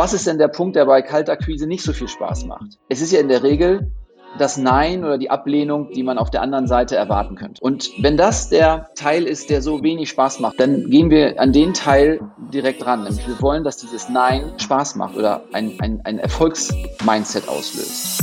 Was 0.00 0.14
ist 0.14 0.26
denn 0.26 0.38
der 0.38 0.48
Punkt, 0.48 0.76
der 0.76 0.86
bei 0.86 1.02
Kaltakquise 1.02 1.66
nicht 1.66 1.82
so 1.82 1.92
viel 1.92 2.08
Spaß 2.08 2.46
macht? 2.46 2.78
Es 2.88 3.02
ist 3.02 3.12
ja 3.12 3.20
in 3.20 3.28
der 3.28 3.42
Regel 3.42 3.92
das 4.38 4.56
Nein 4.56 5.04
oder 5.04 5.18
die 5.18 5.28
Ablehnung, 5.28 5.90
die 5.90 6.02
man 6.02 6.16
auf 6.16 6.30
der 6.30 6.40
anderen 6.40 6.66
Seite 6.66 6.96
erwarten 6.96 7.34
könnte. 7.36 7.60
Und 7.60 7.90
wenn 7.98 8.16
das 8.16 8.48
der 8.48 8.88
Teil 8.94 9.24
ist, 9.24 9.50
der 9.50 9.60
so 9.60 9.82
wenig 9.82 10.08
Spaß 10.08 10.40
macht, 10.40 10.58
dann 10.58 10.88
gehen 10.88 11.10
wir 11.10 11.38
an 11.38 11.52
den 11.52 11.74
Teil 11.74 12.18
direkt 12.50 12.86
ran. 12.86 13.02
Nämlich 13.04 13.28
wir 13.28 13.42
wollen, 13.42 13.62
dass 13.62 13.76
dieses 13.76 14.08
Nein 14.08 14.54
Spaß 14.56 14.96
macht 14.96 15.18
oder 15.18 15.42
ein, 15.52 15.74
ein, 15.80 16.00
ein 16.02 16.18
Erfolgsmindset 16.18 17.46
auslöst. 17.46 18.22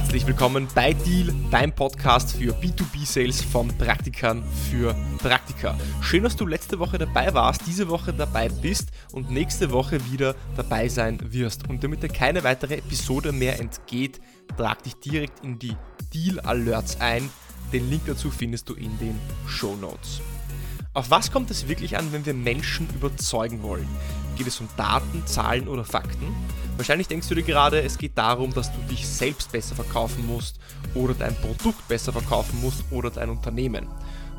Herzlich 0.00 0.26
willkommen 0.26 0.66
bei 0.74 0.94
Deal, 0.94 1.32
dein 1.50 1.74
Podcast 1.74 2.34
für 2.34 2.54
B2B-Sales 2.54 3.42
von 3.42 3.68
Praktikern 3.68 4.42
für 4.70 4.96
Praktika. 5.18 5.76
Schön, 6.00 6.22
dass 6.22 6.34
du 6.34 6.46
letzte 6.46 6.78
Woche 6.78 6.96
dabei 6.96 7.34
warst, 7.34 7.66
diese 7.66 7.86
Woche 7.90 8.14
dabei 8.14 8.48
bist 8.48 8.88
und 9.12 9.30
nächste 9.30 9.72
Woche 9.72 10.00
wieder 10.10 10.34
dabei 10.56 10.88
sein 10.88 11.20
wirst. 11.32 11.68
Und 11.68 11.84
damit 11.84 12.02
dir 12.02 12.08
keine 12.08 12.42
weitere 12.44 12.76
Episode 12.76 13.30
mehr 13.30 13.60
entgeht, 13.60 14.22
trag 14.56 14.82
dich 14.82 14.94
direkt 14.94 15.44
in 15.44 15.58
die 15.58 15.76
Deal 16.14 16.40
Alerts 16.40 16.98
ein. 16.98 17.28
Den 17.70 17.88
Link 17.90 18.04
dazu 18.06 18.30
findest 18.30 18.70
du 18.70 18.74
in 18.74 18.98
den 18.98 19.20
Show 19.46 19.76
Notes. 19.76 20.22
Auf 20.94 21.10
was 21.10 21.30
kommt 21.30 21.50
es 21.50 21.68
wirklich 21.68 21.98
an, 21.98 22.10
wenn 22.12 22.24
wir 22.24 22.34
Menschen 22.34 22.88
überzeugen 22.94 23.62
wollen? 23.62 23.86
Geht 24.36 24.46
es 24.46 24.60
um 24.60 24.68
Daten, 24.78 25.26
Zahlen 25.26 25.68
oder 25.68 25.84
Fakten? 25.84 26.34
Wahrscheinlich 26.76 27.08
denkst 27.08 27.28
du 27.28 27.34
dir 27.34 27.42
gerade, 27.42 27.82
es 27.82 27.98
geht 27.98 28.16
darum, 28.16 28.54
dass 28.54 28.72
du 28.72 28.80
dich 28.88 29.06
selbst 29.06 29.52
besser 29.52 29.74
verkaufen 29.74 30.26
musst 30.26 30.58
oder 30.94 31.14
dein 31.14 31.34
Produkt 31.36 31.86
besser 31.88 32.12
verkaufen 32.12 32.60
musst 32.60 32.84
oder 32.90 33.10
dein 33.10 33.30
Unternehmen. 33.30 33.86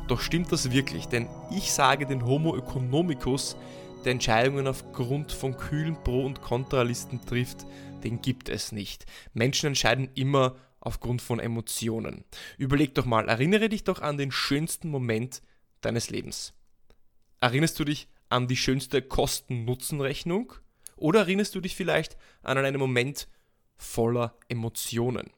Doch 0.08 0.20
stimmt 0.20 0.50
das 0.50 0.70
wirklich? 0.70 1.06
Denn 1.06 1.28
ich 1.50 1.72
sage 1.72 2.06
den 2.06 2.26
Homo 2.26 2.56
economicus, 2.56 3.56
der 4.04 4.12
Entscheidungen 4.12 4.66
aufgrund 4.66 5.32
von 5.32 5.56
kühlen 5.56 5.96
Pro- 6.02 6.26
und 6.26 6.42
Kontralisten 6.42 7.24
trifft, 7.24 7.66
den 8.02 8.20
gibt 8.20 8.48
es 8.48 8.72
nicht. 8.72 9.06
Menschen 9.32 9.68
entscheiden 9.68 10.10
immer 10.14 10.56
aufgrund 10.80 11.22
von 11.22 11.38
Emotionen. 11.38 12.24
Überleg 12.58 12.94
doch 12.94 13.06
mal, 13.06 13.28
erinnere 13.28 13.68
dich 13.68 13.84
doch 13.84 14.00
an 14.02 14.18
den 14.18 14.32
schönsten 14.32 14.88
Moment 14.88 15.42
deines 15.80 16.10
Lebens. 16.10 16.52
Erinnerst 17.40 17.78
du 17.78 17.84
dich 17.84 18.08
an 18.28 18.48
die 18.48 18.56
schönste 18.56 19.02
Kosten-Nutzen-Rechnung? 19.02 20.52
Oder 21.02 21.20
erinnerst 21.20 21.54
du 21.54 21.60
dich 21.60 21.74
vielleicht 21.74 22.16
an 22.42 22.58
einen 22.58 22.78
Moment 22.78 23.28
voller 23.76 24.36
Emotionen? 24.48 25.30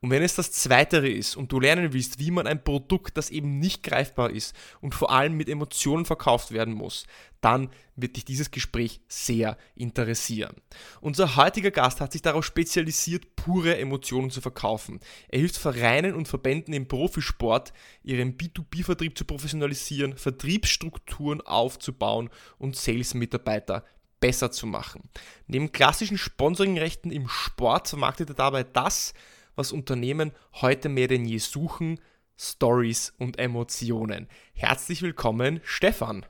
Und 0.00 0.10
wenn 0.10 0.22
es 0.22 0.34
das 0.34 0.52
Zweitere 0.52 1.08
ist 1.08 1.36
und 1.36 1.50
du 1.50 1.60
lernen 1.60 1.92
willst, 1.92 2.18
wie 2.18 2.30
man 2.30 2.46
ein 2.46 2.62
Produkt, 2.62 3.16
das 3.16 3.30
eben 3.30 3.58
nicht 3.58 3.82
greifbar 3.82 4.30
ist 4.30 4.54
und 4.80 4.94
vor 4.94 5.10
allem 5.10 5.36
mit 5.36 5.48
Emotionen 5.48 6.04
verkauft 6.04 6.52
werden 6.52 6.74
muss, 6.74 7.06
dann 7.40 7.70
wird 7.96 8.16
dich 8.16 8.24
dieses 8.24 8.50
Gespräch 8.50 9.00
sehr 9.08 9.56
interessieren. 9.74 10.54
Unser 11.00 11.36
heutiger 11.36 11.70
Gast 11.70 12.00
hat 12.00 12.12
sich 12.12 12.22
darauf 12.22 12.44
spezialisiert, 12.44 13.36
pure 13.36 13.76
Emotionen 13.78 14.30
zu 14.30 14.40
verkaufen. 14.40 15.00
Er 15.28 15.40
hilft 15.40 15.56
Vereinen 15.56 16.14
und 16.14 16.28
Verbänden 16.28 16.74
im 16.74 16.86
Profisport, 16.86 17.72
ihren 18.02 18.36
B2B-Vertrieb 18.36 19.16
zu 19.16 19.24
professionalisieren, 19.24 20.16
Vertriebsstrukturen 20.16 21.40
aufzubauen 21.40 22.30
und 22.58 22.76
Sales-Mitarbeiter 22.76 23.84
besser 24.20 24.50
zu 24.50 24.66
machen. 24.66 25.08
Neben 25.46 25.72
klassischen 25.72 26.18
Sponsoringrechten 26.18 27.10
im 27.10 27.28
Sport 27.28 27.88
vermarktet 27.88 28.30
er 28.30 28.34
dabei 28.34 28.64
das, 28.64 29.14
was 29.56 29.72
Unternehmen 29.72 30.32
heute 30.60 30.88
mehr 30.88 31.08
denn 31.08 31.24
je 31.24 31.38
suchen, 31.38 32.00
Stories 32.38 33.12
und 33.18 33.38
Emotionen. 33.38 34.28
Herzlich 34.54 35.02
willkommen, 35.02 35.60
Stefan. 35.64 36.24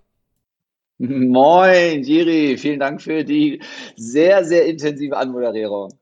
Moin, 0.98 2.02
Jiri, 2.02 2.56
vielen 2.56 2.80
Dank 2.80 3.02
für 3.02 3.24
die 3.24 3.60
sehr, 3.96 4.44
sehr 4.44 4.66
intensive 4.66 5.16
Anmoderierung. 5.16 5.92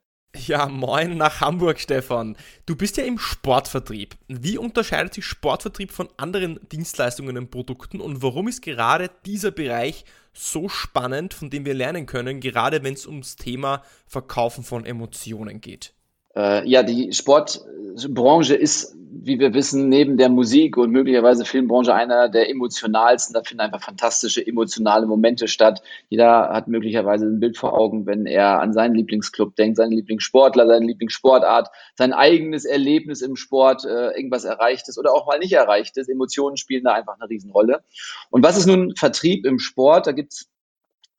Ja, 0.47 0.67
moin 0.67 1.17
nach 1.17 1.41
Hamburg, 1.41 1.81
Stefan. 1.81 2.37
Du 2.67 2.77
bist 2.77 2.99
ja 2.99 3.05
im 3.05 3.19
Sportvertrieb. 3.19 4.17
Wie 4.29 4.59
unterscheidet 4.59 5.15
sich 5.15 5.25
Sportvertrieb 5.25 5.91
von 5.91 6.09
anderen 6.19 6.61
Dienstleistungen 6.71 7.39
und 7.39 7.51
Produkten 7.51 8.01
und 8.01 8.23
warum 8.23 8.47
ist 8.47 8.61
gerade 8.61 9.11
dieser 9.25 9.51
Bereich 9.51 10.05
so 10.37 10.69
spannend, 10.69 11.35
von 11.35 11.51
dem 11.51 11.65
wir 11.65 11.75
lernen 11.75 12.07
können, 12.07 12.41
gerade 12.41 12.83
wenn 12.83 12.95
es 12.95 13.07
ums 13.07 13.37
Thema 13.37 13.83
Verkaufen 14.07 14.65
von 14.65 14.85
Emotionen 14.85 15.61
geht? 15.61 15.95
Äh, 16.37 16.69
ja, 16.69 16.83
die 16.83 17.13
Sportbranche 17.13 18.55
ist, 18.55 18.95
wie 19.27 19.39
wir 19.39 19.55
wissen, 19.55 19.89
neben 19.89 20.19
der 20.19 20.29
Musik 20.29 20.77
und 20.77 20.91
möglicherweise 20.91 21.45
Filmbranche 21.45 21.95
einer 21.95 22.29
der 22.29 22.51
emotionalsten. 22.51 23.33
Da 23.33 23.43
finden 23.43 23.63
einfach 23.63 23.83
fantastische 23.83 24.47
emotionale 24.47 25.07
Momente 25.07 25.49
statt. 25.49 25.83
Jeder 26.11 26.51
hat 26.51 26.69
möglicherweise 26.69 27.27
ein 27.27 27.41
Bild 27.41 27.57
vor 27.57 27.73
Augen, 27.73 28.07
wenn 28.07 28.27
er 28.27 28.61
an 28.61 28.75
seinen 28.75 28.95
Lieblingsclub 28.95 29.57
denkt, 29.57 29.79
seinen 29.79 29.93
Lieblingssportler, 29.93 30.67
seine 30.67 30.87
Lieblingssportart, 30.87 31.69
sein 31.95 32.13
eigenes 32.13 32.67
Erlebnis 32.67 33.23
im 33.23 33.37
Sport, 33.37 33.85
äh, 33.85 34.11
irgendwas 34.17 34.45
Erreichtes 34.45 34.99
oder 34.99 35.15
auch 35.15 35.27
mal 35.27 35.39
nicht 35.39 35.53
Erreichtes. 35.53 36.09
Emotionen 36.09 36.59
spielen 36.59 36.85
da 36.85 36.93
einfach 36.93 37.17
eine 37.19 37.31
Riesenrolle. 37.31 37.83
Und 38.31 38.45
was 38.45 38.59
ist 38.59 38.67
nun 38.67 38.95
Vertrieb 38.95 39.47
im 39.47 39.59
Sport? 39.59 40.07
Da 40.07 40.13
gibt's 40.13 40.51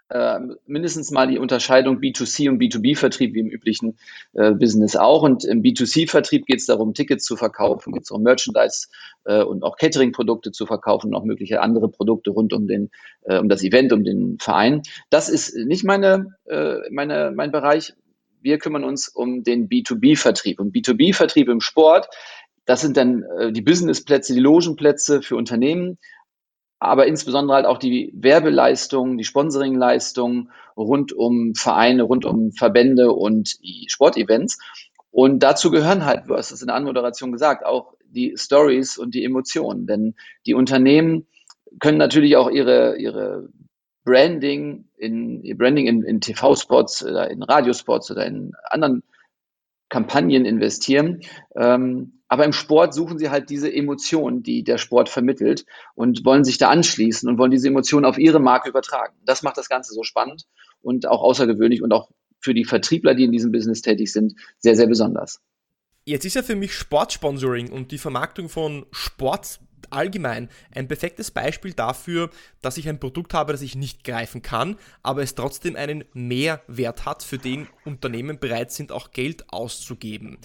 äh, 0.09 0.39
mindestens 0.65 1.11
mal 1.11 1.27
die 1.27 1.37
Unterscheidung 1.37 1.99
B2C 1.99 2.49
und 2.49 2.61
B2B-Vertrieb, 2.61 3.33
wie 3.33 3.39
im 3.39 3.49
üblichen 3.49 3.97
äh, 4.33 4.51
Business 4.51 4.95
auch. 4.95 5.23
Und 5.23 5.43
im 5.43 5.61
B2C-Vertrieb 5.61 6.45
geht 6.45 6.59
es 6.59 6.65
darum, 6.65 6.93
Tickets 6.93 7.25
zu 7.25 7.35
verkaufen, 7.35 7.93
geht 7.93 8.03
es 8.03 8.11
um 8.11 8.23
Merchandise 8.23 8.87
äh, 9.25 9.43
und 9.43 9.63
auch 9.63 9.77
Catering-Produkte 9.77 10.51
zu 10.51 10.65
verkaufen 10.65 11.07
und 11.07 11.15
auch 11.15 11.25
mögliche 11.25 11.61
andere 11.61 11.89
Produkte 11.89 12.31
rund 12.31 12.53
um, 12.53 12.67
den, 12.67 12.89
äh, 13.23 13.37
um 13.37 13.49
das 13.49 13.63
Event, 13.63 13.91
um 13.91 14.03
den 14.03 14.37
Verein. 14.39 14.81
Das 15.09 15.29
ist 15.29 15.55
nicht 15.55 15.83
meine, 15.83 16.35
äh, 16.45 16.77
meine, 16.89 17.31
mein 17.35 17.51
Bereich. 17.51 17.93
Wir 18.41 18.59
kümmern 18.59 18.83
uns 18.83 19.09
um 19.09 19.43
den 19.43 19.67
B2B-Vertrieb. 19.67 20.59
Und 20.59 20.73
B2B-Vertrieb 20.73 21.49
im 21.49 21.59
Sport, 21.59 22.07
das 22.65 22.81
sind 22.81 22.97
dann 22.97 23.23
äh, 23.23 23.51
die 23.51 23.61
Businessplätze, 23.61 24.33
die 24.33 24.39
Logenplätze 24.39 25.21
für 25.21 25.35
Unternehmen, 25.35 25.97
aber 26.79 27.07
insbesondere 27.07 27.55
halt 27.55 27.65
auch 27.65 27.77
die 27.77 28.11
Werbeleistungen, 28.15 29.17
die 29.17 29.23
Sponsoringleistungen 29.23 30.51
rund 30.75 31.11
um 31.11 31.55
Vereine, 31.55 32.03
rund 32.03 32.25
um 32.25 32.51
Verbände 32.51 33.11
und 33.13 33.57
Sportevents. 33.87 34.59
Und 35.09 35.41
dazu 35.41 35.71
gehören 35.71 36.05
halt, 36.05 36.27
du 36.27 36.35
hast 36.35 36.51
es 36.51 36.61
in 36.61 36.67
der 36.67 36.75
Anmoderation 36.75 37.31
gesagt, 37.31 37.65
auch 37.65 37.93
die 38.05 38.35
Stories 38.37 38.97
und 38.97 39.15
die 39.15 39.23
Emotionen. 39.23 39.87
Denn 39.87 40.15
die 40.45 40.53
Unternehmen 40.53 41.25
können 41.79 41.97
natürlich 41.97 42.35
auch 42.35 42.49
ihre, 42.49 42.97
ihre 42.97 43.49
Branding 44.05 44.85
in, 44.97 45.43
ihr 45.43 45.57
Branding 45.57 45.87
in, 45.87 46.03
in 46.03 46.21
TV-Spots 46.21 47.05
oder 47.05 47.29
in 47.29 47.43
Radiospots 47.43 48.11
oder 48.11 48.25
in 48.25 48.53
anderen 48.69 49.03
Kampagnen 49.89 50.45
investieren. 50.45 51.21
Ähm, 51.55 52.16
aber 52.27 52.45
im 52.45 52.53
Sport 52.53 52.93
suchen 52.93 53.17
sie 53.17 53.29
halt 53.29 53.49
diese 53.49 53.73
Emotionen, 53.73 54.43
die 54.43 54.63
der 54.63 54.77
Sport 54.77 55.09
vermittelt 55.09 55.65
und 55.95 56.25
wollen 56.25 56.43
sich 56.43 56.57
da 56.57 56.69
anschließen 56.69 57.29
und 57.29 57.37
wollen 57.37 57.51
diese 57.51 57.67
Emotionen 57.67 58.05
auf 58.05 58.17
ihre 58.17 58.39
Marke 58.39 58.69
übertragen. 58.69 59.15
Das 59.25 59.43
macht 59.43 59.57
das 59.57 59.69
Ganze 59.69 59.93
so 59.93 60.03
spannend 60.03 60.45
und 60.81 61.07
auch 61.07 61.21
außergewöhnlich 61.21 61.81
und 61.81 61.93
auch 61.93 62.09
für 62.39 62.53
die 62.53 62.65
Vertriebler, 62.65 63.15
die 63.15 63.23
in 63.23 63.31
diesem 63.31 63.51
Business 63.51 63.81
tätig 63.81 64.11
sind, 64.11 64.35
sehr, 64.59 64.75
sehr 64.75 64.87
besonders. 64.87 65.41
Jetzt 66.05 66.25
ist 66.25 66.35
ja 66.35 66.43
für 66.43 66.55
mich 66.55 66.73
Sportsponsoring 66.73 67.71
und 67.71 67.91
die 67.91 67.97
Vermarktung 67.97 68.47
von 68.47 68.85
Sport 68.91 69.59
allgemein 69.89 70.49
ein 70.73 70.87
perfektes 70.87 71.31
Beispiel 71.31 71.73
dafür, 71.73 72.29
dass 72.61 72.77
ich 72.77 72.89
ein 72.89 72.99
Produkt 72.99 73.33
habe, 73.33 73.51
das 73.51 73.61
ich 73.61 73.75
nicht 73.75 74.03
greifen 74.03 74.41
kann, 74.41 74.77
aber 75.03 75.23
es 75.23 75.35
trotzdem 75.35 75.75
einen 75.75 76.03
Mehrwert 76.13 77.05
hat, 77.05 77.23
für 77.23 77.37
den 77.37 77.67
Unternehmen 77.85 78.39
bereit 78.39 78.71
sind, 78.71 78.91
auch 78.91 79.11
Geld 79.11 79.45
auszugeben. 79.51 80.37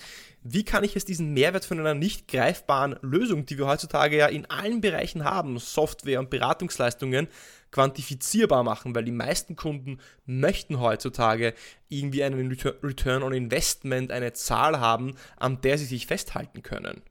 Wie 0.44 0.64
kann 0.64 0.82
ich 0.82 0.94
jetzt 0.94 1.08
diesen 1.08 1.34
Mehrwert 1.34 1.64
von 1.64 1.78
einer 1.78 1.94
nicht 1.94 2.26
greifbaren 2.26 2.96
Lösung, 3.00 3.46
die 3.46 3.58
wir 3.58 3.68
heutzutage 3.68 4.16
ja 4.16 4.26
in 4.26 4.50
allen 4.50 4.80
Bereichen 4.80 5.24
haben, 5.24 5.58
Software 5.58 6.18
und 6.18 6.30
Beratungsleistungen, 6.30 7.28
quantifizierbar 7.70 8.64
machen, 8.64 8.94
weil 8.94 9.04
die 9.04 9.12
meisten 9.12 9.56
Kunden 9.56 9.98
möchten 10.26 10.80
heutzutage 10.80 11.54
irgendwie 11.88 12.24
einen 12.24 12.50
Return 12.82 13.22
on 13.22 13.32
Investment, 13.32 14.10
eine 14.10 14.32
Zahl 14.32 14.80
haben, 14.80 15.14
an 15.36 15.60
der 15.60 15.78
sie 15.78 15.86
sich 15.86 16.06
festhalten 16.06 16.62
können. 16.62 17.02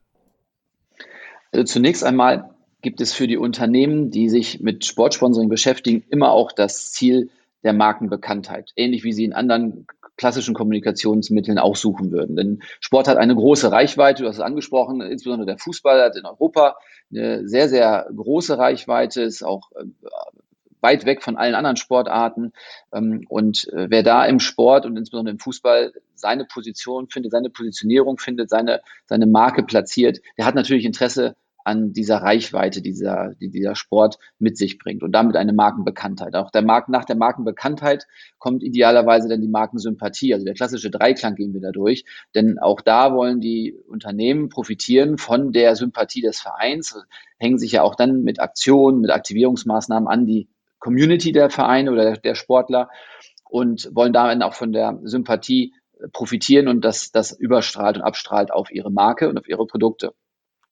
Also 1.51 1.65
zunächst 1.65 2.03
einmal 2.03 2.51
gibt 2.81 3.01
es 3.01 3.13
für 3.13 3.27
die 3.27 3.38
Unternehmen, 3.38 4.09
die 4.09 4.30
sich 4.30 4.62
mit 4.62 4.86
Sportsponsoring 4.86 5.50
beschäftigen, 5.50 6.03
immer 6.09 6.31
auch 6.31 6.51
das 6.51 6.92
Ziel 6.92 7.30
der 7.63 7.74
Markenbekanntheit. 7.74 8.71
Ähnlich 8.75 9.03
wie 9.03 9.13
sie 9.13 9.25
in 9.25 9.33
anderen 9.33 9.86
klassischen 10.18 10.53
Kommunikationsmitteln 10.53 11.57
auch 11.57 11.75
suchen 11.75 12.12
würden. 12.12 12.36
Denn 12.36 12.62
Sport 12.80 13.07
hat 13.07 13.18
eine 13.18 13.36
große 13.36 13.71
Reichweite, 13.71 14.24
du 14.24 14.30
hast 14.30 14.38
es 14.38 14.42
angesprochen, 14.42 15.01
insbesondere 15.01 15.48
der 15.48 15.57
Fußball 15.57 16.01
hat 16.01 16.15
in 16.15 16.25
Europa 16.25 16.75
eine 17.12 17.48
sehr, 17.48 17.69
sehr 17.69 18.07
große 18.15 18.57
Reichweite, 18.57 19.21
ist 19.21 19.44
auch 19.44 19.71
äh, 19.74 19.86
weit 20.81 21.06
weg 21.06 21.24
von 21.24 21.38
allen 21.38 21.56
anderen 21.56 21.78
Sportarten. 21.78 22.54
Ähm, 22.94 23.25
und 23.30 23.68
äh, 23.69 23.89
wer 23.89 24.04
da 24.04 24.25
im 24.25 24.39
Sport 24.39 24.86
und 24.86 24.98
insbesondere 24.98 25.33
im 25.33 25.39
Fußball 25.39 25.94
seine 26.16 26.45
Position 26.45 27.10
findet, 27.10 27.31
seine 27.31 27.50
Positionierung 27.50 28.18
findet, 28.18 28.50
seine, 28.50 28.81
seine 29.06 29.28
Marke 29.28 29.63
platziert, 29.63 30.19
der 30.38 30.45
hat 30.45 30.56
natürlich 30.56 30.86
Interesse 30.86 31.36
an 31.63 31.94
dieser 31.94 32.18
Reichweite, 32.18 32.81
dieser, 32.81 33.33
die 33.39 33.50
dieser 33.50 33.75
Sport 33.75 34.18
mit 34.39 34.57
sich 34.57 34.78
bringt 34.78 35.04
und 35.04 35.12
damit 35.12 35.36
eine 35.36 35.54
Markenbekanntheit. 35.54 36.36
Auch 36.36 36.51
der 36.51 36.62
Marken, 36.62 36.92
nach 36.92 37.06
der 37.06 37.16
Markenbekanntheit 37.16 38.07
kommt 38.39 38.63
idealerweise 38.63 39.30
dann 39.30 39.42
die 39.42 39.48
Markensympathie. 39.48 40.33
Also 40.33 40.45
der 40.45 40.54
klassische 40.54 40.89
Dreiklang 40.89 41.36
gehen 41.36 41.54
wir 41.54 41.62
da 41.62 41.72
durch. 41.72 42.06
Denn 42.36 42.60
auch 42.60 42.81
da 42.81 43.13
wollen 43.13 43.42
die 43.42 43.75
Unternehmen 43.88 44.50
profitieren 44.50 45.18
von 45.18 45.51
der 45.51 45.75
Sympathie 45.75 46.22
des 46.22 46.39
Vereins, 46.39 46.98
hängen 47.38 47.60
sich 47.60 47.74
ja 47.74 47.83
auch 47.83 47.95
dann 47.95 48.24
mit 48.24 48.39
Aktionen, 48.39 49.01
mit 49.01 49.12
Aktivierungsmaßnahmen 49.12 50.07
an 50.07 50.25
die 50.25 50.48
Community 50.81 51.31
der 51.31 51.50
Vereine 51.50 51.92
oder 51.92 52.18
der 52.18 52.36
Sportler 52.36 52.89
und 53.50 53.89
wollen 53.94 54.12
damit 54.12 54.44
auch 54.44 54.54
von 54.54 54.74
der 54.74 55.00
Sympathie 55.04 55.74
profitieren 56.12 56.68
und 56.68 56.83
das, 56.83 57.12
das 57.12 57.31
überstrahlt 57.31 57.98
und 57.98 58.04
abstrahlt 58.04 58.51
auf 58.51 58.72
ihre 58.72 58.92
Marke 58.92 59.30
und 59.30 59.38
auf 59.38 59.48
ihre 59.48 59.66
Produkte. 59.66 60.13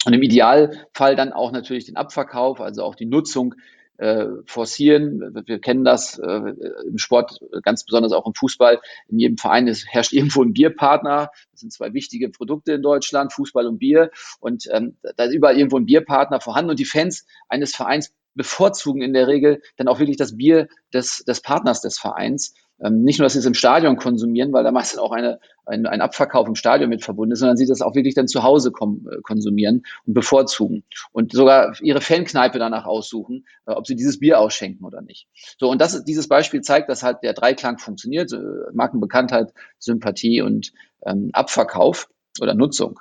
Und 0.05 0.13
im 0.13 0.21
Idealfall 0.21 1.15
dann 1.15 1.31
auch 1.33 1.51
natürlich 1.51 1.85
den 1.85 1.97
Abverkauf, 1.97 2.59
also 2.61 2.83
auch 2.83 2.95
die 2.95 3.05
Nutzung 3.05 3.55
äh, 3.97 4.27
forcieren. 4.45 5.43
Wir 5.45 5.59
kennen 5.59 5.83
das 5.83 6.17
äh, 6.17 6.53
im 6.87 6.97
Sport, 6.97 7.39
ganz 7.63 7.83
besonders 7.83 8.13
auch 8.13 8.25
im 8.25 8.33
Fußball. 8.33 8.79
In 9.09 9.19
jedem 9.19 9.37
Verein 9.37 9.67
ist, 9.67 9.87
herrscht 9.89 10.13
irgendwo 10.13 10.41
ein 10.41 10.53
Bierpartner. 10.53 11.31
Das 11.51 11.59
sind 11.59 11.73
zwei 11.73 11.93
wichtige 11.93 12.29
Produkte 12.29 12.71
in 12.71 12.81
Deutschland, 12.81 13.33
Fußball 13.33 13.67
und 13.67 13.77
Bier. 13.77 14.09
Und 14.39 14.69
ähm, 14.71 14.97
da 15.17 15.25
ist 15.25 15.33
überall 15.33 15.57
irgendwo 15.57 15.77
ein 15.77 15.85
Bierpartner 15.85 16.39
vorhanden. 16.39 16.71
Und 16.71 16.79
die 16.79 16.85
Fans 16.85 17.25
eines 17.49 17.75
Vereins 17.75 18.15
bevorzugen 18.35 19.01
in 19.01 19.13
der 19.13 19.27
Regel 19.27 19.61
dann 19.77 19.87
auch 19.87 19.99
wirklich 19.99 20.17
das 20.17 20.37
Bier 20.37 20.67
des, 20.93 21.23
des 21.25 21.41
Partners 21.41 21.81
des 21.81 21.99
Vereins 21.99 22.53
ähm, 22.81 23.03
nicht 23.03 23.19
nur, 23.19 23.25
dass 23.25 23.33
sie 23.33 23.39
es 23.39 23.45
im 23.45 23.53
Stadion 23.53 23.97
konsumieren, 23.97 24.53
weil 24.53 24.63
da 24.63 24.71
meistens 24.71 24.99
auch 24.99 25.11
eine, 25.11 25.39
ein, 25.65 25.85
ein 25.85 26.01
Abverkauf 26.01 26.47
im 26.47 26.55
Stadion 26.55 26.89
mit 26.89 27.03
verbunden 27.03 27.33
ist, 27.33 27.39
sondern 27.39 27.57
sie 27.57 27.65
das 27.65 27.81
auch 27.81 27.93
wirklich 27.95 28.15
dann 28.15 28.27
zu 28.27 28.43
Hause 28.43 28.71
kom 28.71 29.07
äh, 29.11 29.21
konsumieren 29.21 29.83
und 30.05 30.13
bevorzugen 30.13 30.83
und 31.11 31.33
sogar 31.33 31.75
ihre 31.81 32.01
Fankneipe 32.01 32.57
danach 32.57 32.85
aussuchen, 32.85 33.45
äh, 33.65 33.71
ob 33.71 33.85
sie 33.85 33.95
dieses 33.95 34.19
Bier 34.19 34.39
ausschenken 34.39 34.85
oder 34.85 35.01
nicht. 35.01 35.27
So, 35.59 35.69
und 35.69 35.81
das, 35.81 36.03
dieses 36.05 36.27
Beispiel 36.27 36.61
zeigt, 36.61 36.89
dass 36.89 37.03
halt 37.03 37.17
der 37.23 37.33
Dreiklang 37.33 37.79
funktioniert, 37.79 38.31
äh, 38.31 38.37
Markenbekanntheit, 38.73 39.53
Sympathie 39.77 40.41
und 40.41 40.71
ähm, 41.05 41.31
Abverkauf 41.33 42.09
oder 42.39 42.53
Nutzung. 42.53 42.99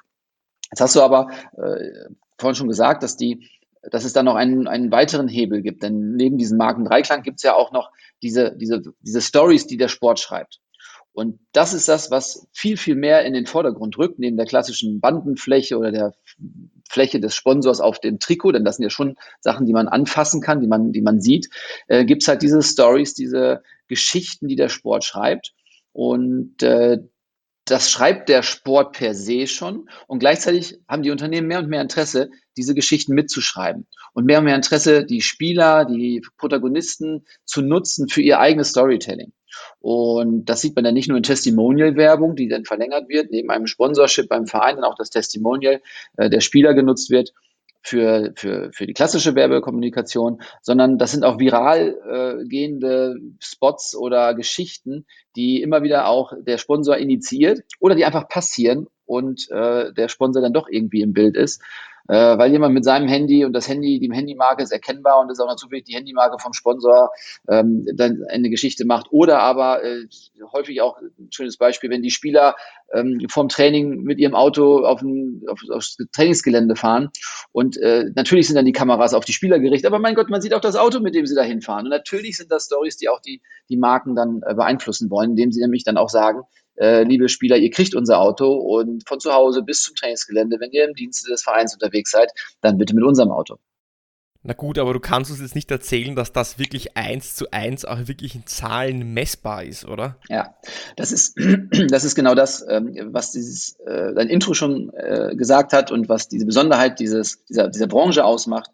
Jetzt 0.70 0.80
hast 0.80 0.96
du 0.96 1.02
aber 1.02 1.28
äh, 1.56 2.10
vorhin 2.36 2.56
schon 2.56 2.68
gesagt, 2.68 3.02
dass 3.02 3.16
die 3.16 3.48
dass 3.82 4.04
es 4.04 4.12
dann 4.12 4.24
noch 4.24 4.34
einen, 4.34 4.66
einen 4.66 4.90
weiteren 4.90 5.28
Hebel 5.28 5.62
gibt. 5.62 5.82
Denn 5.82 6.12
neben 6.16 6.38
diesem 6.38 6.58
Markendreiklang 6.58 7.22
gibt 7.22 7.38
es 7.38 7.42
ja 7.42 7.54
auch 7.54 7.72
noch 7.72 7.90
diese, 8.22 8.56
diese, 8.56 8.82
diese 9.00 9.20
Stories, 9.20 9.66
die 9.66 9.76
der 9.76 9.88
Sport 9.88 10.20
schreibt. 10.20 10.60
Und 11.12 11.40
das 11.52 11.74
ist 11.74 11.88
das, 11.88 12.12
was 12.12 12.46
viel, 12.52 12.76
viel 12.76 12.94
mehr 12.94 13.24
in 13.24 13.32
den 13.32 13.46
Vordergrund 13.46 13.98
rückt, 13.98 14.20
neben 14.20 14.36
der 14.36 14.46
klassischen 14.46 15.00
Bandenfläche 15.00 15.76
oder 15.76 15.90
der 15.90 16.14
Fläche 16.88 17.18
des 17.18 17.34
Sponsors 17.34 17.80
auf 17.80 17.98
dem 17.98 18.20
Trikot, 18.20 18.52
denn 18.52 18.64
das 18.64 18.76
sind 18.76 18.84
ja 18.84 18.90
schon 18.90 19.16
Sachen, 19.40 19.66
die 19.66 19.72
man 19.72 19.88
anfassen 19.88 20.40
kann, 20.40 20.60
die 20.60 20.68
man, 20.68 20.92
die 20.92 21.02
man 21.02 21.20
sieht, 21.20 21.48
äh, 21.88 22.04
gibt 22.04 22.22
es 22.22 22.28
halt 22.28 22.42
diese 22.42 22.62
Stories, 22.62 23.14
diese 23.14 23.62
Geschichten, 23.88 24.46
die 24.46 24.54
der 24.54 24.68
Sport 24.68 25.04
schreibt. 25.04 25.54
Und 25.92 26.62
äh, 26.62 26.98
das 27.70 27.90
schreibt 27.90 28.28
der 28.28 28.42
Sport 28.42 28.96
per 28.96 29.14
se 29.14 29.46
schon. 29.46 29.88
Und 30.06 30.18
gleichzeitig 30.18 30.78
haben 30.88 31.02
die 31.02 31.10
Unternehmen 31.10 31.46
mehr 31.46 31.58
und 31.58 31.68
mehr 31.68 31.82
Interesse, 31.82 32.30
diese 32.56 32.74
Geschichten 32.74 33.14
mitzuschreiben. 33.14 33.86
Und 34.12 34.24
mehr 34.24 34.38
und 34.38 34.44
mehr 34.44 34.56
Interesse, 34.56 35.04
die 35.04 35.20
Spieler, 35.22 35.84
die 35.84 36.22
Protagonisten 36.36 37.24
zu 37.44 37.62
nutzen 37.62 38.08
für 38.08 38.22
ihr 38.22 38.40
eigenes 38.40 38.70
Storytelling. 38.70 39.32
Und 39.80 40.46
das 40.46 40.60
sieht 40.60 40.74
man 40.74 40.84
dann 40.84 40.94
nicht 40.94 41.08
nur 41.08 41.16
in 41.16 41.22
Testimonial-Werbung, 41.22 42.36
die 42.36 42.48
dann 42.48 42.64
verlängert 42.64 43.08
wird, 43.08 43.30
neben 43.30 43.50
einem 43.50 43.66
Sponsorship 43.66 44.28
beim 44.28 44.46
Verein 44.46 44.76
dann 44.76 44.84
auch 44.84 44.96
das 44.96 45.10
Testimonial 45.10 45.80
äh, 46.16 46.30
der 46.30 46.40
Spieler 46.40 46.74
genutzt 46.74 47.10
wird, 47.10 47.32
für, 47.88 48.32
für, 48.36 48.70
für 48.72 48.86
die 48.86 48.92
klassische 48.92 49.34
Werbekommunikation, 49.34 50.40
sondern 50.60 50.98
das 50.98 51.12
sind 51.12 51.24
auch 51.24 51.38
viral 51.38 51.96
äh, 52.06 52.44
gehende 52.46 53.16
Spots 53.40 53.96
oder 53.96 54.34
Geschichten, 54.34 55.06
die 55.36 55.62
immer 55.62 55.82
wieder 55.82 56.06
auch 56.06 56.32
der 56.38 56.58
Sponsor 56.58 56.96
initiiert 56.96 57.60
oder 57.80 57.94
die 57.94 58.04
einfach 58.04 58.28
passieren 58.28 58.88
und 59.06 59.50
äh, 59.50 59.92
der 59.92 60.08
Sponsor 60.08 60.42
dann 60.42 60.52
doch 60.52 60.68
irgendwie 60.70 61.00
im 61.00 61.12
Bild 61.12 61.36
ist 61.36 61.62
äh, 62.08 62.38
weil 62.38 62.50
jemand 62.50 62.74
mit 62.74 62.84
seinem 62.84 63.08
Handy 63.08 63.44
und 63.44 63.52
das 63.52 63.68
Handy, 63.68 63.98
die 64.00 64.10
Handymarke 64.12 64.62
ist 64.62 64.72
erkennbar 64.72 65.20
und 65.20 65.30
ist 65.30 65.40
auch 65.40 65.46
noch 65.46 65.56
zufällig 65.56 65.84
die 65.84 65.94
Handymarke 65.94 66.38
vom 66.38 66.52
Sponsor, 66.52 67.10
ähm, 67.48 67.86
dann 67.94 68.24
eine 68.28 68.50
Geschichte 68.50 68.84
macht. 68.84 69.06
Oder 69.10 69.40
aber 69.40 69.84
äh, 69.84 70.06
häufig 70.52 70.80
auch 70.80 70.98
ein 71.00 71.28
schönes 71.30 71.56
Beispiel, 71.56 71.90
wenn 71.90 72.02
die 72.02 72.10
Spieler 72.10 72.56
ähm, 72.92 73.20
vom 73.28 73.48
Training 73.48 74.02
mit 74.02 74.18
ihrem 74.18 74.34
Auto 74.34 74.84
auf 74.84 75.02
ein, 75.02 75.42
auf, 75.48 75.60
aufs 75.70 75.98
Trainingsgelände 76.12 76.74
fahren 76.74 77.10
und 77.52 77.76
äh, 77.76 78.10
natürlich 78.14 78.46
sind 78.46 78.56
dann 78.56 78.64
die 78.64 78.72
Kameras 78.72 79.14
auf 79.14 79.24
die 79.24 79.32
Spieler 79.32 79.58
gerichtet, 79.58 79.86
aber 79.86 79.98
mein 79.98 80.14
Gott, 80.14 80.30
man 80.30 80.40
sieht 80.40 80.54
auch 80.54 80.60
das 80.60 80.76
Auto, 80.76 81.00
mit 81.00 81.14
dem 81.14 81.26
sie 81.26 81.34
da 81.34 81.42
hinfahren. 81.42 81.86
Und 81.86 81.90
natürlich 81.90 82.36
sind 82.36 82.50
das 82.50 82.66
Stories, 82.66 82.96
die 82.96 83.08
auch 83.08 83.20
die, 83.20 83.42
die 83.68 83.76
Marken 83.76 84.14
dann 84.14 84.40
äh, 84.46 84.54
beeinflussen 84.54 85.10
wollen, 85.10 85.30
indem 85.30 85.52
sie 85.52 85.60
nämlich 85.60 85.84
dann 85.84 85.98
auch 85.98 86.08
sagen, 86.08 86.42
äh, 86.80 87.02
liebe 87.02 87.28
Spieler, 87.28 87.56
ihr 87.56 87.70
kriegt 87.70 87.94
unser 87.94 88.20
Auto 88.20 88.52
und 88.52 89.06
von 89.08 89.20
zu 89.20 89.32
Hause 89.32 89.62
bis 89.62 89.82
zum 89.82 89.94
Trainingsgelände, 89.94 90.58
wenn 90.60 90.70
ihr 90.72 90.84
im 90.86 90.94
Dienste 90.94 91.30
des 91.30 91.42
Vereins 91.42 91.74
unterwegs 91.74 92.10
seid, 92.10 92.32
dann 92.60 92.78
bitte 92.78 92.94
mit 92.94 93.04
unserem 93.04 93.30
Auto. 93.30 93.58
Na 94.44 94.54
gut, 94.54 94.78
aber 94.78 94.92
du 94.92 95.00
kannst 95.00 95.30
uns 95.30 95.40
jetzt 95.40 95.56
nicht 95.56 95.70
erzählen, 95.70 96.14
dass 96.14 96.32
das 96.32 96.58
wirklich 96.58 96.96
eins 96.96 97.34
zu 97.34 97.50
eins 97.50 97.84
auch 97.84 98.06
wirklich 98.06 98.36
in 98.36 98.46
Zahlen 98.46 99.12
messbar 99.12 99.64
ist, 99.64 99.84
oder? 99.84 100.16
Ja, 100.28 100.54
das 100.96 101.10
ist, 101.10 101.36
das 101.90 102.04
ist 102.04 102.14
genau 102.14 102.34
das, 102.34 102.64
ähm, 102.68 102.96
was 103.12 103.32
dieses 103.32 103.78
äh, 103.80 104.14
dein 104.14 104.28
Intro 104.28 104.54
schon 104.54 104.90
äh, 104.94 105.34
gesagt 105.34 105.72
hat 105.72 105.90
und 105.90 106.08
was 106.08 106.28
diese 106.28 106.46
Besonderheit 106.46 107.00
dieses, 107.00 107.44
dieser, 107.46 107.68
dieser 107.68 107.88
Branche 107.88 108.24
ausmacht. 108.24 108.70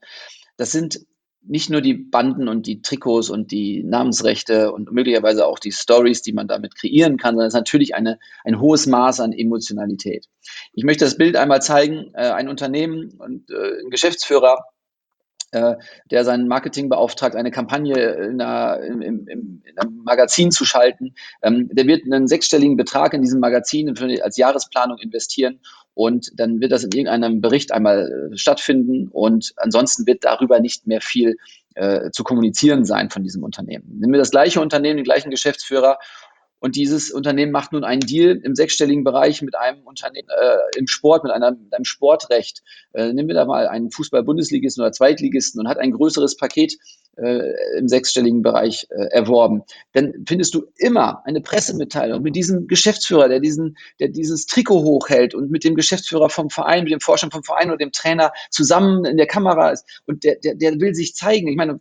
Das 0.59 0.71
sind 0.71 1.01
nicht 1.47 1.71
nur 1.71 1.81
die 1.81 1.95
Banden 1.95 2.49
und 2.49 2.67
die 2.67 2.83
Trikots 2.83 3.31
und 3.31 3.51
die 3.51 3.83
Namensrechte 3.83 4.73
und 4.73 4.93
möglicherweise 4.93 5.47
auch 5.47 5.59
die 5.59 5.73
Stories, 5.73 6.23
die 6.23 6.33
man 6.33 6.49
damit 6.49 6.75
kreieren 6.77 7.17
kann, 7.17 7.35
sondern 7.35 7.49
es 7.49 7.55
ist 7.55 7.59
natürlich 7.59 7.95
eine, 7.95 8.19
ein 8.45 8.61
hohes 8.61 8.87
Maß 8.87 9.21
an 9.21 9.33
Emotionalität. 9.33 10.27
Ich 10.73 10.85
möchte 10.85 11.05
das 11.05 11.17
Bild 11.17 11.37
einmal 11.37 11.63
zeigen. 11.63 12.13
Äh, 12.15 12.31
ein 12.31 12.49
Unternehmen 12.49 13.13
und 13.19 13.51
äh, 13.51 13.81
ein 13.85 13.91
Geschäftsführer 13.91 14.65
der 15.55 16.25
seinen 16.25 16.49
Marketing 16.49 16.89
beauftragt, 16.89 17.37
eine 17.37 17.51
Kampagne 17.51 17.97
in, 17.97 18.41
einer, 18.41 18.81
im, 18.81 19.03
im, 19.03 19.29
in 19.65 19.79
einem 19.79 20.03
Magazin 20.05 20.51
zu 20.51 20.65
schalten. 20.65 21.15
Ähm, 21.43 21.69
der 21.73 21.87
wird 21.87 22.05
einen 22.05 22.29
sechsstelligen 22.29 22.77
Betrag 22.77 23.15
in 23.15 23.23
diesem 23.23 23.41
Magazin 23.41 23.95
als 24.23 24.37
Jahresplanung 24.37 24.99
investieren 24.99 25.61
und 25.95 26.33
dann 26.37 26.61
wird 26.61 26.73
das 26.73 26.85
in 26.85 26.91
irgendeinem 26.93 27.41
Bericht 27.41 27.73
einmal 27.73 28.31
äh, 28.33 28.37
stattfinden 28.37 29.09
und 29.09 29.53
ansonsten 29.57 30.07
wird 30.07 30.25
darüber 30.25 30.61
nicht 30.61 30.87
mehr 30.87 31.01
viel 31.01 31.37
äh, 31.75 32.11
zu 32.11 32.25
kommunizieren 32.25 32.85
sein 32.85 33.11
von 33.11 33.23
diesem 33.23 33.43
Unternehmen. 33.43 33.99
Nehmen 33.99 34.13
wir 34.13 34.19
das 34.19 34.31
gleiche 34.31 34.61
Unternehmen, 34.61 34.97
den 34.97 35.05
gleichen 35.05 35.31
Geschäftsführer 35.31 35.99
und 36.65 36.77
dieses 36.77 37.11
Unternehmen 37.11 37.53
macht 37.53 37.75
nun 37.75 37.85
einen 37.85 38.01
Deal 38.01 38.41
im 38.43 38.55
sechsstelligen 38.55 39.05
Bereich 39.05 39.43
mit 39.43 39.55
einem 39.55 39.83
Unternehmen 39.83 40.31
äh, 40.31 40.79
im 40.79 40.87
Sport, 40.87 41.23
mit, 41.23 41.31
einer, 41.31 41.51
mit 41.51 41.75
einem 41.75 41.85
Sportrecht. 41.85 42.63
Äh, 42.95 43.13
nehmen 43.13 43.29
wir 43.29 43.35
da 43.35 43.45
mal 43.45 43.69
einen 43.69 43.91
Fußball-Bundesligisten 43.91 44.83
oder 44.83 44.91
Zweitligisten 44.91 45.61
und 45.61 45.69
hat 45.69 45.77
ein 45.77 45.91
größeres 45.91 46.39
Paket 46.39 46.79
äh, 47.19 47.51
im 47.79 47.87
sechsstelligen 47.87 48.41
Bereich 48.41 48.87
äh, 48.89 49.09
erworben. 49.11 49.65
Dann 49.93 50.25
findest 50.27 50.55
du 50.55 50.65
immer 50.79 51.21
eine 51.27 51.43
Pressemitteilung 51.43 52.23
mit 52.23 52.35
diesem 52.35 52.67
Geschäftsführer, 52.67 53.29
der 53.29 53.41
diesen, 53.41 53.77
der 54.01 54.09
dieses 54.09 54.47
Trikot 54.47 54.85
hochhält 54.85 55.35
und 55.35 55.51
mit 55.51 55.65
dem 55.65 55.75
Geschäftsführer 55.75 56.31
vom 56.31 56.49
Verein, 56.49 56.85
mit 56.85 56.95
dem 56.95 57.01
Vorstand 57.01 57.35
vom 57.35 57.45
Verein 57.45 57.69
oder 57.69 57.77
dem 57.77 57.93
Trainer 57.93 58.33
zusammen 58.51 59.05
in 59.05 59.19
der 59.19 59.27
Kamera 59.27 59.69
ist 59.69 59.85
und 60.07 60.25
der, 60.25 60.37
der, 60.37 60.55
der 60.55 60.81
will 60.81 60.95
sich 60.95 61.15
zeigen. 61.15 61.47
Ich 61.49 61.57
meine, 61.57 61.79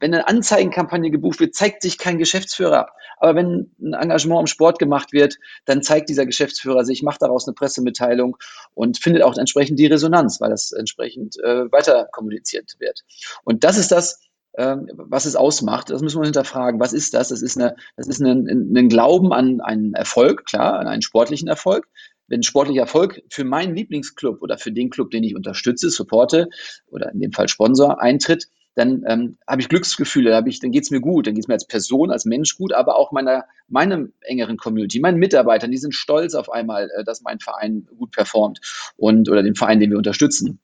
wenn 0.00 0.14
eine 0.14 0.28
Anzeigenkampagne 0.28 1.10
gebucht 1.10 1.40
wird, 1.40 1.54
zeigt 1.54 1.82
sich 1.82 1.98
kein 1.98 2.18
Geschäftsführer. 2.18 2.88
Aber 3.18 3.34
wenn 3.34 3.70
ein 3.80 3.94
Engagement 3.94 4.40
im 4.40 4.46
Sport 4.46 4.78
gemacht 4.78 5.12
wird, 5.12 5.38
dann 5.64 5.82
zeigt 5.82 6.08
dieser 6.08 6.26
Geschäftsführer 6.26 6.84
sich, 6.84 7.02
macht 7.02 7.22
daraus 7.22 7.46
eine 7.46 7.54
Pressemitteilung 7.54 8.36
und 8.74 8.98
findet 8.98 9.22
auch 9.22 9.36
entsprechend 9.36 9.78
die 9.78 9.86
Resonanz, 9.86 10.40
weil 10.40 10.50
das 10.50 10.72
entsprechend 10.72 11.36
äh, 11.42 11.70
weiter 11.72 12.08
kommuniziert 12.12 12.76
wird. 12.78 13.02
Und 13.44 13.64
das 13.64 13.78
ist 13.78 13.92
das, 13.92 14.20
äh, 14.52 14.76
was 14.92 15.24
es 15.24 15.36
ausmacht. 15.36 15.90
Das 15.90 16.02
müssen 16.02 16.20
wir 16.20 16.24
hinterfragen. 16.24 16.80
Was 16.80 16.92
ist 16.92 17.14
das? 17.14 17.28
Das 17.28 17.40
ist, 17.40 17.56
eine, 17.56 17.76
das 17.96 18.06
ist 18.06 18.20
ein, 18.20 18.74
ein 18.76 18.88
Glauben 18.88 19.32
an 19.32 19.60
einen 19.60 19.94
Erfolg, 19.94 20.44
klar, 20.44 20.78
an 20.78 20.88
einen 20.88 21.02
sportlichen 21.02 21.48
Erfolg 21.48 21.88
wenn 22.28 22.42
sportlicher 22.42 22.80
Erfolg 22.80 23.22
für 23.30 23.44
meinen 23.44 23.74
Lieblingsclub 23.74 24.42
oder 24.42 24.58
für 24.58 24.72
den 24.72 24.90
Club, 24.90 25.10
den 25.10 25.24
ich 25.24 25.36
unterstütze, 25.36 25.90
supporte 25.90 26.48
oder 26.88 27.12
in 27.12 27.20
dem 27.20 27.32
Fall 27.32 27.48
Sponsor 27.48 28.00
eintritt, 28.00 28.48
dann 28.76 29.02
ähm, 29.06 29.38
habe 29.48 29.62
ich 29.62 29.68
Glücksgefühle, 29.68 30.30
dann, 30.30 30.46
ich, 30.46 30.60
dann 30.60 30.70
geht 30.70 30.84
es 30.84 30.90
mir 30.90 31.00
gut, 31.00 31.26
dann 31.26 31.34
geht 31.34 31.44
es 31.44 31.48
mir 31.48 31.54
als 31.54 31.66
Person, 31.66 32.10
als 32.10 32.26
Mensch 32.26 32.56
gut, 32.56 32.72
aber 32.72 32.96
auch 32.96 33.10
meiner, 33.10 33.46
meinem 33.68 34.12
engeren 34.20 34.58
Community, 34.58 35.00
meinen 35.00 35.18
Mitarbeitern, 35.18 35.70
die 35.70 35.78
sind 35.78 35.94
stolz 35.94 36.34
auf 36.34 36.52
einmal, 36.52 36.90
äh, 36.94 37.02
dass 37.02 37.22
mein 37.22 37.40
Verein 37.40 37.88
gut 37.98 38.12
performt 38.12 38.60
und 38.96 39.28
oder 39.28 39.42
den 39.42 39.54
Verein, 39.54 39.80
den 39.80 39.90
wir 39.90 39.98
unterstützen. 39.98 40.60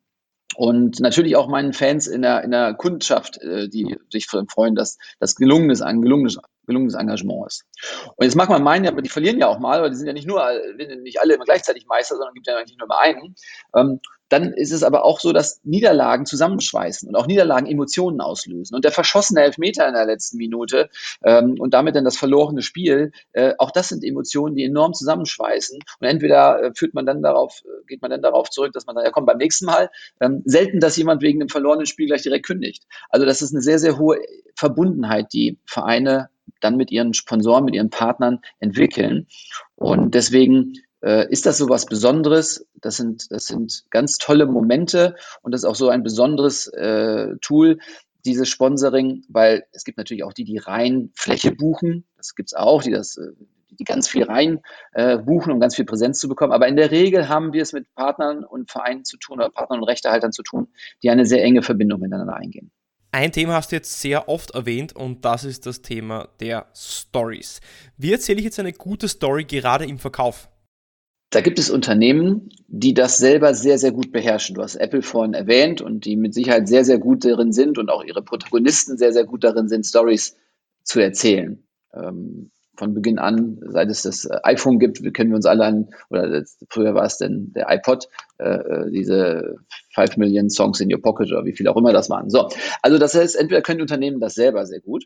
Und 0.54 1.00
natürlich 1.00 1.36
auch 1.36 1.48
meinen 1.48 1.72
Fans 1.72 2.06
in 2.06 2.20
der, 2.20 2.44
in 2.44 2.50
der 2.50 2.74
Kundschaft, 2.74 3.38
äh, 3.38 3.68
die 3.68 3.96
sich 4.10 4.26
freuen, 4.26 4.74
dass 4.74 4.98
das 5.18 5.34
gelungen 5.34 5.70
ist, 5.70 5.80
ein 5.80 6.02
gelungenes 6.02 6.38
gelungenes 6.66 6.94
Engagement 6.94 7.46
ist. 7.46 7.64
Und 8.16 8.24
jetzt 8.24 8.36
mag 8.36 8.48
man 8.48 8.62
meinen, 8.62 8.86
aber 8.86 9.02
die 9.02 9.08
verlieren 9.08 9.38
ja 9.38 9.48
auch 9.48 9.58
mal, 9.58 9.82
weil 9.82 9.90
die 9.90 9.96
sind 9.96 10.06
ja 10.06 10.12
nicht 10.12 10.26
nur, 10.26 10.42
nicht 11.02 11.20
alle 11.20 11.34
immer 11.34 11.44
gleichzeitig 11.44 11.86
Meister, 11.86 12.16
sondern 12.16 12.34
gibt 12.34 12.46
ja 12.46 12.56
eigentlich 12.56 12.78
nur 12.78 12.86
immer 12.86 12.98
einen. 12.98 13.34
Ähm, 13.74 14.00
dann 14.32 14.54
ist 14.54 14.72
es 14.72 14.82
aber 14.82 15.04
auch 15.04 15.20
so, 15.20 15.32
dass 15.32 15.60
Niederlagen 15.62 16.24
zusammenschweißen 16.24 17.06
und 17.06 17.16
auch 17.16 17.26
Niederlagen 17.26 17.66
Emotionen 17.66 18.22
auslösen. 18.22 18.74
Und 18.74 18.84
der 18.84 18.90
verschossene 18.90 19.42
Elfmeter 19.42 19.86
in 19.86 19.92
der 19.92 20.06
letzten 20.06 20.38
Minute 20.38 20.88
ähm, 21.22 21.56
und 21.58 21.74
damit 21.74 21.96
dann 21.96 22.04
das 22.04 22.16
verlorene 22.16 22.62
Spiel, 22.62 23.12
äh, 23.32 23.52
auch 23.58 23.70
das 23.70 23.90
sind 23.90 24.02
Emotionen, 24.02 24.56
die 24.56 24.64
enorm 24.64 24.94
zusammenschweißen. 24.94 25.78
Und 26.00 26.06
entweder 26.06 26.62
äh, 26.62 26.72
führt 26.74 26.94
man 26.94 27.04
dann 27.04 27.20
darauf, 27.22 27.62
äh, 27.66 27.84
geht 27.86 28.00
man 28.00 28.10
dann 28.10 28.22
darauf 28.22 28.48
zurück, 28.48 28.72
dass 28.72 28.86
man 28.86 28.96
dann, 28.96 29.04
ja 29.04 29.10
komm, 29.10 29.26
beim 29.26 29.36
nächsten 29.36 29.66
Mal, 29.66 29.90
ähm, 30.18 30.40
selten, 30.46 30.80
dass 30.80 30.96
jemand 30.96 31.20
wegen 31.20 31.38
dem 31.38 31.50
verlorenen 31.50 31.84
Spiel 31.84 32.06
gleich 32.06 32.22
direkt 32.22 32.46
kündigt. 32.46 32.84
Also 33.10 33.26
das 33.26 33.42
ist 33.42 33.52
eine 33.52 33.60
sehr, 33.60 33.78
sehr 33.78 33.98
hohe 33.98 34.18
Verbundenheit, 34.56 35.26
die 35.34 35.58
Vereine 35.66 36.30
dann 36.62 36.76
mit 36.76 36.90
ihren 36.90 37.14
Sponsoren, 37.14 37.64
mit 37.64 37.74
ihren 37.74 37.90
Partnern 37.90 38.40
entwickeln. 38.58 39.26
Und 39.74 40.14
deswegen 40.14 40.74
äh, 41.02 41.30
ist 41.30 41.46
das 41.46 41.58
so 41.58 41.68
was 41.68 41.86
Besonderes. 41.86 42.66
Das 42.80 42.96
sind, 42.96 43.30
das 43.30 43.46
sind 43.46 43.84
ganz 43.90 44.18
tolle 44.18 44.46
Momente 44.46 45.16
und 45.42 45.52
das 45.52 45.62
ist 45.62 45.68
auch 45.68 45.76
so 45.76 45.88
ein 45.88 46.02
besonderes 46.02 46.68
äh, 46.68 47.36
Tool, 47.40 47.78
dieses 48.24 48.48
Sponsoring, 48.48 49.24
weil 49.28 49.64
es 49.72 49.84
gibt 49.84 49.98
natürlich 49.98 50.22
auch 50.22 50.32
die, 50.32 50.44
die 50.44 50.58
rein 50.58 51.10
Fläche 51.14 51.50
buchen. 51.50 52.04
Das 52.16 52.36
gibt's 52.36 52.54
auch, 52.54 52.82
die 52.82 52.92
das 52.92 53.16
äh, 53.16 53.32
die 53.78 53.84
ganz 53.84 54.08
viel 54.08 54.24
rein 54.24 54.60
äh, 54.92 55.18
buchen, 55.18 55.52
um 55.52 55.60
ganz 55.60 55.76
viel 55.76 55.84
Präsenz 55.84 56.18
zu 56.20 56.28
bekommen. 56.28 56.52
Aber 56.52 56.68
in 56.68 56.76
der 56.76 56.90
Regel 56.90 57.28
haben 57.28 57.52
wir 57.52 57.62
es 57.62 57.72
mit 57.72 57.92
Partnern 57.94 58.44
und 58.44 58.70
Vereinen 58.70 59.04
zu 59.04 59.16
tun 59.16 59.38
oder 59.38 59.50
Partnern 59.50 59.80
und 59.80 59.88
Rechtehaltern 59.88 60.32
zu 60.32 60.42
tun, 60.42 60.68
die 61.02 61.10
eine 61.10 61.24
sehr 61.24 61.42
enge 61.42 61.62
Verbindung 61.62 62.00
miteinander 62.00 62.34
eingehen. 62.34 62.70
Ein 63.14 63.30
Thema 63.30 63.52
hast 63.52 63.72
du 63.72 63.76
jetzt 63.76 64.00
sehr 64.00 64.30
oft 64.30 64.52
erwähnt 64.52 64.96
und 64.96 65.26
das 65.26 65.44
ist 65.44 65.66
das 65.66 65.82
Thema 65.82 66.30
der 66.40 66.66
Stories. 66.74 67.60
Wie 67.98 68.10
erzähle 68.10 68.38
ich 68.38 68.46
jetzt 68.46 68.58
eine 68.58 68.72
gute 68.72 69.06
Story 69.06 69.44
gerade 69.44 69.84
im 69.84 69.98
Verkauf? 69.98 70.48
Da 71.28 71.42
gibt 71.42 71.58
es 71.58 71.68
Unternehmen, 71.68 72.48
die 72.68 72.94
das 72.94 73.18
selber 73.18 73.52
sehr, 73.52 73.78
sehr 73.78 73.92
gut 73.92 74.12
beherrschen. 74.12 74.54
Du 74.54 74.62
hast 74.62 74.76
Apple 74.76 75.02
vorhin 75.02 75.34
erwähnt 75.34 75.82
und 75.82 76.06
die 76.06 76.16
mit 76.16 76.32
Sicherheit 76.32 76.68
sehr, 76.68 76.86
sehr 76.86 76.98
gut 76.98 77.26
darin 77.26 77.52
sind 77.52 77.76
und 77.76 77.90
auch 77.90 78.02
ihre 78.02 78.22
Protagonisten 78.22 78.96
sehr, 78.96 79.12
sehr 79.12 79.24
gut 79.24 79.44
darin 79.44 79.68
sind, 79.68 79.84
Stories 79.84 80.34
zu 80.82 80.98
erzählen. 81.00 81.62
Ähm, 81.92 82.50
von 82.74 82.94
Beginn 82.94 83.18
an, 83.18 83.58
seit 83.68 83.88
es 83.90 84.02
das 84.02 84.24
äh, 84.24 84.38
iPhone 84.44 84.78
gibt, 84.78 84.98
kennen 85.14 85.30
wir 85.30 85.36
uns 85.36 85.46
alle 85.46 85.64
an, 85.64 85.90
oder 86.10 86.44
früher 86.68 86.94
war 86.94 87.04
es 87.04 87.18
denn 87.18 87.52
der 87.54 87.66
iPod, 87.68 88.08
äh, 88.38 88.44
äh 88.44 88.90
diese 88.90 89.56
5 89.94 90.16
Million 90.16 90.48
Songs 90.48 90.80
in 90.80 90.92
your 90.92 91.02
Pocket 91.02 91.30
oder 91.30 91.44
wie 91.44 91.52
viel 91.52 91.68
auch 91.68 91.76
immer 91.76 91.92
das 91.92 92.08
waren. 92.08 92.30
So, 92.30 92.48
also 92.80 92.98
das 92.98 93.14
heißt, 93.14 93.36
entweder 93.36 93.62
können 93.62 93.82
Unternehmen 93.82 94.20
das 94.20 94.34
selber 94.34 94.64
sehr 94.66 94.80
gut 94.80 95.04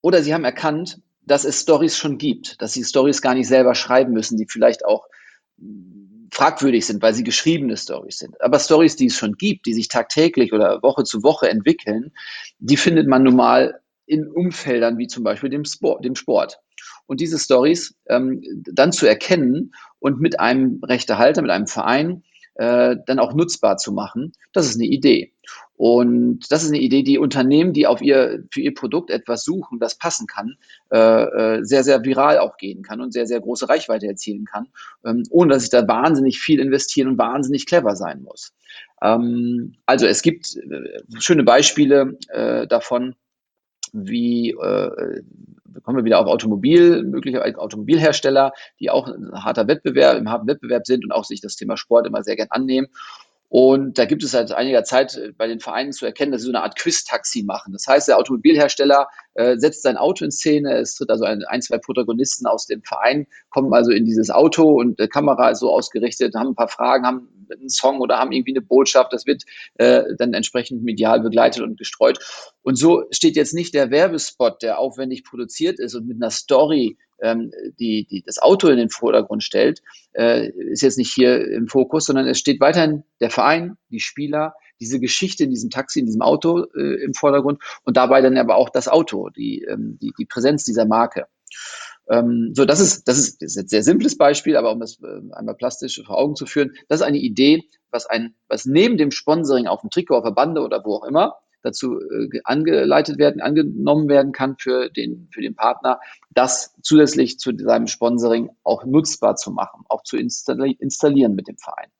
oder 0.00 0.22
sie 0.22 0.34
haben 0.34 0.44
erkannt, 0.44 1.00
dass 1.24 1.44
es 1.44 1.60
Stories 1.60 1.96
schon 1.96 2.18
gibt, 2.18 2.60
dass 2.60 2.72
sie 2.72 2.84
Stories 2.84 3.22
gar 3.22 3.34
nicht 3.34 3.48
selber 3.48 3.74
schreiben 3.74 4.12
müssen, 4.12 4.36
die 4.36 4.46
vielleicht 4.48 4.84
auch 4.84 5.06
fragwürdig 6.32 6.86
sind, 6.86 7.02
weil 7.02 7.14
sie 7.14 7.24
geschriebene 7.24 7.76
Stories 7.76 8.18
sind. 8.18 8.40
Aber 8.40 8.58
Stories, 8.58 8.96
die 8.96 9.06
es 9.06 9.16
schon 9.16 9.34
gibt, 9.34 9.66
die 9.66 9.74
sich 9.74 9.88
tagtäglich 9.88 10.52
oder 10.52 10.82
Woche 10.82 11.04
zu 11.04 11.22
Woche 11.22 11.48
entwickeln, 11.48 12.12
die 12.58 12.76
findet 12.76 13.06
man 13.06 13.22
nun 13.22 13.36
mal 13.36 13.80
in 14.06 14.26
Umfeldern 14.26 14.98
wie 14.98 15.06
zum 15.06 15.24
Beispiel 15.24 15.50
dem 15.50 15.64
Sport. 15.64 16.04
Dem 16.04 16.16
Sport. 16.16 16.58
Und 17.06 17.20
diese 17.20 17.38
Stories 17.38 17.94
ähm, 18.08 18.42
dann 18.64 18.92
zu 18.92 19.06
erkennen 19.06 19.74
und 19.98 20.20
mit 20.20 20.40
einem 20.40 20.80
Rechtehalter, 20.82 21.42
mit 21.42 21.50
einem 21.50 21.66
Verein 21.66 22.22
äh, 22.54 22.96
dann 23.06 23.18
auch 23.18 23.34
nutzbar 23.34 23.76
zu 23.76 23.92
machen, 23.92 24.32
das 24.52 24.66
ist 24.66 24.76
eine 24.76 24.86
Idee. 24.86 25.32
Und 25.76 26.52
das 26.52 26.62
ist 26.62 26.68
eine 26.68 26.80
Idee, 26.80 27.02
die 27.02 27.18
Unternehmen, 27.18 27.72
die 27.72 27.86
auf 27.86 28.02
ihr, 28.02 28.44
für 28.52 28.60
ihr 28.60 28.74
Produkt 28.74 29.10
etwas 29.10 29.42
suchen, 29.42 29.80
das 29.80 29.96
passen 29.96 30.26
kann, 30.26 30.56
äh, 30.92 30.98
äh, 30.98 31.64
sehr, 31.64 31.82
sehr 31.82 32.04
viral 32.04 32.38
auch 32.38 32.56
gehen 32.56 32.82
kann 32.82 33.00
und 33.00 33.12
sehr, 33.12 33.26
sehr 33.26 33.40
große 33.40 33.68
Reichweite 33.68 34.06
erzielen 34.06 34.44
kann, 34.44 34.68
ähm, 35.04 35.24
ohne 35.30 35.54
dass 35.54 35.64
ich 35.64 35.70
da 35.70 35.88
wahnsinnig 35.88 36.38
viel 36.38 36.60
investieren 36.60 37.08
und 37.08 37.18
wahnsinnig 37.18 37.66
clever 37.66 37.96
sein 37.96 38.22
muss. 38.22 38.52
Ähm, 39.02 39.74
also 39.86 40.06
es 40.06 40.22
gibt 40.22 40.54
äh, 40.56 41.00
schöne 41.18 41.42
Beispiele 41.42 42.16
äh, 42.28 42.66
davon, 42.66 43.16
wie 43.92 44.50
äh, 44.50 45.22
kommen 45.82 45.98
wir 45.98 46.04
wieder 46.04 46.20
auf 46.20 46.26
Automobil, 46.26 47.02
mögliche 47.02 47.42
Automobilhersteller, 47.58 48.52
die 48.80 48.90
auch 48.90 49.08
ein 49.08 49.32
harter 49.32 49.68
Wettbewerb, 49.68 50.18
im 50.18 50.30
harten 50.30 50.46
Wettbewerb 50.46 50.86
sind 50.86 51.04
und 51.04 51.12
auch 51.12 51.24
sich 51.24 51.40
das 51.40 51.56
Thema 51.56 51.76
Sport 51.76 52.06
immer 52.06 52.22
sehr 52.22 52.36
gern 52.36 52.48
annehmen. 52.50 52.88
Und 53.54 53.98
da 53.98 54.06
gibt 54.06 54.24
es 54.24 54.30
seit 54.30 54.50
einiger 54.50 54.82
Zeit 54.82 55.14
äh, 55.14 55.30
bei 55.36 55.46
den 55.46 55.60
Vereinen 55.60 55.92
zu 55.92 56.06
erkennen, 56.06 56.32
dass 56.32 56.40
sie 56.40 56.46
so 56.46 56.52
eine 56.52 56.62
Art 56.62 56.78
Quiz-Taxi 56.78 57.42
machen. 57.42 57.74
Das 57.74 57.86
heißt, 57.86 58.08
der 58.08 58.16
Automobilhersteller 58.16 59.08
äh, 59.34 59.58
setzt 59.58 59.82
sein 59.82 59.98
Auto 59.98 60.24
in 60.24 60.30
Szene, 60.30 60.78
es 60.78 60.94
tritt 60.94 61.10
also 61.10 61.24
ein, 61.24 61.44
ein, 61.44 61.60
zwei 61.60 61.76
Protagonisten 61.76 62.46
aus 62.46 62.64
dem 62.64 62.82
Verein, 62.82 63.26
kommen 63.50 63.74
also 63.74 63.90
in 63.90 64.06
dieses 64.06 64.30
Auto 64.30 64.80
und 64.80 64.98
die 64.98 65.06
Kamera 65.06 65.50
ist 65.50 65.58
so 65.58 65.70
ausgerichtet, 65.70 66.34
haben 66.34 66.52
ein 66.52 66.54
paar 66.54 66.68
Fragen, 66.68 67.04
haben 67.04 67.28
einen 67.50 67.68
Song 67.68 68.00
oder 68.00 68.16
haben 68.16 68.32
irgendwie 68.32 68.52
eine 68.52 68.62
Botschaft. 68.62 69.12
Das 69.12 69.26
wird 69.26 69.42
äh, 69.74 70.02
dann 70.16 70.32
entsprechend 70.32 70.82
medial 70.82 71.20
begleitet 71.20 71.62
und 71.62 71.76
gestreut. 71.76 72.20
Und 72.62 72.76
so 72.76 73.04
steht 73.10 73.36
jetzt 73.36 73.52
nicht 73.52 73.74
der 73.74 73.90
Werbespot, 73.90 74.62
der 74.62 74.78
aufwendig 74.78 75.24
produziert 75.24 75.78
ist 75.78 75.94
und 75.94 76.06
mit 76.06 76.16
einer 76.16 76.30
Story 76.30 76.96
ähm, 77.22 77.52
die, 77.78 78.06
die 78.06 78.22
das 78.22 78.38
Auto 78.38 78.68
in 78.68 78.76
den 78.76 78.90
Vordergrund 78.90 79.42
stellt, 79.42 79.82
äh, 80.12 80.50
ist 80.50 80.82
jetzt 80.82 80.98
nicht 80.98 81.12
hier 81.12 81.46
im 81.50 81.68
Fokus, 81.68 82.04
sondern 82.04 82.26
es 82.26 82.38
steht 82.38 82.60
weiterhin 82.60 83.04
der 83.20 83.30
Verein, 83.30 83.78
die 83.90 84.00
Spieler, 84.00 84.54
diese 84.80 85.00
Geschichte 85.00 85.44
in 85.44 85.50
diesem 85.50 85.70
Taxi, 85.70 86.00
in 86.00 86.06
diesem 86.06 86.22
Auto 86.22 86.66
äh, 86.74 87.02
im 87.02 87.14
Vordergrund 87.14 87.62
und 87.84 87.96
dabei 87.96 88.20
dann 88.20 88.36
aber 88.36 88.56
auch 88.56 88.68
das 88.68 88.88
Auto, 88.88 89.30
die, 89.30 89.62
ähm, 89.62 89.98
die, 90.02 90.12
die 90.18 90.26
Präsenz 90.26 90.64
dieser 90.64 90.84
Marke. 90.84 91.26
Ähm, 92.08 92.52
so, 92.54 92.64
das 92.64 92.80
ist, 92.80 93.06
das 93.06 93.18
ist, 93.18 93.42
das 93.42 93.56
ein 93.56 93.68
sehr 93.68 93.84
simples 93.84 94.18
Beispiel, 94.18 94.56
aber 94.56 94.72
um 94.72 94.80
das 94.80 95.00
äh, 95.00 95.20
einmal 95.32 95.54
plastisch 95.54 96.02
vor 96.04 96.18
Augen 96.18 96.34
zu 96.34 96.46
führen, 96.46 96.72
das 96.88 97.00
ist 97.00 97.06
eine 97.06 97.18
Idee, 97.18 97.62
was 97.92 98.06
ein, 98.06 98.34
was 98.48 98.64
neben 98.64 98.96
dem 98.96 99.12
Sponsoring 99.12 99.68
auf 99.68 99.82
dem 99.82 99.90
Trikot, 99.90 100.16
auf 100.16 100.24
der 100.24 100.32
Bande 100.32 100.62
oder 100.62 100.82
wo 100.84 100.96
auch 100.96 101.04
immer 101.04 101.36
dazu 101.62 101.98
äh, 102.00 102.40
angeleitet 102.44 103.18
werden, 103.18 103.40
angenommen 103.40 104.08
werden 104.08 104.32
kann 104.32 104.56
für 104.58 104.90
den, 104.90 105.28
für 105.32 105.40
den 105.40 105.54
Partner, 105.54 106.00
das 106.30 106.74
zusätzlich 106.82 107.38
zu 107.38 107.52
seinem 107.56 107.86
Sponsoring 107.86 108.50
auch 108.64 108.84
nutzbar 108.84 109.36
zu 109.36 109.50
machen, 109.50 109.84
auch 109.88 110.02
zu 110.02 110.16
installi 110.16 110.72
installieren 110.72 111.34
mit 111.34 111.48
dem 111.48 111.56
Verein. 111.56 111.90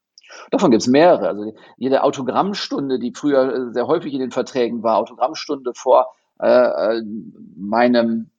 Davon 0.50 0.70
gibt 0.70 0.82
es 0.82 0.88
mehrere. 0.88 1.28
Also 1.28 1.54
jede 1.76 2.02
Autogrammstunde, 2.02 2.98
die 2.98 3.12
früher 3.14 3.54
äh, 3.54 3.72
sehr 3.72 3.86
häufig 3.86 4.12
in 4.12 4.20
den 4.20 4.30
Verträgen 4.30 4.82
war, 4.82 4.98
Autogrammstunde 4.98 5.72
vor 5.74 6.08
äh, 6.40 6.48
äh 6.48 7.02
meinem 7.56 8.31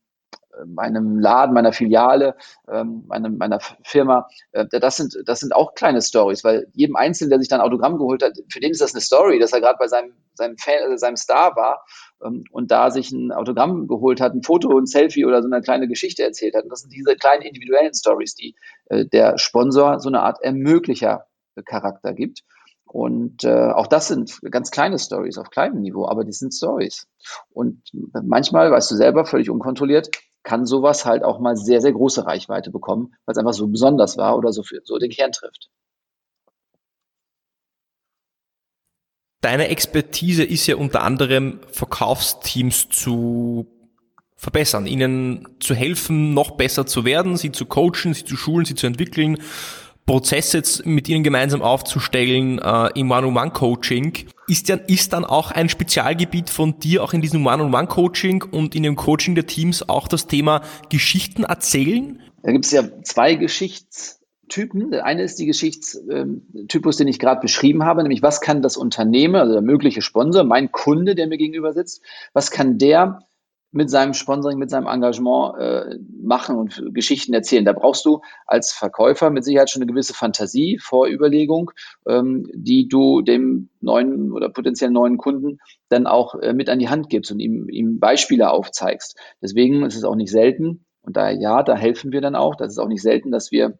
meinem 0.65 1.19
Laden, 1.19 1.53
meiner 1.53 1.73
Filiale, 1.73 2.35
ähm, 2.71 3.03
meinem, 3.07 3.37
meiner 3.37 3.59
Firma, 3.83 4.27
äh, 4.51 4.65
das 4.67 4.97
sind, 4.97 5.15
das 5.25 5.39
sind 5.39 5.55
auch 5.55 5.73
kleine 5.73 6.01
Stories, 6.01 6.43
weil 6.43 6.67
jedem 6.73 6.95
Einzelnen, 6.95 7.29
der 7.29 7.39
sich 7.39 7.49
dann 7.49 7.61
Autogramm 7.61 7.97
geholt 7.97 8.23
hat, 8.23 8.33
für 8.49 8.59
den 8.59 8.71
ist 8.71 8.81
das 8.81 8.93
eine 8.93 9.01
Story, 9.01 9.39
dass 9.39 9.53
er 9.53 9.61
gerade 9.61 9.77
bei 9.79 9.87
seinem, 9.87 10.13
seinem, 10.33 10.57
Fan, 10.57 10.91
äh, 10.91 10.97
seinem 10.97 11.17
Star 11.17 11.55
war 11.55 11.85
ähm, 12.23 12.43
und 12.51 12.71
da 12.71 12.91
sich 12.91 13.11
ein 13.11 13.31
Autogramm 13.31 13.87
geholt 13.87 14.21
hat, 14.21 14.33
ein 14.33 14.43
Foto, 14.43 14.77
ein 14.77 14.85
Selfie 14.85 15.25
oder 15.25 15.41
so 15.41 15.49
eine 15.49 15.61
kleine 15.61 15.87
Geschichte 15.87 16.23
erzählt 16.23 16.55
hat. 16.55 16.63
Und 16.63 16.69
das 16.69 16.81
sind 16.81 16.93
diese 16.93 17.15
kleinen 17.15 17.43
individuellen 17.43 17.93
Stories, 17.93 18.35
die 18.35 18.55
äh, 18.85 19.05
der 19.05 19.37
Sponsor 19.37 19.99
so 19.99 20.09
eine 20.09 20.21
Art 20.21 20.41
Ermöglicher 20.41 21.25
Charakter 21.65 22.13
gibt. 22.13 22.43
Und 22.85 23.43
äh, 23.43 23.71
auch 23.71 23.87
das 23.87 24.07
sind 24.07 24.39
ganz 24.51 24.69
kleine 24.69 24.99
Stories 24.99 25.37
auf 25.37 25.49
kleinem 25.49 25.81
Niveau, 25.81 26.07
aber 26.07 26.23
die 26.23 26.31
sind 26.31 26.53
Stories. 26.53 27.07
Und 27.49 27.81
manchmal, 28.11 28.69
weißt 28.71 28.91
du 28.91 28.95
selber, 28.95 29.25
völlig 29.25 29.49
unkontrolliert, 29.49 30.09
kann 30.43 30.65
sowas 30.65 31.05
halt 31.05 31.23
auch 31.23 31.39
mal 31.39 31.55
sehr, 31.55 31.81
sehr 31.81 31.93
große 31.93 32.25
Reichweite 32.25 32.69
bekommen, 32.69 33.15
weil 33.25 33.33
es 33.33 33.37
einfach 33.37 33.53
so 33.53 33.67
besonders 33.67 34.17
war 34.17 34.37
oder 34.37 34.51
so, 34.51 34.63
für, 34.63 34.81
so 34.83 34.97
den 34.97 35.09
Kern 35.09 35.31
trifft. 35.31 35.69
Deine 39.41 39.67
Expertise 39.67 40.43
ist 40.43 40.67
ja 40.67 40.77
unter 40.77 41.03
anderem 41.03 41.59
Verkaufsteams 41.71 42.87
zu 42.89 43.67
verbessern, 44.37 44.85
ihnen 44.85 45.47
zu 45.59 45.73
helfen, 45.75 46.33
noch 46.33 46.51
besser 46.51 46.85
zu 46.85 47.05
werden, 47.05 47.37
sie 47.37 47.51
zu 47.51 47.65
coachen, 47.65 48.13
sie 48.13 48.25
zu 48.25 48.37
schulen, 48.37 48.65
sie 48.65 48.75
zu 48.75 48.87
entwickeln, 48.87 49.37
Prozesse 50.05 50.61
mit 50.85 51.07
ihnen 51.07 51.23
gemeinsam 51.23 51.61
aufzustellen 51.61 52.59
äh, 52.59 52.89
im 52.95 53.09
One-on-One-Coaching. 53.09 54.29
Ist, 54.47 54.67
ja, 54.67 54.75
ist 54.75 55.13
dann 55.13 55.23
auch 55.23 55.51
ein 55.51 55.69
Spezialgebiet 55.69 56.49
von 56.49 56.79
dir, 56.79 57.03
auch 57.03 57.13
in 57.13 57.21
diesem 57.21 57.45
One-on-One-Coaching 57.45 58.43
und 58.43 58.75
in 58.75 58.83
dem 58.83 58.95
Coaching 58.95 59.35
der 59.35 59.47
Teams 59.47 59.87
auch 59.87 60.07
das 60.07 60.27
Thema 60.27 60.61
Geschichten 60.89 61.43
erzählen? 61.43 62.21
Da 62.43 62.51
gibt 62.51 62.65
es 62.65 62.71
ja 62.71 62.83
zwei 63.03 63.35
Geschichtstypen. 63.35 64.91
Der 64.91 65.05
eine 65.05 65.23
ist 65.23 65.39
die 65.39 65.45
Geschichtstypus, 65.45 66.97
den 66.97 67.07
ich 67.07 67.19
gerade 67.19 67.39
beschrieben 67.39 67.85
habe, 67.85 68.03
nämlich 68.03 68.21
was 68.21 68.41
kann 68.41 68.61
das 68.61 68.75
Unternehmen, 68.75 69.35
also 69.35 69.53
der 69.53 69.61
mögliche 69.61 70.01
Sponsor, 70.01 70.43
mein 70.43 70.71
Kunde, 70.71 71.15
der 71.15 71.27
mir 71.27 71.37
gegenüber 71.37 71.71
sitzt, 71.71 72.01
was 72.33 72.51
kann 72.51 72.77
der 72.77 73.19
mit 73.73 73.89
seinem 73.89 74.13
Sponsoring, 74.13 74.57
mit 74.57 74.69
seinem 74.69 74.87
Engagement 74.87 75.57
äh, 75.59 75.97
machen 76.21 76.55
und 76.55 76.81
Geschichten 76.93 77.33
erzählen. 77.33 77.65
Da 77.65 77.73
brauchst 77.73 78.05
du 78.05 78.21
als 78.45 78.71
Verkäufer 78.71 79.29
mit 79.29 79.43
Sicherheit 79.43 79.69
schon 79.69 79.81
eine 79.81 79.91
gewisse 79.91 80.13
Fantasie, 80.13 80.79
Vorüberlegung, 80.79 81.71
ähm, 82.07 82.49
die 82.53 82.87
du 82.87 83.21
dem 83.21 83.69
neuen 83.81 84.31
oder 84.31 84.49
potenziell 84.49 84.91
neuen 84.91 85.17
Kunden 85.17 85.59
dann 85.89 86.07
auch 86.07 86.35
äh, 86.35 86.53
mit 86.53 86.69
an 86.69 86.79
die 86.79 86.89
Hand 86.89 87.09
gibst 87.09 87.31
und 87.31 87.39
ihm, 87.39 87.67
ihm 87.67 87.99
Beispiele 87.99 88.49
aufzeigst. 88.51 89.17
Deswegen 89.41 89.83
ist 89.83 89.97
es 89.97 90.03
auch 90.03 90.15
nicht 90.15 90.31
selten, 90.31 90.85
und 91.03 91.17
da 91.17 91.29
ja, 91.29 91.63
da 91.63 91.75
helfen 91.75 92.11
wir 92.11 92.21
dann 92.21 92.35
auch. 92.35 92.55
Das 92.55 92.71
ist 92.71 92.79
auch 92.79 92.87
nicht 92.87 93.01
selten, 93.01 93.29
dass 93.29 93.51
wir 93.51 93.77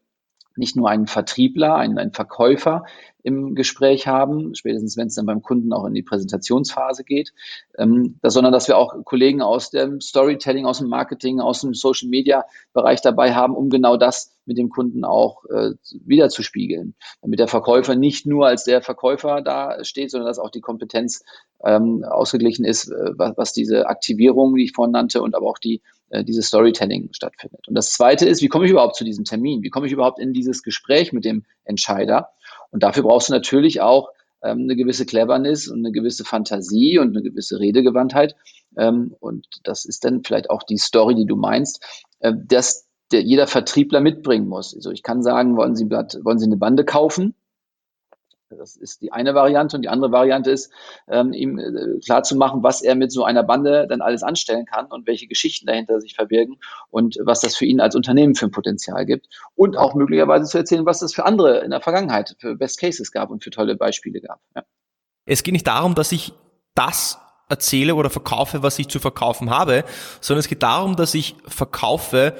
nicht 0.55 0.75
nur 0.75 0.89
einen 0.89 1.07
Vertriebler, 1.07 1.75
einen, 1.75 1.97
einen 1.97 2.13
Verkäufer 2.13 2.83
im 3.23 3.55
Gespräch 3.55 4.05
haben, 4.05 4.53
spätestens 4.53 4.97
wenn 4.97 5.07
es 5.07 5.15
dann 5.15 5.25
beim 5.25 5.41
Kunden 5.41 5.71
auch 5.71 5.85
in 5.85 5.93
die 5.93 6.03
Präsentationsphase 6.03 7.03
geht, 7.03 7.33
ähm, 7.77 8.19
das, 8.21 8.33
sondern 8.33 8.51
dass 8.51 8.67
wir 8.67 8.77
auch 8.77 8.93
Kollegen 9.05 9.41
aus 9.41 9.69
dem 9.69 10.01
Storytelling, 10.01 10.65
aus 10.65 10.79
dem 10.79 10.89
Marketing, 10.89 11.39
aus 11.39 11.61
dem 11.61 11.73
Social 11.73 12.09
Media 12.09 12.43
Bereich 12.73 13.01
dabei 13.01 13.33
haben, 13.33 13.55
um 13.55 13.69
genau 13.69 13.95
das 13.95 14.33
mit 14.45 14.57
dem 14.57 14.69
Kunden 14.69 15.05
auch 15.05 15.45
äh, 15.45 15.71
wiederzuspiegeln. 16.05 16.95
Damit 17.21 17.39
der 17.39 17.47
Verkäufer 17.47 17.95
nicht 17.95 18.25
nur 18.25 18.47
als 18.47 18.65
der 18.65 18.81
Verkäufer 18.81 19.41
da 19.41 19.83
steht, 19.85 20.11
sondern 20.11 20.27
dass 20.27 20.39
auch 20.39 20.51
die 20.51 20.61
Kompetenz 20.61 21.23
ähm, 21.63 22.03
ausgeglichen 22.03 22.65
ist, 22.65 22.89
äh, 22.89 23.11
was, 23.15 23.37
was 23.37 23.53
diese 23.53 23.87
Aktivierung, 23.87 24.53
die 24.55 24.65
ich 24.65 24.73
vorhin 24.73 24.91
nannte, 24.91 25.21
und 25.21 25.33
aber 25.33 25.47
auch 25.47 25.59
die 25.59 25.81
äh, 26.13 26.23
dieses 26.23 26.45
Storytelling 26.45 27.09
stattfindet. 27.11 27.67
Und 27.67 27.75
das 27.75 27.91
Zweite 27.91 28.27
ist, 28.27 28.43
wie 28.43 28.47
komme 28.47 28.65
ich 28.65 28.71
überhaupt 28.71 28.95
zu 28.95 29.03
diesem 29.03 29.25
Termin? 29.25 29.63
Wie 29.63 29.69
komme 29.69 29.87
ich 29.87 29.93
überhaupt 29.93 30.19
in 30.19 30.31
dieses 30.31 30.61
Gespräch 30.61 31.11
mit 31.11 31.25
dem 31.25 31.43
Entscheider? 31.63 32.29
Und 32.69 32.83
dafür 32.83 33.01
brauchst 33.01 33.29
du 33.29 33.33
natürlich 33.33 33.81
auch 33.81 34.09
ähm, 34.43 34.59
eine 34.59 34.75
gewisse 34.75 35.07
Cleverness 35.07 35.67
und 35.67 35.79
eine 35.79 35.91
gewisse 35.91 36.23
Fantasie 36.23 36.99
und 36.99 37.09
eine 37.09 37.23
gewisse 37.23 37.59
Redegewandtheit. 37.59 38.35
Ähm, 38.77 39.15
und 39.19 39.47
das 39.63 39.85
ist 39.85 40.05
dann 40.05 40.23
vielleicht 40.23 40.51
auch 40.51 40.61
die 40.61 40.77
Story, 40.77 41.15
die 41.15 41.25
du 41.25 41.35
meinst, 41.35 41.83
äh, 42.19 42.31
dass 42.35 42.87
der, 43.11 43.23
jeder 43.23 43.47
Vertriebler 43.47 43.99
mitbringen 43.99 44.47
muss. 44.47 44.75
Also 44.75 44.91
ich 44.91 45.01
kann 45.01 45.23
sagen, 45.23 45.57
wollen 45.57 45.75
Sie, 45.75 45.89
wollen 45.89 46.37
Sie 46.37 46.45
eine 46.45 46.57
Bande 46.57 46.85
kaufen? 46.85 47.33
Das 48.57 48.75
ist 48.75 49.01
die 49.01 49.11
eine 49.11 49.35
Variante. 49.35 49.75
Und 49.77 49.83
die 49.83 49.89
andere 49.89 50.11
Variante 50.11 50.51
ist, 50.51 50.71
ähm, 51.07 51.33
ihm 51.33 51.59
äh, 51.59 51.99
klarzumachen, 52.03 52.63
was 52.63 52.81
er 52.81 52.95
mit 52.95 53.11
so 53.11 53.23
einer 53.23 53.43
Bande 53.43 53.87
dann 53.87 54.01
alles 54.01 54.23
anstellen 54.23 54.65
kann 54.65 54.87
und 54.87 55.07
welche 55.07 55.27
Geschichten 55.27 55.67
dahinter 55.67 55.99
sich 55.99 56.15
verbirgen 56.15 56.59
und 56.89 57.17
was 57.23 57.41
das 57.41 57.55
für 57.55 57.65
ihn 57.65 57.79
als 57.79 57.95
Unternehmen 57.95 58.35
für 58.35 58.45
ein 58.45 58.51
Potenzial 58.51 59.05
gibt. 59.05 59.27
Und 59.55 59.77
auch 59.77 59.95
möglicherweise 59.95 60.45
zu 60.45 60.57
erzählen, 60.57 60.85
was 60.85 60.99
das 60.99 61.13
für 61.13 61.25
andere 61.25 61.59
in 61.59 61.71
der 61.71 61.81
Vergangenheit 61.81 62.35
für 62.39 62.55
Best 62.55 62.79
Cases 62.79 63.11
gab 63.11 63.29
und 63.29 63.43
für 63.43 63.51
tolle 63.51 63.75
Beispiele 63.75 64.21
gab. 64.21 64.39
Ja. 64.55 64.63
Es 65.25 65.43
geht 65.43 65.53
nicht 65.53 65.67
darum, 65.67 65.95
dass 65.95 66.11
ich 66.11 66.33
das 66.75 67.17
erzähle 67.49 67.95
oder 67.95 68.09
verkaufe, 68.09 68.63
was 68.63 68.79
ich 68.79 68.87
zu 68.87 68.99
verkaufen 68.99 69.49
habe, 69.49 69.83
sondern 70.21 70.39
es 70.39 70.47
geht 70.47 70.63
darum, 70.63 70.95
dass 70.95 71.13
ich 71.13 71.35
verkaufe, 71.45 72.35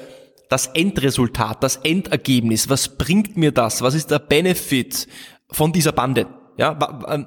das 0.48 0.66
Endresultat, 0.68 1.62
das 1.62 1.76
Endergebnis, 1.76 2.68
was 2.68 2.96
bringt 2.96 3.36
mir 3.36 3.50
das, 3.50 3.82
was 3.82 3.94
ist 3.94 4.10
der 4.10 4.18
Benefit, 4.18 5.08
von 5.50 5.72
dieser 5.72 5.92
Bande. 5.92 6.26
Ja, 6.56 6.78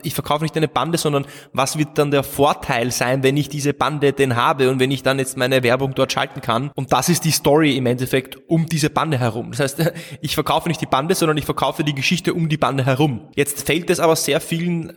ich 0.03 0.13
verkaufe 0.13 0.43
nicht 0.43 0.55
eine 0.55 0.69
Bande, 0.69 0.97
sondern 0.97 1.25
was 1.51 1.77
wird 1.77 1.97
dann 1.97 2.11
der 2.11 2.23
Vorteil 2.23 2.91
sein, 2.91 3.23
wenn 3.23 3.35
ich 3.35 3.49
diese 3.49 3.73
Bande 3.73 4.13
denn 4.13 4.37
habe 4.37 4.69
und 4.69 4.79
wenn 4.79 4.89
ich 4.89 5.03
dann 5.03 5.19
jetzt 5.19 5.35
meine 5.35 5.63
Werbung 5.63 5.93
dort 5.93 6.13
schalten 6.13 6.39
kann? 6.39 6.71
Und 6.75 6.93
das 6.93 7.09
ist 7.09 7.25
die 7.25 7.31
Story 7.31 7.75
im 7.75 7.87
Endeffekt 7.87 8.37
um 8.47 8.67
diese 8.67 8.89
Bande 8.89 9.19
herum. 9.19 9.51
Das 9.51 9.59
heißt, 9.59 9.91
ich 10.21 10.33
verkaufe 10.33 10.69
nicht 10.69 10.79
die 10.79 10.85
Bande, 10.85 11.13
sondern 11.13 11.37
ich 11.37 11.45
verkaufe 11.45 11.83
die 11.83 11.95
Geschichte 11.95 12.33
um 12.33 12.47
die 12.47 12.57
Bande 12.57 12.85
herum. 12.85 13.27
Jetzt 13.35 13.65
fällt 13.65 13.89
es 13.89 13.99
aber 13.99 14.15
sehr 14.15 14.39
vielen 14.39 14.93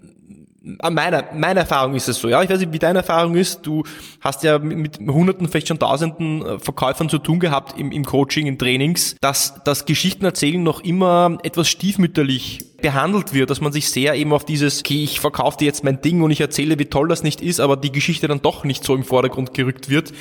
meiner, 0.63 1.25
meine 1.35 1.61
Erfahrung 1.61 1.95
ist 1.95 2.09
es 2.09 2.19
so, 2.19 2.29
ja. 2.29 2.43
Ich 2.43 2.51
weiß 2.51 2.61
nicht, 2.61 2.73
wie 2.73 2.79
deine 2.79 2.99
Erfahrung 2.99 3.35
ist. 3.35 3.67
Du 3.67 3.83
hast 4.21 4.43
ja 4.43 4.59
mit 4.59 4.99
Hunderten, 4.99 5.49
vielleicht 5.49 5.69
schon 5.69 5.79
Tausenden 5.79 6.45
äh, 6.45 6.59
Verkäufern 6.59 7.09
zu 7.09 7.19
tun 7.19 7.41
gehabt 7.41 7.79
im, 7.79 7.91
im 7.93 8.05
Coaching, 8.05 8.47
in 8.47 8.59
Trainings, 8.59 9.17
dass 9.21 9.63
das 9.65 9.87
Geschichtenerzählen 9.87 10.63
noch 10.63 10.81
immer 10.81 11.39
etwas 11.43 11.69
stiefmütterlich 11.69 12.70
behandelt 12.83 13.33
wird, 13.33 13.51
dass 13.51 13.61
man 13.61 13.73
sich 13.73 13.91
sehr 13.91 14.15
eben 14.15 14.33
auf 14.33 14.45
dieses, 14.45 14.81
okay, 14.81 15.03
ich 15.03 15.21
verkaufe 15.21 15.59
dir 15.59 15.67
jetzt 15.67 15.85
mein 15.85 16.01
Ding 16.01 16.23
und 16.23 16.31
ich 16.31 16.41
erzähle, 16.41 16.79
wie 16.79 16.87
toll 16.87 17.09
das 17.09 17.23
nicht 17.23 17.41
ist, 17.41 17.61
aber 17.61 17.77
die 17.77 17.93
Geschichte 17.93 18.29
dann 18.29 18.43
doch 18.43 18.65
nicht 18.65 18.85
so 18.85 18.95
im 18.95 19.05
Vordergrund 19.05 19.55
gerückt 19.55 19.89
wird. 19.89 20.13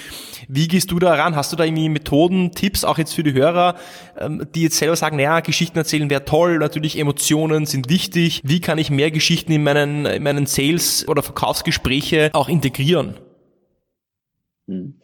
Wie 0.48 0.68
gehst 0.68 0.92
du 0.92 1.00
da 1.00 1.13
ran? 1.13 1.36
Hast 1.36 1.51
du 1.51 1.56
da 1.56 1.63
irgendwie 1.63 1.89
Methoden, 1.89 2.51
Tipps, 2.51 2.84
auch 2.84 2.98
jetzt 2.98 3.13
für 3.13 3.24
die 3.24 3.34
Hörer, 3.34 3.75
ähm, 4.18 4.48
die 4.56 4.63
jetzt 4.63 4.78
selber 4.78 4.96
sagen, 4.96 5.18
naja, 5.18 5.39
Geschichten 5.42 5.78
erzählen 5.78 6.10
wäre 6.10 6.25
toll, 6.25 6.58
natürlich 6.60 6.98
Emotionen 6.98 7.66
sind 7.66 7.89
wichtig. 7.89 8.42
Wie 8.44 8.62
kann 8.62 8.78
ich 8.78 8.89
mehr 8.89 9.12
Geschichten 9.12 9.51
in 9.51 9.63
meinen, 9.63 10.06
in 10.06 10.24
meinen 10.24 10.46
Sales- 10.46 11.08
oder 11.08 11.24
Verkaufsgespräche 11.24 12.32
auch 12.34 12.50
integrieren? 12.50 13.16
Hm. 14.68 15.00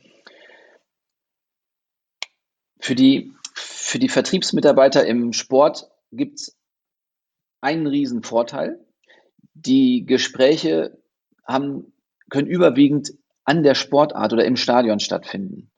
Für 2.80 2.96
die, 2.96 3.34
für 3.56 4.00
die 4.00 4.10
Vertriebsmitarbeiter 4.10 5.06
im 5.06 5.34
Sport 5.34 5.90
gibt 6.12 6.40
es 6.40 6.55
einen 7.66 7.88
riesen 7.88 8.22
Vorteil. 8.22 8.80
Die 9.56 10.06
Gespräche 10.06 10.98
haben, 11.44 11.92
können 12.30 12.48
überwiegend 12.48 13.14
an 13.44 13.64
der 13.64 13.74
Sportart 13.74 14.34
oder 14.34 14.46
im 14.46 14.56
Stadion 14.56 15.00
stattfinden. 15.00 15.72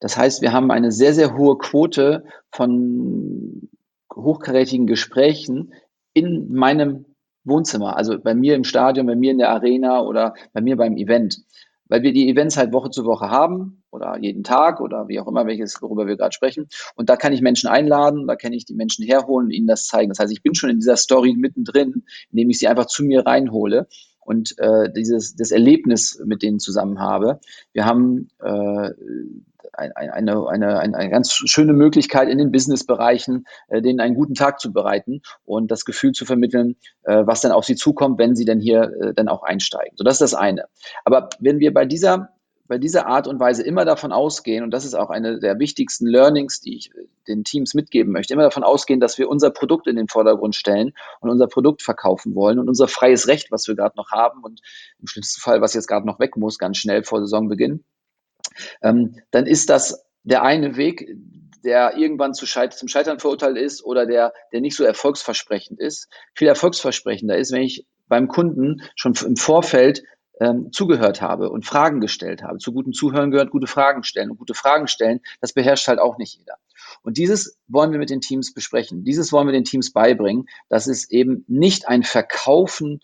Das 0.00 0.16
heißt, 0.16 0.42
wir 0.42 0.52
haben 0.52 0.70
eine 0.70 0.90
sehr, 0.90 1.12
sehr 1.12 1.36
hohe 1.36 1.58
Quote 1.58 2.24
von 2.50 3.68
hochkarätigen 4.14 4.86
Gesprächen 4.86 5.74
in 6.14 6.52
meinem 6.52 7.04
Wohnzimmer, 7.44 7.96
also 7.96 8.18
bei 8.18 8.34
mir 8.34 8.54
im 8.54 8.64
Stadion, 8.64 9.06
bei 9.06 9.16
mir 9.16 9.30
in 9.30 9.38
der 9.38 9.50
Arena 9.50 10.00
oder 10.00 10.34
bei 10.54 10.62
mir 10.62 10.76
beim 10.76 10.96
Event. 10.96 11.42
Weil 11.88 12.02
wir 12.02 12.12
die 12.12 12.28
Events 12.28 12.56
halt 12.56 12.72
Woche 12.72 12.90
zu 12.90 13.04
Woche 13.04 13.30
haben 13.30 13.82
oder 13.90 14.18
jeden 14.20 14.42
Tag 14.42 14.80
oder 14.80 15.08
wie 15.08 15.20
auch 15.20 15.26
immer, 15.26 15.46
welches, 15.46 15.80
worüber 15.82 16.06
wir 16.06 16.16
gerade 16.16 16.32
sprechen. 16.32 16.68
Und 16.96 17.10
da 17.10 17.16
kann 17.16 17.32
ich 17.32 17.42
Menschen 17.42 17.68
einladen, 17.68 18.26
da 18.26 18.36
kann 18.36 18.52
ich 18.52 18.64
die 18.64 18.74
Menschen 18.74 19.04
herholen 19.04 19.46
und 19.46 19.52
ihnen 19.52 19.66
das 19.66 19.86
zeigen. 19.86 20.08
Das 20.08 20.18
heißt, 20.18 20.32
ich 20.32 20.42
bin 20.42 20.54
schon 20.54 20.70
in 20.70 20.78
dieser 20.78 20.96
Story 20.96 21.34
mittendrin, 21.36 22.04
indem 22.30 22.50
ich 22.50 22.58
sie 22.58 22.68
einfach 22.68 22.86
zu 22.86 23.04
mir 23.04 23.26
reinhole 23.26 23.86
und 24.24 24.58
äh, 24.58 24.92
dieses 24.92 25.36
das 25.36 25.50
Erlebnis 25.50 26.20
mit 26.24 26.42
denen 26.42 26.58
zusammen 26.58 27.00
habe. 27.00 27.40
Wir 27.72 27.84
haben 27.84 28.28
äh, 28.42 28.90
eine, 29.76 30.12
eine, 30.12 30.48
eine, 30.48 30.78
eine 30.80 31.10
ganz 31.10 31.32
schöne 31.32 31.72
Möglichkeit 31.72 32.28
in 32.28 32.38
den 32.38 32.52
Businessbereichen, 32.52 33.46
äh, 33.68 33.82
denen 33.82 34.00
einen 34.00 34.14
guten 34.14 34.34
Tag 34.34 34.60
zu 34.60 34.72
bereiten 34.72 35.22
und 35.44 35.70
das 35.70 35.84
Gefühl 35.84 36.12
zu 36.12 36.24
vermitteln, 36.24 36.76
äh, 37.02 37.26
was 37.26 37.40
dann 37.40 37.52
auf 37.52 37.64
sie 37.64 37.76
zukommt, 37.76 38.18
wenn 38.18 38.36
sie 38.36 38.44
dann 38.44 38.60
hier 38.60 38.92
äh, 39.00 39.14
dann 39.14 39.28
auch 39.28 39.42
einsteigen. 39.42 39.96
So, 39.96 40.04
das 40.04 40.14
ist 40.14 40.32
das 40.32 40.34
eine. 40.34 40.66
Aber 41.04 41.28
wenn 41.40 41.58
wir 41.58 41.72
bei 41.72 41.84
dieser 41.84 42.30
bei 42.66 42.78
dieser 42.78 43.06
Art 43.06 43.28
und 43.28 43.38
Weise 43.38 43.62
immer 43.62 43.84
davon 43.84 44.10
ausgehen, 44.10 44.64
und 44.64 44.70
das 44.70 44.84
ist 44.84 44.94
auch 44.94 45.10
eine 45.10 45.38
der 45.38 45.58
wichtigsten 45.58 46.06
Learnings, 46.06 46.60
die 46.60 46.76
ich 46.76 46.90
den 47.28 47.44
Teams 47.44 47.74
mitgeben 47.74 48.12
möchte, 48.12 48.32
immer 48.32 48.42
davon 48.42 48.64
ausgehen, 48.64 49.00
dass 49.00 49.18
wir 49.18 49.28
unser 49.28 49.50
Produkt 49.50 49.86
in 49.86 49.96
den 49.96 50.08
Vordergrund 50.08 50.54
stellen 50.54 50.92
und 51.20 51.30
unser 51.30 51.46
Produkt 51.46 51.82
verkaufen 51.82 52.34
wollen 52.34 52.58
und 52.58 52.68
unser 52.68 52.88
freies 52.88 53.28
Recht, 53.28 53.50
was 53.50 53.68
wir 53.68 53.74
gerade 53.74 53.96
noch 53.96 54.10
haben 54.10 54.42
und 54.42 54.60
im 54.98 55.06
schlimmsten 55.06 55.40
Fall, 55.40 55.60
was 55.60 55.74
jetzt 55.74 55.88
gerade 55.88 56.06
noch 56.06 56.20
weg 56.20 56.36
muss, 56.36 56.58
ganz 56.58 56.78
schnell 56.78 57.04
vor 57.04 57.20
Saisonbeginn, 57.20 57.84
ähm, 58.82 59.16
dann 59.30 59.46
ist 59.46 59.68
das 59.68 60.04
der 60.22 60.42
eine 60.42 60.76
Weg, 60.76 61.14
der 61.64 61.96
irgendwann 61.96 62.34
zu 62.34 62.46
Scheit 62.46 62.72
zum 62.74 62.88
Scheitern 62.88 63.18
verurteilt 63.18 63.56
ist 63.56 63.84
oder 63.84 64.06
der, 64.06 64.32
der 64.52 64.60
nicht 64.60 64.76
so 64.76 64.84
erfolgsversprechend 64.84 65.80
ist. 65.80 66.08
Viel 66.34 66.48
erfolgsversprechender 66.48 67.36
ist, 67.36 67.52
wenn 67.52 67.62
ich 67.62 67.86
beim 68.06 68.28
Kunden 68.28 68.82
schon 68.96 69.14
im 69.24 69.36
Vorfeld 69.36 70.02
ähm, 70.40 70.72
zugehört 70.72 71.22
habe 71.22 71.50
und 71.50 71.64
Fragen 71.64 72.00
gestellt 72.00 72.42
habe. 72.42 72.58
Zu 72.58 72.72
guten 72.72 72.92
Zuhören 72.92 73.30
gehört 73.30 73.50
gute 73.50 73.66
Fragen 73.66 74.02
stellen. 74.02 74.30
Und 74.30 74.38
gute 74.38 74.54
Fragen 74.54 74.88
stellen, 74.88 75.20
das 75.40 75.52
beherrscht 75.52 75.88
halt 75.88 75.98
auch 75.98 76.18
nicht 76.18 76.36
jeder. 76.36 76.56
Und 77.02 77.18
dieses 77.18 77.58
wollen 77.68 77.92
wir 77.92 77.98
mit 77.98 78.10
den 78.10 78.20
Teams 78.20 78.52
besprechen. 78.52 79.04
Dieses 79.04 79.32
wollen 79.32 79.46
wir 79.46 79.52
den 79.52 79.64
Teams 79.64 79.92
beibringen, 79.92 80.46
dass 80.68 80.86
es 80.86 81.10
eben 81.10 81.44
nicht 81.48 81.88
ein 81.88 82.02
Verkaufen 82.02 83.00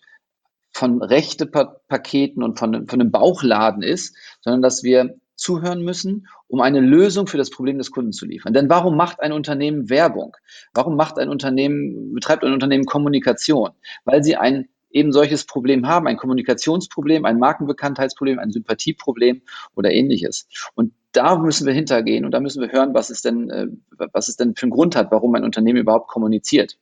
von 0.73 1.01
Rechtepaketen 1.01 2.43
und 2.43 2.57
von, 2.57 2.87
von 2.87 3.01
einem 3.01 3.11
Bauchladen 3.11 3.83
ist, 3.83 4.15
sondern 4.41 4.61
dass 4.61 4.83
wir 4.83 5.15
zuhören 5.35 5.81
müssen, 5.81 6.27
um 6.47 6.61
eine 6.61 6.79
Lösung 6.79 7.27
für 7.27 7.37
das 7.37 7.49
Problem 7.49 7.77
des 7.77 7.91
Kunden 7.91 8.11
zu 8.11 8.25
liefern. 8.25 8.53
Denn 8.53 8.69
warum 8.69 8.95
macht 8.95 9.21
ein 9.21 9.31
Unternehmen 9.31 9.89
Werbung? 9.89 10.37
Warum 10.73 10.95
macht 10.95 11.17
ein 11.17 11.29
Unternehmen, 11.29 12.13
betreibt 12.13 12.43
ein 12.43 12.53
Unternehmen 12.53 12.85
Kommunikation? 12.85 13.71
Weil 14.05 14.23
sie 14.23 14.35
ein 14.35 14.69
eben 14.91 15.11
solches 15.11 15.45
Problem 15.45 15.87
haben, 15.87 16.07
ein 16.07 16.17
Kommunikationsproblem, 16.17 17.25
ein 17.25 17.39
Markenbekanntheitsproblem, 17.39 18.39
ein 18.39 18.51
Sympathieproblem 18.51 19.41
oder 19.75 19.91
ähnliches. 19.91 20.47
Und 20.75 20.93
da 21.11 21.37
müssen 21.37 21.67
wir 21.67 21.73
hintergehen 21.73 22.25
und 22.25 22.31
da 22.31 22.39
müssen 22.39 22.61
wir 22.61 22.71
hören, 22.71 22.93
was 22.93 23.09
es 23.09 23.21
denn, 23.21 23.49
äh, 23.49 23.67
was 24.13 24.27
es 24.27 24.37
denn 24.37 24.55
für 24.55 24.63
einen 24.63 24.71
Grund 24.71 24.95
hat, 24.95 25.11
warum 25.11 25.35
ein 25.35 25.43
Unternehmen 25.43 25.79
überhaupt 25.79 26.07
kommuniziert. 26.07 26.77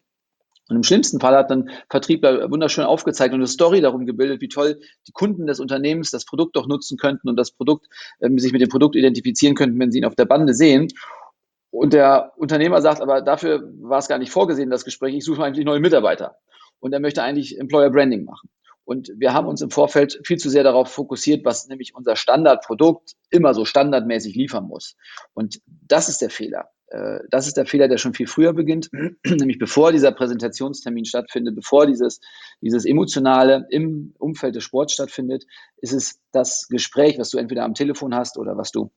Und 0.69 0.76
im 0.76 0.84
schlimmsten 0.84 1.19
Fall 1.19 1.36
hat 1.36 1.50
dann 1.50 1.72
Vertriebler 1.89 2.52
wunderschön 2.52 2.86
aufgezeigt 2.86 3.34
und 3.34 3.39
eine 3.39 3.48
Story 3.48 3.82
darum 3.82 4.06
gebildet, 4.06 4.39
wie 4.39 4.50
toll 4.50 4.80
die 5.08 5.12
Kunden 5.12 5.48
des 5.48 5.60
Unternehmens 5.60 6.12
das 6.12 6.26
Produkt 6.26 6.56
doch 6.56 6.67
nutzen 6.67 6.98
könnten 6.98 7.28
und 7.28 7.38
das 7.38 7.52
Produkt, 7.52 7.88
äh, 8.19 8.30
sich 8.38 8.52
mit 8.52 8.62
dem 8.62 8.69
Produkt 8.69 8.95
identifizieren 8.95 9.56
könnten, 9.56 9.80
wenn 9.80 9.91
sie 9.91 10.00
ihn 10.00 10.06
auf 10.06 10.15
der 10.15 10.26
Bande 10.26 10.54
sehen. 10.54 10.89
Und 11.72 11.93
der 11.93 12.34
Unternehmer 12.38 12.82
sagt, 12.82 13.02
aber 13.02 13.22
dafür 13.22 13.72
war 13.82 14.00
es 14.00 14.08
gar 14.08 14.17
nicht 14.17 14.32
vorgesehen, 14.32 14.69
das 14.69 14.86
Gespräch, 14.86 15.15
ich 15.15 15.26
suche 15.26 15.43
eigentlich 15.43 15.65
neue 15.65 15.80
Mitarbeiter 15.80 16.38
und 16.80 16.94
er 16.94 17.00
möchte 17.00 17.24
eigentlich 17.24 17.58
Employer 17.60 17.89
Branding 17.89 18.24
machen. 18.24 18.50
Und 18.89 19.12
wir 19.18 19.34
haben 19.34 19.48
uns 19.48 19.62
im 19.62 19.70
Vorfeld 19.70 20.20
viel 20.24 20.38
zu 20.38 20.50
sehr 20.50 20.63
darauf 20.63 20.89
fokussiert, 20.89 21.46
was 21.46 21.68
nämlich 21.68 21.94
unser 21.94 22.15
Standardprodukt 22.15 23.13
immer 23.30 23.54
so 23.54 23.63
standardmäßig 23.63 24.34
liefern 24.34 24.65
muss. 24.65 24.96
Und 25.36 25.62
das 25.65 26.10
ist 26.10 26.22
der 26.22 26.32
Fehler. 26.32 26.72
Äh, 26.88 27.20
das 27.30 27.46
ist 27.46 27.58
der 27.58 27.68
Fehler, 27.68 27.88
der 27.88 27.98
schon 27.98 28.15
viel 28.15 28.26
früher 28.26 28.54
beginnt, 28.54 28.89
nämlich 29.26 29.60
bevor 29.60 29.92
dieser 29.92 30.12
Präsentationstermin 30.12 31.06
stattfindet, 31.06 31.56
bevor 31.56 31.86
dieses, 31.86 32.20
dieses 32.62 32.84
Emotionale 32.86 33.68
im 33.70 34.15
Umfeld 34.18 34.56
des 34.56 34.63
Sports 34.63 34.94
stattfindet, 34.94 35.46
ist 35.78 35.94
es 35.94 36.20
das 36.32 36.68
Gespräch, 36.68 37.20
was 37.20 37.30
du 37.30 37.38
entweder 37.38 37.65
am 37.65 37.76
Telefon 37.76 38.15
hast 38.15 38.39
oder 38.39 38.58
was 38.58 38.72
du 38.72 38.92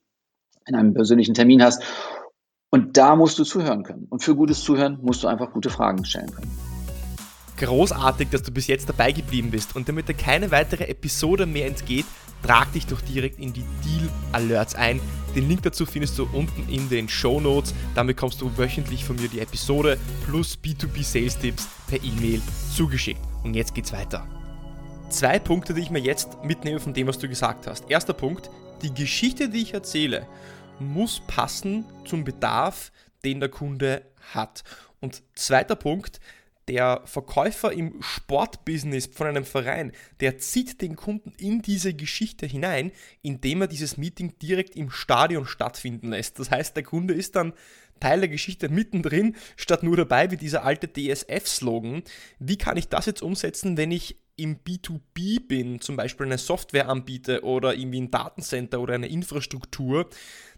in 0.66 0.74
einem 0.74 0.94
persönlichen 0.94 1.34
Termin 1.34 1.62
hast. 1.62 1.82
Und 2.70 2.96
da 2.96 3.14
musst 3.14 3.38
du 3.38 3.44
zuhören 3.44 3.82
können. 3.82 4.06
Und 4.08 4.22
für 4.22 4.34
gutes 4.34 4.62
Zuhören 4.62 4.98
musst 5.02 5.22
du 5.22 5.28
einfach 5.28 5.52
gute 5.52 5.68
Fragen 5.68 6.06
stellen 6.06 6.32
können. 6.34 6.71
Großartig, 7.62 8.28
dass 8.30 8.42
du 8.42 8.50
bis 8.50 8.66
jetzt 8.66 8.88
dabei 8.88 9.12
geblieben 9.12 9.52
bist. 9.52 9.76
Und 9.76 9.88
damit 9.88 10.08
dir 10.08 10.14
keine 10.14 10.50
weitere 10.50 10.88
Episode 10.88 11.46
mehr 11.46 11.68
entgeht, 11.68 12.06
trag 12.42 12.72
dich 12.72 12.86
doch 12.86 13.00
direkt 13.00 13.38
in 13.38 13.52
die 13.52 13.64
Deal 13.84 14.10
Alerts 14.32 14.74
ein. 14.74 15.00
Den 15.36 15.48
Link 15.48 15.62
dazu 15.62 15.86
findest 15.86 16.18
du 16.18 16.24
unten 16.32 16.68
in 16.68 16.88
den 16.88 17.08
Show 17.08 17.40
Notes. 17.40 17.72
Damit 17.94 18.16
bekommst 18.16 18.40
du 18.40 18.50
wöchentlich 18.58 19.04
von 19.04 19.14
mir 19.14 19.28
die 19.28 19.38
Episode 19.38 19.96
plus 20.26 20.58
B2B 20.60 21.04
Sales 21.04 21.38
Tipps 21.38 21.68
per 21.86 22.02
E-Mail 22.02 22.42
zugeschickt. 22.74 23.20
Und 23.44 23.54
jetzt 23.54 23.76
geht's 23.76 23.92
weiter. 23.92 24.26
Zwei 25.08 25.38
Punkte, 25.38 25.72
die 25.72 25.82
ich 25.82 25.90
mir 25.90 26.00
jetzt 26.00 26.42
mitnehme 26.42 26.80
von 26.80 26.92
dem, 26.92 27.06
was 27.06 27.20
du 27.20 27.28
gesagt 27.28 27.68
hast. 27.68 27.88
Erster 27.88 28.12
Punkt, 28.12 28.50
die 28.82 28.92
Geschichte, 28.92 29.48
die 29.48 29.62
ich 29.62 29.72
erzähle, 29.72 30.26
muss 30.80 31.22
passen 31.28 31.84
zum 32.06 32.24
Bedarf, 32.24 32.90
den 33.24 33.38
der 33.38 33.50
Kunde 33.50 34.02
hat. 34.34 34.64
Und 35.00 35.22
zweiter 35.36 35.76
Punkt, 35.76 36.18
der 36.68 37.02
Verkäufer 37.04 37.72
im 37.72 38.00
Sportbusiness 38.00 39.06
von 39.06 39.26
einem 39.26 39.44
Verein, 39.44 39.92
der 40.20 40.38
zieht 40.38 40.80
den 40.80 40.96
Kunden 40.96 41.32
in 41.38 41.62
diese 41.62 41.94
Geschichte 41.94 42.46
hinein, 42.46 42.92
indem 43.22 43.62
er 43.62 43.66
dieses 43.66 43.96
Meeting 43.96 44.38
direkt 44.38 44.76
im 44.76 44.90
Stadion 44.90 45.46
stattfinden 45.46 46.10
lässt. 46.10 46.38
Das 46.38 46.50
heißt, 46.50 46.76
der 46.76 46.84
Kunde 46.84 47.14
ist 47.14 47.36
dann 47.36 47.52
Teil 48.00 48.20
der 48.20 48.28
Geschichte 48.28 48.68
mittendrin, 48.68 49.36
statt 49.56 49.82
nur 49.82 49.96
dabei 49.96 50.30
wie 50.30 50.36
dieser 50.36 50.64
alte 50.64 50.88
DSF-Slogan. 50.88 52.02
Wie 52.38 52.58
kann 52.58 52.76
ich 52.76 52.88
das 52.88 53.06
jetzt 53.06 53.22
umsetzen, 53.22 53.76
wenn 53.76 53.92
ich 53.92 54.16
im 54.36 54.56
B2B 54.56 55.46
bin, 55.46 55.80
zum 55.80 55.96
Beispiel 55.96 56.26
eine 56.26 56.38
Software 56.38 56.88
anbiete 56.88 57.44
oder 57.44 57.74
irgendwie 57.74 58.00
ein 58.00 58.10
Datencenter 58.10 58.80
oder 58.80 58.94
eine 58.94 59.08
Infrastruktur? 59.08 60.08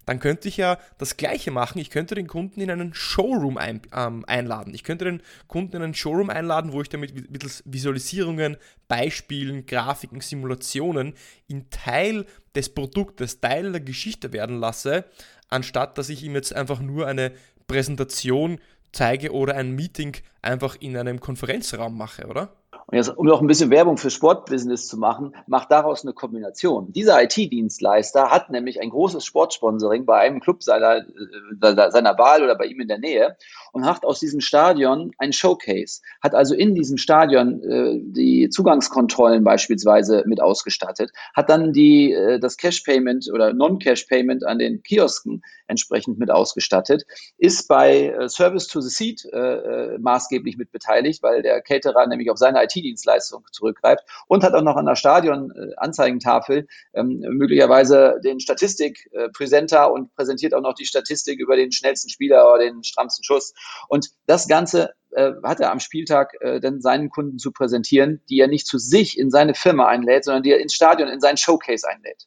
Dann 0.07 0.21
könnte 0.21 0.49
ich 0.49 0.57
ja 0.57 0.79
das 0.99 1.17
gleiche 1.17 1.51
machen. 1.51 1.79
Ich 1.79 1.91
könnte 1.91 2.15
den 2.15 2.27
Kunden 2.27 2.61
in 2.61 2.71
einen 2.71 2.95
Showroom 2.95 3.57
ein, 3.57 3.83
ähm, 3.95 4.25
einladen. 4.27 4.75
Ich 4.75 4.85
könnte 4.85 5.05
den 5.05 5.23
Kunden 5.47 5.77
in 5.77 5.83
einen 5.83 5.95
Showroom 5.95 6.31
einladen, 6.31 6.73
wo 6.73 6.83
ich 6.83 6.89
damit 6.89 7.31
mittels 7.31 7.63
Visualisierungen, 7.67 8.57
Beispielen, 8.89 9.67
Grafiken, 9.67 10.21
Simulationen 10.21 11.15
in 11.49 11.71
Teil 11.71 12.27
des 12.55 12.69
Produktes, 12.69 13.41
Teil 13.41 13.73
der 13.73 13.81
Geschichte 13.81 14.33
werden 14.33 14.59
lasse, 14.59 15.05
anstatt 15.49 15.99
dass 15.99 16.09
ich 16.09 16.23
ihm 16.23 16.35
jetzt 16.35 16.55
einfach 16.55 16.81
nur 16.81 17.07
eine 17.07 17.33
Präsentation 17.67 18.59
zeige 18.93 19.33
oder 19.33 19.57
ein 19.57 19.73
Meeting 19.73 20.17
einfach 20.43 20.77
in 20.79 20.97
einem 20.97 21.21
Konferenzraum 21.21 21.97
mache, 21.97 22.27
oder? 22.27 22.55
Und 22.87 22.97
jetzt, 22.97 23.09
um 23.09 23.27
noch 23.27 23.41
ein 23.41 23.47
bisschen 23.47 23.71
Werbung 23.71 23.97
für 23.97 24.11
Sportbusiness 24.11 24.89
zu 24.89 24.99
machen, 24.99 25.35
macht 25.47 25.71
daraus 25.71 26.05
eine 26.05 26.13
Kombination. 26.13 26.93
Dieser 26.93 27.23
IT-Dienstleister 27.23 28.31
hat 28.31 28.51
nämlich 28.51 28.81
ein 28.81 28.91
großes 28.91 29.25
Sportsponsoring 29.25 30.05
bei 30.05 30.19
einem 30.19 30.41
Club 30.41 30.63
seiner, 30.63 30.99
äh, 30.99 31.91
seiner 31.91 32.19
Wahl 32.19 32.43
oder 32.43 32.57
bei 32.57 32.67
ihm 32.67 32.81
in 32.81 32.89
der 32.89 32.99
Nähe 32.99 33.37
und 33.75 33.85
hat 33.85 34.05
aus 34.05 34.21
diesem 34.21 34.41
Stadion 34.41 35.11
ein 35.19 35.33
Showcase, 35.33 36.01
hat 36.23 36.35
also 36.35 36.55
in 36.55 36.75
diesem 36.75 36.97
Stadion 36.97 37.61
äh, 37.63 37.99
die 38.01 38.49
Zugangskontrollen 38.49 39.43
beispielsweise 39.43 40.23
mit 40.27 40.41
ausgestattet, 40.41 41.11
hat 41.35 41.51
dann 41.51 41.73
die, 41.73 42.13
äh, 42.13 42.39
das 42.39 42.57
Cash-Payment 42.57 43.29
oder 43.33 43.53
Non-Cash-Payment 43.53 44.47
an 44.47 44.61
den 44.61 44.83
Kiosken 44.83 45.43
entsprechend 45.67 46.19
mit 46.19 46.31
ausgestattet, 46.31 47.05
ist 47.37 47.67
bei 47.67 48.11
äh, 48.11 48.29
Service 48.29 48.69
to 48.69 48.81
the 48.81 48.89
Seat 48.89 49.25
äh, 49.33 49.39
äh, 49.39 49.99
maßgeblich 49.99 50.57
mit 50.57 50.71
beteiligt, 50.71 51.23
weil 51.23 51.43
der 51.43 51.61
Caterer 51.61 52.07
nämlich 52.07 52.31
auf 52.31 52.39
seine 52.39 52.63
IT-Dienstleistung 52.63 53.45
zurückgreift 53.51 54.05
und 54.29 54.45
hat 54.45 54.55
auch 54.55 54.63
noch 54.63 54.77
an 54.77 54.87
der 54.87 54.95
Stadion-Anzeigentafel 54.95 56.69
ähm, 56.93 57.25
möglicherweise 57.29 58.21
den 58.23 58.39
Statistik-Präsenter 58.39 59.91
und 59.91 60.15
präsentiert 60.15 60.55
auch 60.55 60.61
noch 60.61 60.75
die 60.75 60.87
Statistik 60.87 61.41
über 61.41 61.57
den 61.57 61.73
schnellsten 61.73 62.09
Spieler 62.09 62.53
oder 62.53 62.63
den 62.63 62.85
strammsten 62.85 63.25
Schuss. 63.25 63.53
Und 63.89 64.11
das 64.27 64.49
Ganze 64.49 64.95
äh, 65.11 65.33
hat 65.43 65.61
er 65.61 65.71
am 65.71 65.81
Spieltag 65.81 66.35
äh, 66.41 66.61
dann 66.61 66.81
seinen 66.81 67.11
Kunden 67.11 67.39
zu 67.39 67.53
präsentieren, 67.53 68.21
die 68.29 68.41
er 68.41 68.49
nicht 68.49 68.67
zu 68.67 68.79
sich 68.79 69.19
in 69.19 69.31
seine 69.31 69.55
Firma 69.55 69.87
einlädt, 69.87 70.25
sondern 70.25 70.43
die 70.43 70.53
er 70.53 70.61
ins 70.61 70.75
Stadion, 70.75 71.09
in 71.09 71.21
seinen 71.21 71.37
Showcase 71.37 71.89
einlädt. 71.89 72.27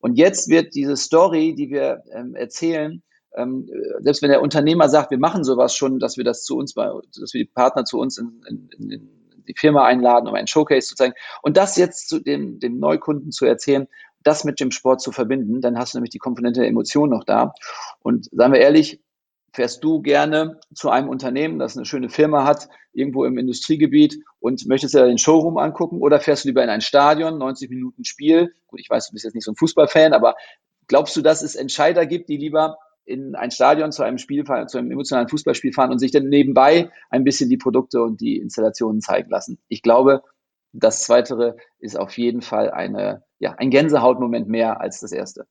Und 0.00 0.16
jetzt 0.16 0.48
wird 0.48 0.74
diese 0.74 0.96
Story, 0.96 1.54
die 1.54 1.70
wir 1.70 2.02
ähm, 2.12 2.34
erzählen, 2.34 3.02
ähm, 3.36 3.68
selbst 4.00 4.22
wenn 4.22 4.30
der 4.30 4.42
Unternehmer 4.42 4.88
sagt, 4.88 5.10
wir 5.10 5.18
machen 5.18 5.44
sowas 5.44 5.74
schon, 5.74 5.98
dass 5.98 6.16
wir 6.16 6.24
das 6.24 6.44
zu 6.44 6.56
uns, 6.56 6.74
dass 6.74 7.34
wir 7.34 7.44
die 7.44 7.50
Partner 7.50 7.84
zu 7.84 7.98
uns 7.98 8.18
in, 8.18 8.42
in, 8.48 8.90
in 8.90 9.42
die 9.46 9.54
Firma 9.56 9.84
einladen, 9.84 10.26
um 10.26 10.34
einen 10.34 10.46
Showcase 10.46 10.88
zu 10.88 10.96
zeigen. 10.96 11.14
Und 11.42 11.56
das 11.56 11.76
jetzt 11.76 12.08
zu 12.08 12.18
dem, 12.18 12.58
dem 12.58 12.78
Neukunden 12.78 13.30
zu 13.32 13.44
erzählen, 13.44 13.86
das 14.22 14.44
mit 14.44 14.58
dem 14.58 14.72
Sport 14.72 15.00
zu 15.00 15.12
verbinden, 15.12 15.60
dann 15.60 15.78
hast 15.78 15.94
du 15.94 15.98
nämlich 15.98 16.10
die 16.10 16.18
Komponente 16.18 16.60
der 16.60 16.68
Emotion 16.68 17.10
noch 17.10 17.24
da. 17.24 17.54
Und 18.00 18.28
sagen 18.32 18.52
wir 18.52 18.60
ehrlich, 18.60 19.00
fährst 19.56 19.82
du 19.82 20.02
gerne 20.02 20.60
zu 20.74 20.90
einem 20.90 21.08
Unternehmen, 21.08 21.58
das 21.58 21.76
eine 21.76 21.86
schöne 21.86 22.10
Firma 22.10 22.44
hat, 22.44 22.68
irgendwo 22.92 23.24
im 23.24 23.38
Industriegebiet 23.38 24.22
und 24.38 24.66
möchtest 24.66 24.94
dir 24.94 25.06
den 25.06 25.16
Showroom 25.16 25.56
angucken 25.56 26.00
oder 26.02 26.20
fährst 26.20 26.44
du 26.44 26.48
lieber 26.48 26.62
in 26.62 26.68
ein 26.68 26.82
Stadion, 26.82 27.38
90 27.38 27.70
Minuten 27.70 28.04
Spiel? 28.04 28.52
Gut, 28.66 28.80
ich 28.80 28.90
weiß, 28.90 29.08
du 29.08 29.14
bist 29.14 29.24
jetzt 29.24 29.34
nicht 29.34 29.44
so 29.44 29.52
ein 29.52 29.56
Fußballfan, 29.56 30.12
aber 30.12 30.34
glaubst 30.88 31.16
du, 31.16 31.22
dass 31.22 31.42
es 31.42 31.54
Entscheider 31.54 32.04
gibt, 32.04 32.28
die 32.28 32.36
lieber 32.36 32.76
in 33.06 33.34
ein 33.34 33.50
Stadion 33.50 33.92
zu 33.92 34.02
einem 34.02 34.18
Spiel 34.18 34.44
zu 34.44 34.78
einem 34.78 34.90
emotionalen 34.90 35.28
Fußballspiel 35.28 35.72
fahren 35.72 35.90
und 35.90 36.00
sich 36.00 36.10
dann 36.10 36.28
nebenbei 36.28 36.90
ein 37.08 37.24
bisschen 37.24 37.48
die 37.48 37.56
Produkte 37.56 38.02
und 38.02 38.20
die 38.20 38.36
Installationen 38.36 39.00
zeigen 39.00 39.30
lassen? 39.30 39.58
Ich 39.68 39.80
glaube, 39.80 40.22
das 40.72 41.04
Zweitere 41.04 41.56
ist 41.78 41.98
auf 41.98 42.18
jeden 42.18 42.42
Fall 42.42 42.70
eine, 42.70 43.24
ja, 43.38 43.52
ein 43.52 43.70
Gänsehautmoment 43.70 44.48
mehr 44.48 44.82
als 44.82 45.00
das 45.00 45.12
Erste 45.12 45.46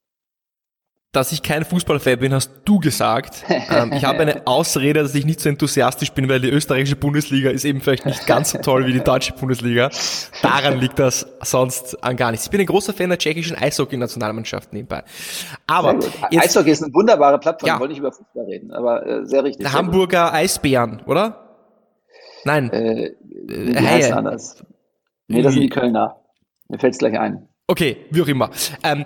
dass 1.15 1.31
ich 1.31 1.41
kein 1.41 1.63
Fußballfan 1.63 2.19
bin, 2.19 2.33
hast 2.33 2.51
du 2.65 2.79
gesagt. 2.79 3.43
Ähm, 3.67 3.93
ich 3.93 4.05
habe 4.05 4.19
eine 4.19 4.45
Ausrede, 4.45 5.01
dass 5.01 5.15
ich 5.15 5.25
nicht 5.25 5.39
so 5.39 5.49
enthusiastisch 5.49 6.11
bin, 6.11 6.29
weil 6.29 6.39
die 6.39 6.49
österreichische 6.49 6.95
Bundesliga 6.95 7.49
ist 7.49 7.65
eben 7.65 7.81
vielleicht 7.81 8.05
nicht 8.05 8.27
ganz 8.27 8.51
so 8.51 8.59
toll 8.59 8.85
wie 8.85 8.93
die 8.93 8.99
deutsche 8.99 9.33
Bundesliga. 9.33 9.89
Daran 10.43 10.79
liegt 10.79 10.99
das 10.99 11.25
sonst 11.41 12.03
an 12.03 12.15
gar 12.15 12.31
nichts. 12.31 12.45
Ich 12.45 12.51
bin 12.51 12.59
ein 12.59 12.67
großer 12.67 12.93
Fan 12.93 13.09
der 13.09 13.17
tschechischen 13.17 13.57
Eishockey-Nationalmannschaft 13.57 14.71
nebenbei. 14.71 15.03
Aber 15.67 15.95
jetzt, 16.29 16.45
Eishockey 16.45 16.71
ist 16.71 16.83
eine 16.83 16.93
wunderbare 16.93 17.39
Plattform. 17.39 17.67
Ja. 17.67 17.73
Ich 17.75 17.79
wollte 17.79 17.93
nicht 17.93 17.99
über 17.99 18.11
Fußball 18.11 18.45
reden, 18.45 18.71
aber 18.71 19.05
äh, 19.05 19.25
sehr 19.25 19.43
richtig. 19.43 19.65
Der 19.65 19.73
Hamburger 19.73 20.25
gut. 20.25 20.33
Eisbären, 20.35 21.01
oder? 21.07 21.57
Nein. 22.43 22.71
Äh, 22.71 23.15
äh, 23.49 23.75
heißen 23.75 24.13
anders. 24.13 24.63
Nee, 25.27 25.41
das 25.41 25.53
sind 25.53 25.63
die 25.63 25.69
Kölner. 25.69 26.21
Mir 26.69 26.77
fällt 26.77 26.93
es 26.93 26.99
gleich 26.99 27.17
ein. 27.17 27.47
Okay, 27.67 27.97
wie 28.11 28.21
auch 28.21 28.27
immer. 28.27 28.51
Ähm, 28.83 29.05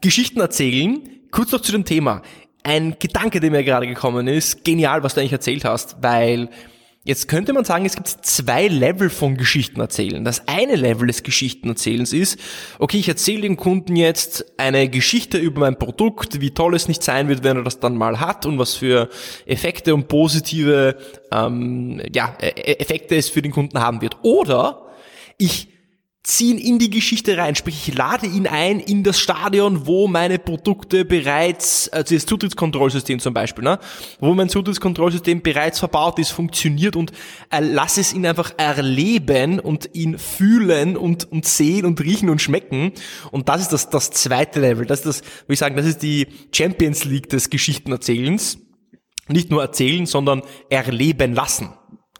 Geschichten 0.00 0.40
erzählen 0.40 1.19
kurz 1.30 1.52
noch 1.52 1.60
zu 1.60 1.72
dem 1.72 1.84
Thema. 1.84 2.22
Ein 2.62 2.96
Gedanke, 2.98 3.40
der 3.40 3.50
mir 3.50 3.64
gerade 3.64 3.86
gekommen 3.86 4.28
ist, 4.28 4.64
genial, 4.64 5.02
was 5.02 5.14
du 5.14 5.20
eigentlich 5.20 5.32
erzählt 5.32 5.64
hast, 5.64 5.96
weil 6.02 6.50
jetzt 7.04 7.28
könnte 7.28 7.52
man 7.52 7.64
sagen, 7.64 7.86
es 7.86 7.96
gibt 7.96 8.08
zwei 8.08 8.68
Level 8.68 9.08
von 9.08 9.36
Geschichten 9.36 9.80
erzählen. 9.80 10.24
Das 10.24 10.46
eine 10.46 10.76
Level 10.76 11.06
des 11.06 11.22
Geschichtenerzählens 11.22 12.12
ist, 12.12 12.38
okay, 12.78 12.98
ich 12.98 13.08
erzähle 13.08 13.42
dem 13.42 13.56
Kunden 13.56 13.96
jetzt 13.96 14.44
eine 14.58 14.88
Geschichte 14.90 15.38
über 15.38 15.60
mein 15.60 15.78
Produkt, 15.78 16.40
wie 16.40 16.50
toll 16.50 16.74
es 16.74 16.88
nicht 16.88 17.02
sein 17.02 17.28
wird, 17.28 17.42
wenn 17.42 17.56
er 17.56 17.64
das 17.64 17.80
dann 17.80 17.96
mal 17.96 18.20
hat 18.20 18.44
und 18.44 18.58
was 18.58 18.74
für 18.74 19.08
Effekte 19.46 19.94
und 19.94 20.08
positive 20.08 20.98
ähm, 21.32 22.02
ja, 22.14 22.36
e-, 22.40 22.48
e-, 22.48 22.78
Effekte 22.80 23.16
es 23.16 23.30
für 23.30 23.40
den 23.40 23.52
Kunden 23.52 23.80
haben 23.80 24.02
wird. 24.02 24.18
Oder 24.22 24.86
ich 25.38 25.69
ziehen 26.22 26.58
in 26.58 26.78
die 26.78 26.90
Geschichte 26.90 27.38
rein, 27.38 27.54
sprich 27.54 27.88
ich 27.88 27.94
lade 27.96 28.26
ihn 28.26 28.46
ein 28.46 28.78
in 28.78 29.02
das 29.02 29.18
Stadion, 29.18 29.86
wo 29.86 30.06
meine 30.06 30.38
Produkte 30.38 31.06
bereits, 31.06 31.88
also 31.88 32.14
das 32.14 32.26
Zutrittskontrollsystem 32.26 33.20
zum 33.20 33.32
Beispiel, 33.32 33.64
ne, 33.64 33.78
wo 34.18 34.34
mein 34.34 34.50
Zutrittskontrollsystem 34.50 35.40
bereits 35.40 35.78
verbaut 35.78 36.18
ist, 36.18 36.30
funktioniert 36.30 36.94
und 36.94 37.12
äh, 37.50 37.60
lass 37.60 37.96
es 37.96 38.12
ihn 38.12 38.26
einfach 38.26 38.52
erleben 38.58 39.60
und 39.60 39.90
ihn 39.94 40.18
fühlen 40.18 40.96
und, 40.96 41.30
und 41.32 41.46
sehen 41.46 41.86
und 41.86 42.00
riechen 42.02 42.28
und 42.28 42.42
schmecken 42.42 42.92
und 43.30 43.48
das 43.48 43.62
ist 43.62 43.72
das, 43.72 43.88
das 43.88 44.10
zweite 44.10 44.60
Level, 44.60 44.84
das 44.84 45.00
ist 45.00 45.06
das, 45.06 45.22
würde 45.22 45.54
ich 45.54 45.58
sagen, 45.58 45.76
das 45.76 45.86
ist 45.86 46.02
die 46.02 46.26
Champions 46.52 47.04
League 47.04 47.30
des 47.30 47.50
Geschichtenerzählens. 47.50 48.58
Nicht 49.28 49.50
nur 49.50 49.62
erzählen, 49.62 50.06
sondern 50.06 50.42
erleben 50.70 51.34
lassen. 51.34 51.70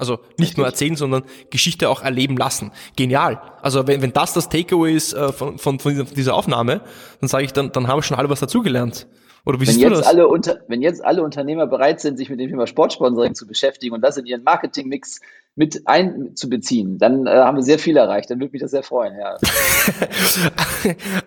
Also 0.01 0.19
nicht 0.39 0.57
nur 0.57 0.67
erzählen, 0.67 0.97
sondern 0.97 1.25
Geschichte 1.51 1.89
auch 1.91 2.03
erleben 2.03 2.37
lassen. 2.37 2.73
Genial. 2.97 3.41
Also 3.61 3.87
wenn, 3.87 4.01
wenn 4.01 4.13
das 4.13 4.33
das 4.33 4.49
Takeaway 4.49 4.95
ist 4.95 5.13
äh, 5.13 5.33
von, 5.33 5.59
von, 5.59 5.79
von 5.79 6.07
dieser 6.17 6.35
Aufnahme, 6.35 6.81
dann 7.21 7.29
sage 7.29 7.45
ich, 7.45 7.53
dann, 7.53 7.71
dann 7.71 7.87
haben 7.87 7.99
wir 7.99 8.03
schon 8.03 8.17
alle 8.17 8.31
was 8.31 8.41
dazugelernt. 8.41 9.07
Oder 9.45 9.61
wie 9.61 9.67
wenn 9.67 9.79
jetzt? 9.79 10.07
Alle 10.07 10.29
unter, 10.29 10.61
wenn 10.69 10.83
jetzt 10.83 11.05
alle 11.05 11.23
Unternehmer 11.23 11.67
bereit 11.67 12.01
sind, 12.01 12.19
sich 12.19 12.29
mit 12.29 12.41
dem 12.41 12.51
Thema 12.51 12.67
Sportsponsoring 12.67 13.35
zu 13.35 13.47
beschäftigen 13.47 13.95
und 13.95 14.03
das 14.03 14.17
in 14.17 14.27
ihren 14.27 14.43
Marketingmix 14.43 15.21
mit 15.57 15.83
einzubeziehen, 15.87 16.99
dann 16.99 17.27
äh, 17.27 17.31
haben 17.31 17.57
wir 17.57 17.63
sehr 17.63 17.79
viel 17.79 17.97
erreicht. 17.97 18.31
Dann 18.31 18.39
würde 18.39 18.53
mich 18.53 18.63
das 18.63 18.71
sehr 18.71 18.83
freuen. 18.83 19.15
Ja. 19.19 19.37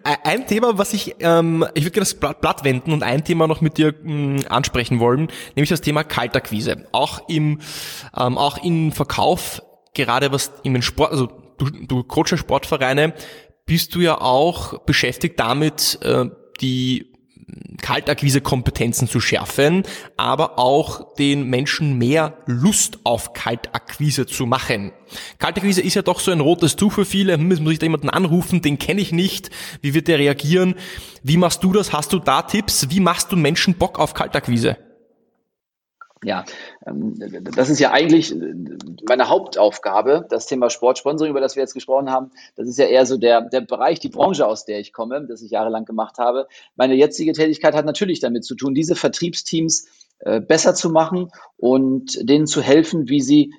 ein 0.23 0.47
Thema, 0.47 0.77
was 0.77 0.93
ich, 0.93 1.15
ähm, 1.19 1.65
ich 1.73 1.83
würde 1.83 1.91
gerne 1.91 2.07
das 2.09 2.15
Blatt 2.15 2.63
wenden 2.63 2.93
und 2.93 3.03
ein 3.03 3.23
Thema 3.23 3.47
noch 3.47 3.61
mit 3.61 3.77
dir 3.77 3.93
mh, 4.01 4.13
mm, 4.13 4.39
ansprechen 4.49 4.99
wollen, 4.99 5.27
nämlich 5.55 5.69
das 5.69 5.81
Thema 5.81 6.03
Kaltakquise. 6.03 6.87
Auch 6.91 7.27
im, 7.27 7.59
ähm, 8.17 8.37
auch 8.37 8.63
im 8.63 8.91
Verkauf, 8.91 9.61
gerade 9.93 10.31
was 10.31 10.51
im 10.63 10.81
Sport, 10.81 11.11
also 11.11 11.27
du, 11.57 11.69
du 11.85 12.03
coachst 12.03 12.37
Sportvereine, 12.37 13.13
bist 13.65 13.93
du 13.95 13.99
ja 13.99 14.19
auch 14.19 14.79
beschäftigt 14.79 15.39
damit, 15.39 15.99
äh, 16.01 16.25
die 16.61 17.12
Kaltakquise-Kompetenzen 17.81 19.07
zu 19.07 19.19
schärfen, 19.19 19.83
aber 20.17 20.57
auch 20.57 21.15
den 21.15 21.49
Menschen 21.49 21.97
mehr 21.97 22.37
Lust 22.45 22.99
auf 23.03 23.33
Kaltakquise 23.33 24.25
zu 24.25 24.45
machen. 24.45 24.91
Kaltakquise 25.39 25.81
ist 25.81 25.95
ja 25.95 26.01
doch 26.01 26.19
so 26.19 26.31
ein 26.31 26.39
rotes 26.39 26.75
Tuch 26.75 26.93
für 26.93 27.05
viele. 27.05 27.33
Hm, 27.33 27.63
muss 27.63 27.73
ich 27.73 27.79
da 27.79 27.85
jemanden 27.85 28.09
anrufen, 28.09 28.61
den 28.61 28.79
kenne 28.79 29.01
ich 29.01 29.11
nicht. 29.11 29.49
Wie 29.81 29.93
wird 29.93 30.07
der 30.07 30.19
reagieren? 30.19 30.75
Wie 31.23 31.37
machst 31.37 31.63
du 31.63 31.73
das? 31.73 31.93
Hast 31.93 32.13
du 32.13 32.19
da 32.19 32.41
Tipps? 32.43 32.89
Wie 32.89 32.99
machst 32.99 33.31
du 33.31 33.35
Menschen 33.35 33.75
Bock 33.75 33.99
auf 33.99 34.13
Kaltakquise? 34.13 34.77
Ja, 36.23 36.45
ähm, 36.85 37.15
das 37.55 37.69
ist 37.69 37.79
ja 37.79 37.91
eigentlich 37.91 38.33
meine 39.07 39.29
Hauptaufgabe, 39.29 40.25
das 40.29 40.45
Thema 40.45 40.69
Sportsponsoring, 40.69 41.31
über 41.31 41.41
das 41.41 41.55
wir 41.55 41.63
jetzt 41.63 41.73
gesprochen 41.73 42.09
haben. 42.09 42.31
Das 42.55 42.67
ist 42.67 42.77
ja 42.77 42.85
eher 42.85 43.05
so 43.05 43.17
der, 43.17 43.41
der 43.41 43.61
Bereich, 43.61 43.99
die 43.99 44.09
Branche, 44.09 44.47
aus 44.47 44.65
der 44.65 44.79
ich 44.79 44.93
komme, 44.93 45.25
das 45.27 45.41
ich 45.41 45.51
jahrelang 45.51 45.85
gemacht 45.85 46.17
habe. 46.17 46.47
Meine 46.75 46.95
jetzige 46.95 47.33
Tätigkeit 47.33 47.75
hat 47.75 47.85
natürlich 47.85 48.19
damit 48.19 48.45
zu 48.45 48.55
tun, 48.55 48.73
diese 48.73 48.95
Vertriebsteams 48.95 49.87
äh, 50.19 50.39
besser 50.39 50.73
zu 50.75 50.89
machen 50.89 51.29
und 51.57 52.17
denen 52.29 52.47
zu 52.47 52.61
helfen, 52.61 53.09
wie 53.09 53.21
sie 53.21 53.53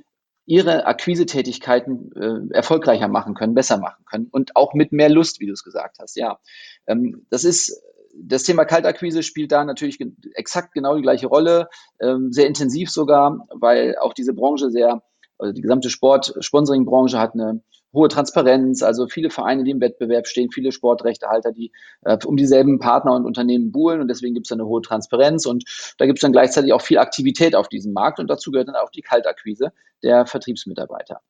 ihre 0.46 0.86
Akquisetätigkeiten 0.86 2.12
äh, 2.16 2.54
erfolgreicher 2.54 3.08
machen 3.08 3.34
können, 3.34 3.54
besser 3.54 3.78
machen 3.78 4.04
können 4.04 4.28
und 4.30 4.56
auch 4.56 4.74
mit 4.74 4.92
mehr 4.92 5.08
Lust, 5.08 5.40
wie 5.40 5.46
du 5.46 5.52
es 5.52 5.64
gesagt 5.64 5.98
hast. 6.00 6.16
Ja, 6.16 6.38
ähm, 6.86 7.26
das 7.30 7.44
ist 7.44 7.82
das 8.22 8.44
Thema 8.44 8.64
Kaltakquise 8.64 9.22
spielt 9.22 9.52
da 9.52 9.64
natürlich 9.64 9.98
exakt 10.34 10.72
genau 10.72 10.96
die 10.96 11.02
gleiche 11.02 11.26
Rolle, 11.26 11.68
ähm, 12.00 12.32
sehr 12.32 12.46
intensiv 12.46 12.90
sogar, 12.90 13.46
weil 13.50 13.96
auch 14.00 14.14
diese 14.14 14.34
Branche 14.34 14.70
sehr, 14.70 15.02
also 15.38 15.52
die 15.52 15.62
gesamte 15.62 15.90
Sport-Sponsoring-Branche 15.90 17.18
hat 17.18 17.34
eine 17.34 17.62
hohe 17.92 18.08
Transparenz, 18.08 18.82
also 18.82 19.06
viele 19.06 19.30
Vereine, 19.30 19.62
die 19.62 19.70
im 19.70 19.80
Wettbewerb 19.80 20.26
stehen, 20.26 20.50
viele 20.50 20.72
Sportrechtehalter, 20.72 21.52
die 21.52 21.72
äh, 22.02 22.18
um 22.24 22.36
dieselben 22.36 22.78
Partner 22.78 23.14
und 23.14 23.24
Unternehmen 23.24 23.70
buhlen 23.72 24.00
und 24.00 24.08
deswegen 24.08 24.34
gibt 24.34 24.46
es 24.46 24.52
eine 24.52 24.66
hohe 24.66 24.82
Transparenz 24.82 25.46
und 25.46 25.64
da 25.98 26.06
gibt 26.06 26.18
es 26.18 26.22
dann 26.22 26.32
gleichzeitig 26.32 26.72
auch 26.72 26.82
viel 26.82 26.98
Aktivität 26.98 27.54
auf 27.54 27.68
diesem 27.68 27.92
Markt 27.92 28.18
und 28.18 28.28
dazu 28.28 28.50
gehört 28.50 28.68
dann 28.68 28.76
auch 28.76 28.90
die 28.90 29.02
Kaltakquise 29.02 29.72
der 30.02 30.26
Vertriebsmitarbeiter. 30.26 31.20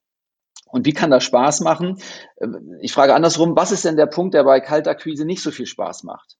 Und 0.67 0.87
wie 0.87 0.93
kann 0.93 1.11
das 1.11 1.23
Spaß 1.23 1.61
machen? 1.61 1.99
Äh, 2.37 2.49
ich 2.81 2.93
frage 2.93 3.15
andersrum, 3.15 3.55
was 3.55 3.71
ist 3.71 3.85
denn 3.85 3.97
der 3.97 4.07
Punkt, 4.07 4.35
der 4.35 4.45
bei 4.45 4.61
Kaltakquise 4.61 5.25
nicht 5.27 5.43
so 5.43 5.51
viel 5.51 5.67
Spaß 5.67 6.03
macht? 6.03 6.37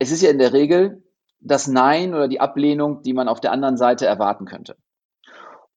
Es 0.00 0.10
ist 0.10 0.22
ja 0.22 0.30
in 0.30 0.38
der 0.38 0.52
Regel 0.52 1.04
das 1.40 1.68
Nein 1.68 2.14
oder 2.14 2.26
die 2.26 2.40
Ablehnung, 2.40 3.02
die 3.02 3.12
man 3.12 3.28
auf 3.28 3.40
der 3.40 3.52
anderen 3.52 3.76
Seite 3.76 4.06
erwarten 4.06 4.46
könnte. 4.46 4.76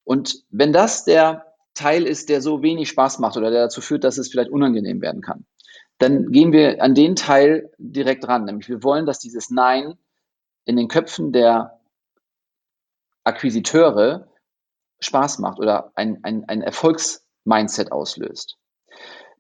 Und 0.04 0.44
wenn 0.50 0.74
das 0.74 1.06
der 1.06 1.54
Teil 1.74 2.04
ist, 2.04 2.30
der 2.30 2.42
so 2.42 2.62
wenig 2.62 2.90
Spaß 2.90 3.20
macht 3.20 3.38
oder 3.38 3.52
der 3.52 3.64
dazu 3.64 3.82
führt, 3.82 4.04
dass 4.04 4.18
es 4.18 4.30
vielleicht 4.30 4.50
unangenehm 4.50 5.02
werden 5.02 5.22
kann, 5.22 5.46
dann 6.00 6.32
gehen 6.32 6.52
wir 6.52 6.82
an 6.82 6.96
den 6.96 7.16
Teil 7.16 7.72
direkt 7.78 8.28
ran. 8.28 8.46
Nämlich 8.46 8.70
wir 8.70 8.84
wollen, 8.84 9.06
dass 9.06 9.20
dieses 9.20 9.50
Nein 9.50 9.98
in 10.66 10.78
den 10.78 10.88
Köpfen 10.88 11.32
der 11.32 11.80
Akquisiteure 13.24 14.28
Spaß 15.00 15.40
macht 15.40 15.60
oder 15.60 15.92
ein, 15.96 16.24
ein, 16.24 16.46
ein 16.48 16.62
Erfolgsmindset 16.62 17.92
auslöst. 17.92 18.58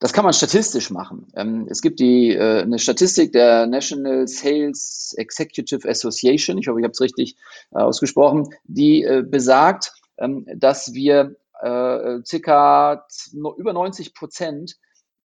Das 0.04 0.12
kann 0.12 0.26
man 0.26 0.34
statistisch 0.34 0.89
machen. 0.89 1.28
Ähm, 1.34 1.66
es 1.70 1.82
gibt 1.82 2.02
die, 2.02 2.36
äh, 2.36 2.63
eine 2.63 2.78
Statistik 2.78 3.32
der 3.32 3.68
National 3.68 4.28
Sales 4.28 5.16
Executive 5.18 5.88
Association, 5.88 6.58
ich 6.58 6.68
hoffe, 6.68 6.82
ich 6.82 6.84
habe 6.84 6.92
es 6.92 7.00
richtig 7.00 7.38
äh, 7.72 7.78
ausgesprochen, 7.78 8.50
die 8.66 9.04
äh, 9.04 9.24
besagt, 9.26 9.94
ähm, 10.18 10.46
dass 10.58 10.94
wir 10.94 11.38
äh, 11.62 12.20
circa 12.26 13.08
über 13.56 13.72
90 13.72 14.13
Prozent 14.13 14.76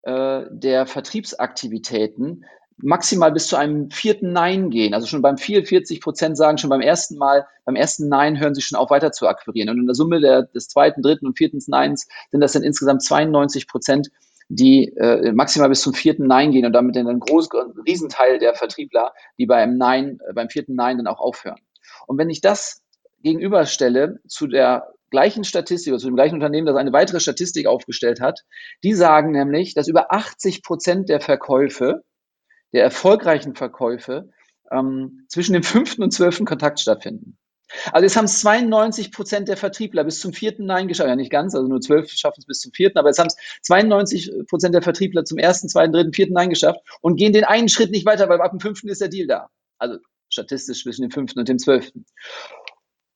äh, 0.03 0.45
der 0.49 0.87
Vertriebsaktivitäten 0.87 2.45
maximal 2.77 3.33
bis 3.33 3.49
zu 3.49 3.57
einem 3.57 3.91
vierten 3.91 4.33
Nein 4.33 4.71
gehen. 4.71 4.95
Also 4.95 5.09
schon 5.09 5.23
beim 5.23 5.39
44 5.39 6.01
Prozent 6.01 6.37
sagen 6.37 6.57
schon 6.57 6.71
beim 6.71 6.83
ersten 6.83 7.19
Mal, 7.19 7.49
beim 7.65 7.75
ersten 7.75 8.09
Nein 8.09 8.39
hören 8.39 8.55
sie 8.55 8.63
schon 8.63 8.79
auf 8.79 8.91
weiter 8.91 9.11
zu 9.11 9.27
akquirieren. 9.27 9.71
Und 9.71 9.81
in 9.81 9.87
der 9.87 9.97
Summe 9.97 10.21
der, 10.21 10.45
des 10.45 10.69
zweiten, 10.69 11.03
dritten 11.03 11.27
und 11.27 11.37
vierten 11.37 11.59
Neins 11.67 12.07
sind 12.31 12.41
das 12.41 12.53
dann 12.53 12.63
insgesamt 12.63 13.03
92 13.03 13.67
Prozent 13.67 14.11
die 14.49 14.95
äh, 14.97 15.33
maximal 15.33 15.69
bis 15.69 15.83
zum 15.83 15.93
vierten 15.93 16.27
Nein 16.27 16.53
gehen 16.53 16.65
und 16.65 16.73
damit 16.73 16.97
dann 16.97 17.07
ein 17.07 17.21
großen 17.21 17.75
Riesenteil 17.87 18.39
der 18.39 18.55
Vertriebler, 18.55 19.13
die 19.39 19.47
beim 19.47 19.77
Nein, 19.77 20.19
äh, 20.27 20.33
beim 20.33 20.49
vierten 20.49 20.75
Nein 20.75 20.97
dann 20.97 21.07
auch 21.07 21.21
aufhören. 21.21 21.61
Und 22.07 22.19
wenn 22.19 22.31
ich 22.31 22.41
das 22.41 22.83
gegenüberstelle 23.23 24.21
zu 24.27 24.47
der 24.47 24.93
gleichen 25.11 25.45
Statistik 25.45 25.93
oder 25.93 26.01
zu 26.01 26.07
dem 26.07 26.17
gleichen 26.17 26.35
Unternehmen, 26.35 26.67
das 26.67 26.77
eine 26.77 26.93
weitere 26.93 27.21
Statistik 27.21 27.67
aufgestellt 27.67 28.21
hat, 28.21 28.41
die 28.83 28.95
sagen 28.95 29.33
nämlich, 29.33 29.75
dass 29.75 29.89
über 29.89 30.13
80 30.13 30.63
Prozent 30.63 31.09
der 31.09 31.21
Verkäufe, 31.21 32.03
der 32.73 32.83
erfolgreichen 32.83 33.55
Verkäufe, 33.55 34.31
ähm, 34.71 35.25
zwischen 35.29 35.55
dem 35.55 35.63
fünften 35.63 36.03
und 36.03 36.13
zwölften 36.13 36.45
Kontakt 36.45 36.81
stattfinden. 36.81 37.39
Also 37.93 38.05
jetzt 38.05 38.17
haben 38.17 38.25
es 38.25 38.41
92 38.41 39.13
Prozent 39.13 39.49
der 39.49 39.57
Vertriebler 39.57 40.05
bis 40.05 40.21
zum 40.21 40.33
vierten 40.33 40.67
Nein 40.67 40.89
geschafft. 40.89 41.09
Ja, 41.09 41.17
nicht 41.17 41.31
ganz, 41.31 41.55
also 41.55 41.69
nur 41.69 41.81
zwölf 41.81 42.11
schaffen 42.11 42.41
es 42.41 42.47
bis 42.47 42.61
zum 42.61 42.73
vierten, 42.73 42.99
aber 42.99 43.09
jetzt 43.09 43.19
haben 43.19 43.29
es 43.29 43.37
92 43.63 44.47
Prozent 44.49 44.75
der 44.75 44.83
Vertriebler 44.83 45.25
zum 45.25 45.39
ersten, 45.39 45.69
zweiten, 45.69 45.93
dritten, 45.93 46.13
vierten 46.13 46.33
Nein 46.33 46.51
geschafft 46.51 46.81
und 47.01 47.17
gehen 47.17 47.33
den 47.33 47.45
einen 47.45 47.69
Schritt 47.69 47.91
nicht 47.91 48.07
weiter, 48.07 48.29
weil 48.29 48.41
ab 48.41 48.51
dem 48.51 48.61
fünften 48.61 48.89
ist 48.89 49.01
der 49.01 49.09
Deal 49.09 49.27
da. 49.27 49.51
Also 49.79 49.99
statistisch 50.31 50.83
zwischen 50.83 51.03
dem 51.03 51.11
fünften 51.11 51.39
und 51.39 51.49
dem 51.49 51.59
zwölften. 51.59 52.05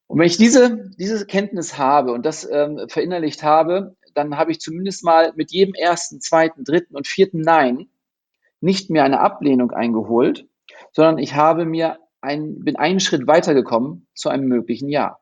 Und 0.07 0.19
wenn 0.19 0.27
ich 0.27 0.37
diese, 0.37 0.91
diese 0.99 1.25
Kenntnis 1.27 1.79
habe 1.79 2.13
und 2.13 2.27
das 2.27 2.49
ähm, 2.51 2.87
verinnerlicht 2.89 3.43
habe, 3.43 3.97
dann 4.15 4.37
habe 4.37 4.53
ich 4.53 4.61
zumindest 4.61 5.05
mal 5.05 5.33
mit 5.37 5.53
jedem 5.53 5.75
ersten, 5.75 6.21
zweiten, 6.21 6.65
dritten 6.65 6.97
und 6.97 7.07
vierten 7.07 7.41
Nein 7.41 7.89
nicht 8.61 8.91
mehr 8.91 9.05
eine 9.05 9.21
Ablehnung 9.21 9.71
eingeholt, 9.71 10.47
sondern 10.93 11.19
ich 11.19 11.35
habe 11.35 11.65
mir 11.65 11.99
ein, 12.23 12.61
bin 12.61 12.77
einen 12.77 13.01
Schritt 13.01 13.27
weitergekommen 13.27 14.07
zu 14.15 14.29
einem 14.29 14.47
möglichen 14.47 14.89
Ja. 14.89 15.19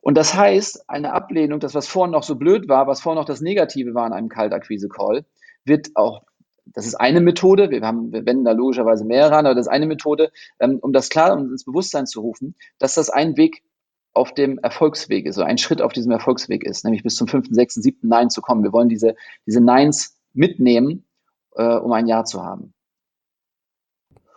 Und 0.00 0.16
das 0.16 0.34
heißt, 0.34 0.88
eine 0.88 1.12
Ablehnung, 1.12 1.60
das, 1.60 1.74
was 1.74 1.86
vorhin 1.86 2.12
noch 2.12 2.24
so 2.24 2.34
blöd 2.34 2.68
war, 2.68 2.86
was 2.86 3.00
vorhin 3.00 3.18
noch 3.18 3.24
das 3.24 3.40
Negative 3.40 3.94
war 3.94 4.06
in 4.06 4.12
einem 4.12 4.28
Kaltakquise-Call, 4.28 5.24
wird 5.64 5.90
auch, 5.94 6.22
das 6.66 6.86
ist 6.86 6.96
eine 6.96 7.20
Methode, 7.20 7.70
wir, 7.70 7.82
haben, 7.82 8.12
wir 8.12 8.26
wenden 8.26 8.44
da 8.44 8.52
logischerweise 8.52 9.04
mehrere 9.04 9.36
an, 9.36 9.46
aber 9.46 9.54
das 9.54 9.66
ist 9.66 9.72
eine 9.72 9.86
Methode, 9.86 10.32
ähm, 10.58 10.78
um 10.82 10.92
das 10.92 11.08
klar 11.08 11.36
ins 11.38 11.64
Bewusstsein 11.64 12.06
zu 12.06 12.20
rufen, 12.20 12.56
dass 12.78 12.94
das 12.94 13.10
ein 13.10 13.36
Weg 13.36 13.62
auf 14.12 14.34
dem 14.34 14.58
Erfolgsweg 14.58 15.24
ist, 15.24 15.36
so 15.36 15.42
ein 15.42 15.56
Schritt 15.56 15.80
auf 15.80 15.92
diesem 15.92 16.12
Erfolgsweg 16.12 16.64
ist, 16.64 16.84
nämlich 16.84 17.02
bis 17.02 17.14
zum 17.14 17.28
fünften, 17.28 17.54
sechsten, 17.54 17.80
siebten 17.80 18.08
Nein 18.08 18.28
zu 18.28 18.42
kommen. 18.42 18.62
Wir 18.62 18.72
wollen 18.72 18.88
diese, 18.88 19.14
diese 19.46 19.60
Neins 19.60 20.18
mitnehmen, 20.34 21.06
äh, 21.54 21.76
um 21.76 21.92
ein 21.92 22.06
Ja 22.06 22.24
zu 22.24 22.42
haben. 22.42 22.74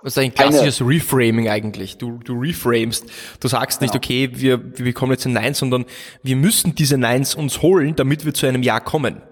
Das 0.05 0.15
ist 0.15 0.19
ein 0.19 0.35
klassisches 0.35 0.81
eine, 0.81 0.91
Reframing 0.91 1.49
eigentlich. 1.49 1.97
Du, 1.97 2.19
du 2.23 2.39
reframest. 2.39 3.05
Du 3.39 3.47
sagst 3.47 3.81
nicht, 3.81 3.91
genau. 3.91 4.03
okay, 4.03 4.29
wir, 4.33 4.77
wir 4.77 4.85
bekommen 4.85 5.13
jetzt 5.13 5.25
ein 5.25 5.33
Nein, 5.33 5.55
sondern 5.55 5.85
wir 6.21 6.35
müssen 6.35 6.75
diese 6.75 6.99
Neins 6.99 7.33
uns 7.33 7.63
holen, 7.63 7.95
damit 7.95 8.23
wir 8.23 8.35
zu 8.35 8.45
einem 8.45 8.61
Ja 8.61 8.79
kommen. 8.79 9.23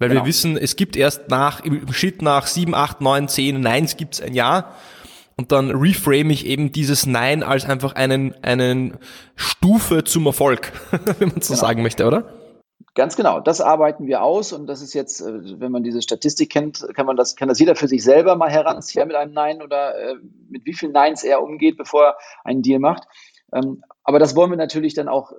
Weil 0.00 0.08
genau. 0.08 0.22
wir 0.22 0.26
wissen, 0.26 0.56
es 0.56 0.74
gibt 0.74 0.96
erst 0.96 1.28
nach, 1.28 1.64
im 1.64 1.92
Schritt 1.92 2.22
nach 2.22 2.48
sieben, 2.48 2.74
acht, 2.74 3.00
neun, 3.00 3.28
zehn 3.28 3.60
Neins 3.60 3.96
gibt's 3.96 4.20
ein 4.20 4.34
Ja. 4.34 4.72
Und 5.36 5.52
dann 5.52 5.70
reframe 5.70 6.30
ich 6.30 6.44
eben 6.44 6.72
dieses 6.72 7.06
Nein 7.06 7.44
als 7.44 7.64
einfach 7.64 7.94
einen, 7.94 8.34
einen 8.42 8.94
Stufe 9.36 10.02
zum 10.02 10.26
Erfolg, 10.26 10.72
wenn 11.20 11.28
man 11.28 11.40
so 11.40 11.54
genau. 11.54 11.60
sagen 11.60 11.82
möchte, 11.82 12.04
oder? 12.04 12.32
Ganz 12.96 13.14
genau, 13.14 13.40
das 13.40 13.60
arbeiten 13.60 14.06
wir 14.06 14.22
aus 14.22 14.54
und 14.54 14.66
das 14.66 14.80
ist 14.80 14.94
jetzt, 14.94 15.20
äh, 15.20 15.60
wenn 15.60 15.70
man 15.70 15.82
diese 15.82 16.00
Statistik 16.00 16.50
kennt, 16.50 16.82
kann 16.94 17.04
man 17.04 17.14
das, 17.14 17.36
kann 17.36 17.46
das 17.46 17.60
jeder 17.60 17.76
für 17.76 17.88
sich 17.88 18.02
selber 18.02 18.36
mal 18.36 18.50
heranziehen 18.50 19.06
mit 19.06 19.16
einem 19.16 19.34
Nein 19.34 19.60
oder 19.60 19.94
äh, 19.94 20.14
mit 20.48 20.64
wie 20.64 20.72
vielen 20.72 20.92
Neins 20.92 21.22
er 21.22 21.42
umgeht, 21.42 21.76
bevor 21.76 22.04
er 22.04 22.16
einen 22.42 22.62
Deal 22.62 22.80
macht. 22.80 23.06
Ähm, 23.52 23.84
aber 24.02 24.18
das 24.18 24.34
wollen 24.34 24.48
wir 24.48 24.56
natürlich 24.56 24.94
dann 24.94 25.08
auch 25.08 25.32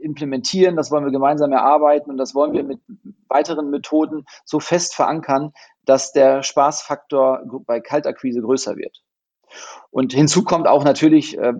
implementieren, 0.00 0.76
das 0.76 0.90
wollen 0.90 1.04
wir 1.04 1.12
gemeinsam 1.12 1.52
erarbeiten 1.52 2.10
und 2.10 2.16
das 2.16 2.34
wollen 2.34 2.54
wir 2.54 2.64
mit 2.64 2.80
weiteren 3.28 3.68
Methoden 3.68 4.24
so 4.46 4.58
fest 4.58 4.94
verankern, 4.94 5.52
dass 5.84 6.12
der 6.12 6.42
Spaßfaktor 6.42 7.42
bei 7.66 7.80
Kaltakquise 7.80 8.40
größer 8.40 8.76
wird. 8.76 9.02
Und 9.90 10.14
hinzu 10.14 10.42
kommt 10.42 10.66
auch 10.66 10.84
natürlich, 10.84 11.36
äh, 11.36 11.52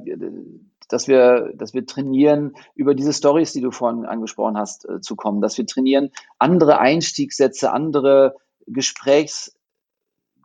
dass 0.88 1.08
wir, 1.08 1.52
dass 1.54 1.74
wir 1.74 1.86
trainieren, 1.86 2.54
über 2.74 2.94
diese 2.94 3.12
Stories, 3.12 3.52
die 3.52 3.60
du 3.60 3.70
vorhin 3.70 4.06
angesprochen 4.06 4.56
hast, 4.56 4.88
äh, 4.88 5.00
zu 5.00 5.16
kommen, 5.16 5.40
dass 5.40 5.58
wir 5.58 5.66
trainieren, 5.66 6.10
andere 6.38 6.78
Einstiegssätze, 6.78 7.72
andere 7.72 8.36
Gesprächsthemen 8.66 9.58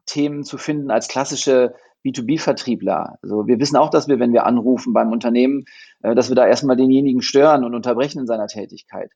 Themen 0.05 0.43
zu 0.43 0.57
finden 0.57 0.91
als 0.91 1.07
klassische 1.07 1.75
B2B-Vertriebler. 2.05 3.17
Also 3.21 3.47
wir 3.47 3.59
wissen 3.59 3.77
auch, 3.77 3.89
dass 3.89 4.07
wir, 4.07 4.19
wenn 4.19 4.33
wir 4.33 4.45
anrufen 4.45 4.93
beim 4.93 5.11
Unternehmen, 5.11 5.65
äh, 6.01 6.15
dass 6.15 6.29
wir 6.29 6.35
da 6.35 6.45
erstmal 6.45 6.75
denjenigen 6.75 7.21
stören 7.21 7.63
und 7.63 7.75
unterbrechen 7.75 8.19
in 8.19 8.27
seiner 8.27 8.47
Tätigkeit. 8.47 9.11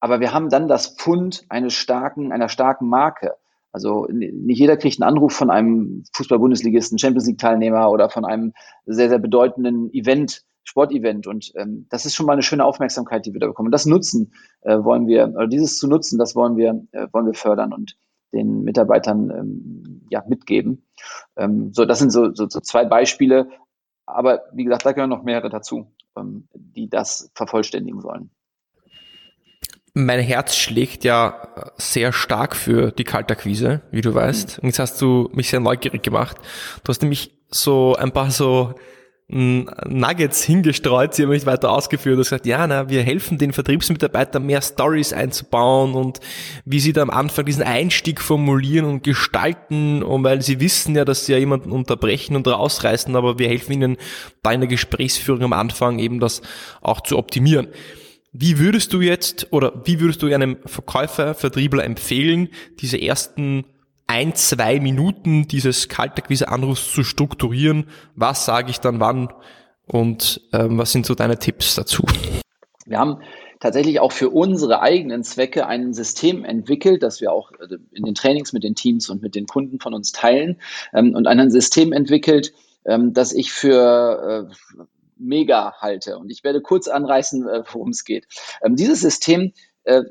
Aber 0.00 0.20
wir 0.20 0.32
haben 0.32 0.50
dann 0.50 0.68
das 0.68 0.96
Pfund 0.96 1.44
eines 1.48 1.74
starken, 1.74 2.32
einer 2.32 2.48
starken 2.48 2.88
Marke. 2.88 3.34
Also 3.72 4.06
nicht 4.10 4.58
jeder 4.58 4.76
kriegt 4.76 5.00
einen 5.00 5.08
Anruf 5.08 5.34
von 5.34 5.50
einem 5.50 6.04
Fußball-Bundesligisten, 6.14 6.98
Champions 6.98 7.26
League-Teilnehmer 7.26 7.90
oder 7.90 8.08
von 8.08 8.24
einem 8.24 8.52
sehr, 8.86 9.08
sehr 9.08 9.18
bedeutenden 9.18 9.92
Event, 9.92 10.42
Sportevent. 10.64 11.26
Und 11.26 11.52
ähm, 11.56 11.86
das 11.90 12.06
ist 12.06 12.14
schon 12.14 12.26
mal 12.26 12.32
eine 12.32 12.42
schöne 12.42 12.64
Aufmerksamkeit, 12.64 13.26
die 13.26 13.32
wir 13.32 13.40
da 13.40 13.46
bekommen. 13.46 13.68
Und 13.68 13.72
das 13.72 13.86
nutzen 13.86 14.32
äh, 14.62 14.82
wollen 14.82 15.06
wir, 15.06 15.28
oder 15.28 15.46
dieses 15.46 15.78
zu 15.78 15.88
nutzen, 15.88 16.18
das 16.18 16.34
wollen 16.34 16.56
wir, 16.56 16.86
äh, 16.92 17.06
wollen 17.12 17.26
wir 17.26 17.34
fördern 17.34 17.72
und 17.72 17.96
den 18.32 18.62
Mitarbeitern 18.62 19.30
ähm, 19.30 20.06
ja, 20.10 20.24
mitgeben. 20.26 20.86
Ähm, 21.36 21.72
so, 21.72 21.84
das 21.84 21.98
sind 21.98 22.10
so, 22.10 22.34
so, 22.34 22.48
so 22.48 22.60
zwei 22.60 22.84
Beispiele. 22.84 23.48
Aber 24.06 24.44
wie 24.52 24.64
gesagt, 24.64 24.86
da 24.86 24.92
gehören 24.92 25.10
noch 25.10 25.22
mehrere 25.22 25.50
dazu, 25.50 25.92
ähm, 26.16 26.48
die 26.54 26.88
das 26.88 27.30
vervollständigen 27.34 28.00
sollen 28.00 28.30
mein 29.96 30.20
Herz 30.20 30.54
schlägt 30.54 31.04
ja 31.04 31.48
sehr 31.78 32.12
stark 32.12 32.54
für 32.54 32.90
die 32.90 33.04
Kaltakquise, 33.04 33.80
wie 33.90 34.02
du 34.02 34.14
weißt. 34.14 34.58
Und 34.58 34.66
jetzt 34.66 34.78
hast 34.78 35.00
du 35.00 35.30
mich 35.32 35.48
sehr 35.48 35.60
neugierig 35.60 36.02
gemacht. 36.02 36.36
Du 36.84 36.90
hast 36.90 37.00
nämlich 37.00 37.32
so 37.48 37.96
ein 37.96 38.12
paar 38.12 38.30
so 38.30 38.74
Nuggets 39.28 40.44
hingestreut, 40.44 41.14
sie 41.14 41.22
haben 41.22 41.30
nicht 41.30 41.46
weiter 41.46 41.72
ausgeführt 41.72 42.16
und 42.16 42.24
gesagt, 42.24 42.44
ja, 42.44 42.66
na, 42.66 42.90
wir 42.90 43.02
helfen 43.02 43.38
den 43.38 43.54
Vertriebsmitarbeitern 43.54 44.44
mehr 44.44 44.60
Stories 44.60 45.14
einzubauen 45.14 45.94
und 45.94 46.20
wie 46.66 46.78
sie 46.78 46.92
da 46.92 47.00
am 47.00 47.10
Anfang 47.10 47.46
diesen 47.46 47.64
Einstieg 47.64 48.20
formulieren 48.20 48.84
und 48.84 49.02
gestalten 49.02 50.02
und 50.02 50.22
weil 50.22 50.42
sie 50.42 50.60
wissen 50.60 50.94
ja, 50.94 51.06
dass 51.06 51.24
sie 51.24 51.32
ja 51.32 51.38
jemanden 51.38 51.72
unterbrechen 51.72 52.36
und 52.36 52.46
rausreißen, 52.46 53.16
aber 53.16 53.38
wir 53.38 53.48
helfen 53.48 53.72
ihnen 53.72 53.96
bei 54.42 54.50
einer 54.50 54.66
Gesprächsführung 54.68 55.42
am 55.42 55.54
Anfang 55.54 55.98
eben 55.98 56.20
das 56.20 56.42
auch 56.82 57.00
zu 57.00 57.16
optimieren. 57.16 57.68
Wie 58.38 58.58
würdest 58.58 58.92
du 58.92 59.00
jetzt 59.00 59.50
oder 59.50 59.80
wie 59.84 59.98
würdest 59.98 60.22
du 60.22 60.26
einem 60.26 60.58
Verkäufer, 60.66 61.34
Vertriebler 61.34 61.84
empfehlen, 61.84 62.50
diese 62.80 63.00
ersten 63.00 63.64
ein, 64.06 64.34
zwei 64.34 64.78
Minuten 64.78 65.48
dieses 65.48 65.88
Kaltakquise-Anrufs 65.88 66.92
zu 66.92 67.02
strukturieren? 67.02 67.86
Was 68.14 68.44
sage 68.44 68.70
ich 68.70 68.78
dann 68.78 69.00
wann 69.00 69.32
und 69.86 70.42
ähm, 70.52 70.76
was 70.76 70.92
sind 70.92 71.06
so 71.06 71.14
deine 71.14 71.38
Tipps 71.38 71.76
dazu? 71.76 72.04
Wir 72.84 72.98
haben 72.98 73.20
tatsächlich 73.58 74.00
auch 74.00 74.12
für 74.12 74.28
unsere 74.28 74.82
eigenen 74.82 75.22
Zwecke 75.22 75.66
ein 75.66 75.94
System 75.94 76.44
entwickelt, 76.44 77.02
das 77.02 77.22
wir 77.22 77.32
auch 77.32 77.52
äh, 77.52 77.78
in 77.92 78.04
den 78.04 78.14
Trainings 78.14 78.52
mit 78.52 78.64
den 78.64 78.74
Teams 78.74 79.08
und 79.08 79.22
mit 79.22 79.34
den 79.34 79.46
Kunden 79.46 79.80
von 79.80 79.94
uns 79.94 80.12
teilen 80.12 80.60
ähm, 80.92 81.14
und 81.14 81.26
ein 81.26 81.50
System 81.50 81.90
entwickelt, 81.90 82.52
ähm, 82.84 83.14
das 83.14 83.32
ich 83.32 83.50
für 83.50 84.50
äh, 84.50 84.84
mega 85.16 85.74
halte. 85.80 86.18
Und 86.18 86.30
ich 86.30 86.44
werde 86.44 86.60
kurz 86.60 86.88
anreißen, 86.88 87.48
äh, 87.48 87.62
worum 87.72 87.90
es 87.90 88.04
geht. 88.04 88.26
Ähm, 88.62 88.76
dieses 88.76 89.00
System 89.00 89.52
äh, 89.84 90.02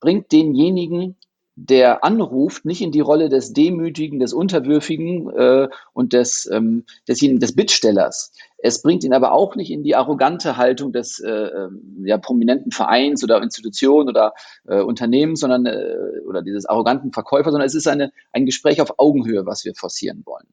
bringt 0.00 0.32
denjenigen, 0.32 1.16
der 1.56 2.04
anruft, 2.04 2.64
nicht 2.64 2.80
in 2.80 2.90
die 2.90 3.00
Rolle 3.00 3.28
des 3.28 3.52
Demütigen, 3.52 4.18
des 4.18 4.32
Unterwürfigen 4.32 5.28
äh, 5.30 5.68
und 5.92 6.14
des, 6.14 6.48
ähm, 6.50 6.84
desjenigen, 7.06 7.38
des 7.38 7.54
Bittstellers. 7.54 8.32
Es 8.56 8.80
bringt 8.80 9.04
ihn 9.04 9.12
aber 9.12 9.32
auch 9.32 9.56
nicht 9.56 9.70
in 9.70 9.82
die 9.82 9.94
arrogante 9.94 10.56
Haltung 10.56 10.92
des 10.92 11.20
äh, 11.20 11.30
ähm, 11.30 12.04
ja, 12.04 12.16
prominenten 12.16 12.72
Vereins 12.72 13.22
oder 13.22 13.42
Institution 13.42 14.08
oder 14.08 14.32
äh, 14.66 14.80
Unternehmens, 14.80 15.40
sondern 15.40 15.66
äh, 15.66 15.96
oder 16.26 16.42
dieses 16.42 16.64
arroganten 16.64 17.12
Verkäufer, 17.12 17.50
sondern 17.50 17.66
es 17.66 17.74
ist 17.74 17.88
eine, 17.88 18.12
ein 18.32 18.46
Gespräch 18.46 18.80
auf 18.80 18.98
Augenhöhe, 18.98 19.44
was 19.44 19.64
wir 19.64 19.74
forcieren 19.74 20.22
wollen. 20.24 20.46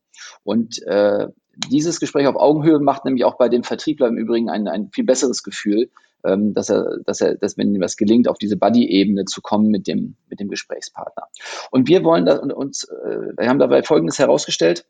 Und 0.44 0.82
äh, 0.84 1.28
dieses 1.70 2.00
Gespräch 2.00 2.28
auf 2.28 2.36
Augenhöhe 2.36 2.80
macht 2.80 3.06
nämlich 3.06 3.26
auch 3.26 3.38
bei 3.38 3.50
dem 3.50 3.64
Vertriebler 3.64 4.08
im 4.08 4.18
Übrigen 4.18 4.50
ein, 4.50 4.68
ein 4.68 4.90
viel 4.92 5.04
besseres 5.04 5.44
Gefühl, 5.44 5.90
ähm, 6.24 6.54
dass 6.54 6.70
er, 6.70 6.98
dass 7.06 7.22
er, 7.22 7.36
dass 7.36 7.58
wenn 7.58 7.74
ihm 7.74 7.82
was 7.82 7.98
gelingt, 7.98 8.28
auf 8.28 8.38
diese 8.38 8.58
Buddy-Ebene 8.58 9.26
zu 9.26 9.42
kommen 9.42 9.70
mit 9.70 9.88
dem, 9.88 10.16
mit 10.30 10.40
dem 10.40 10.50
Gesprächspartner. 10.50 11.28
Und 11.72 11.88
wir 11.88 12.04
wollen 12.04 12.26
da, 12.26 12.38
uns, 12.38 12.84
äh, 12.84 13.38
wir 13.38 13.50
haben 13.50 13.60
dabei 13.60 13.84
Folgendes 13.84 14.20
herausgestellt. 14.20 14.86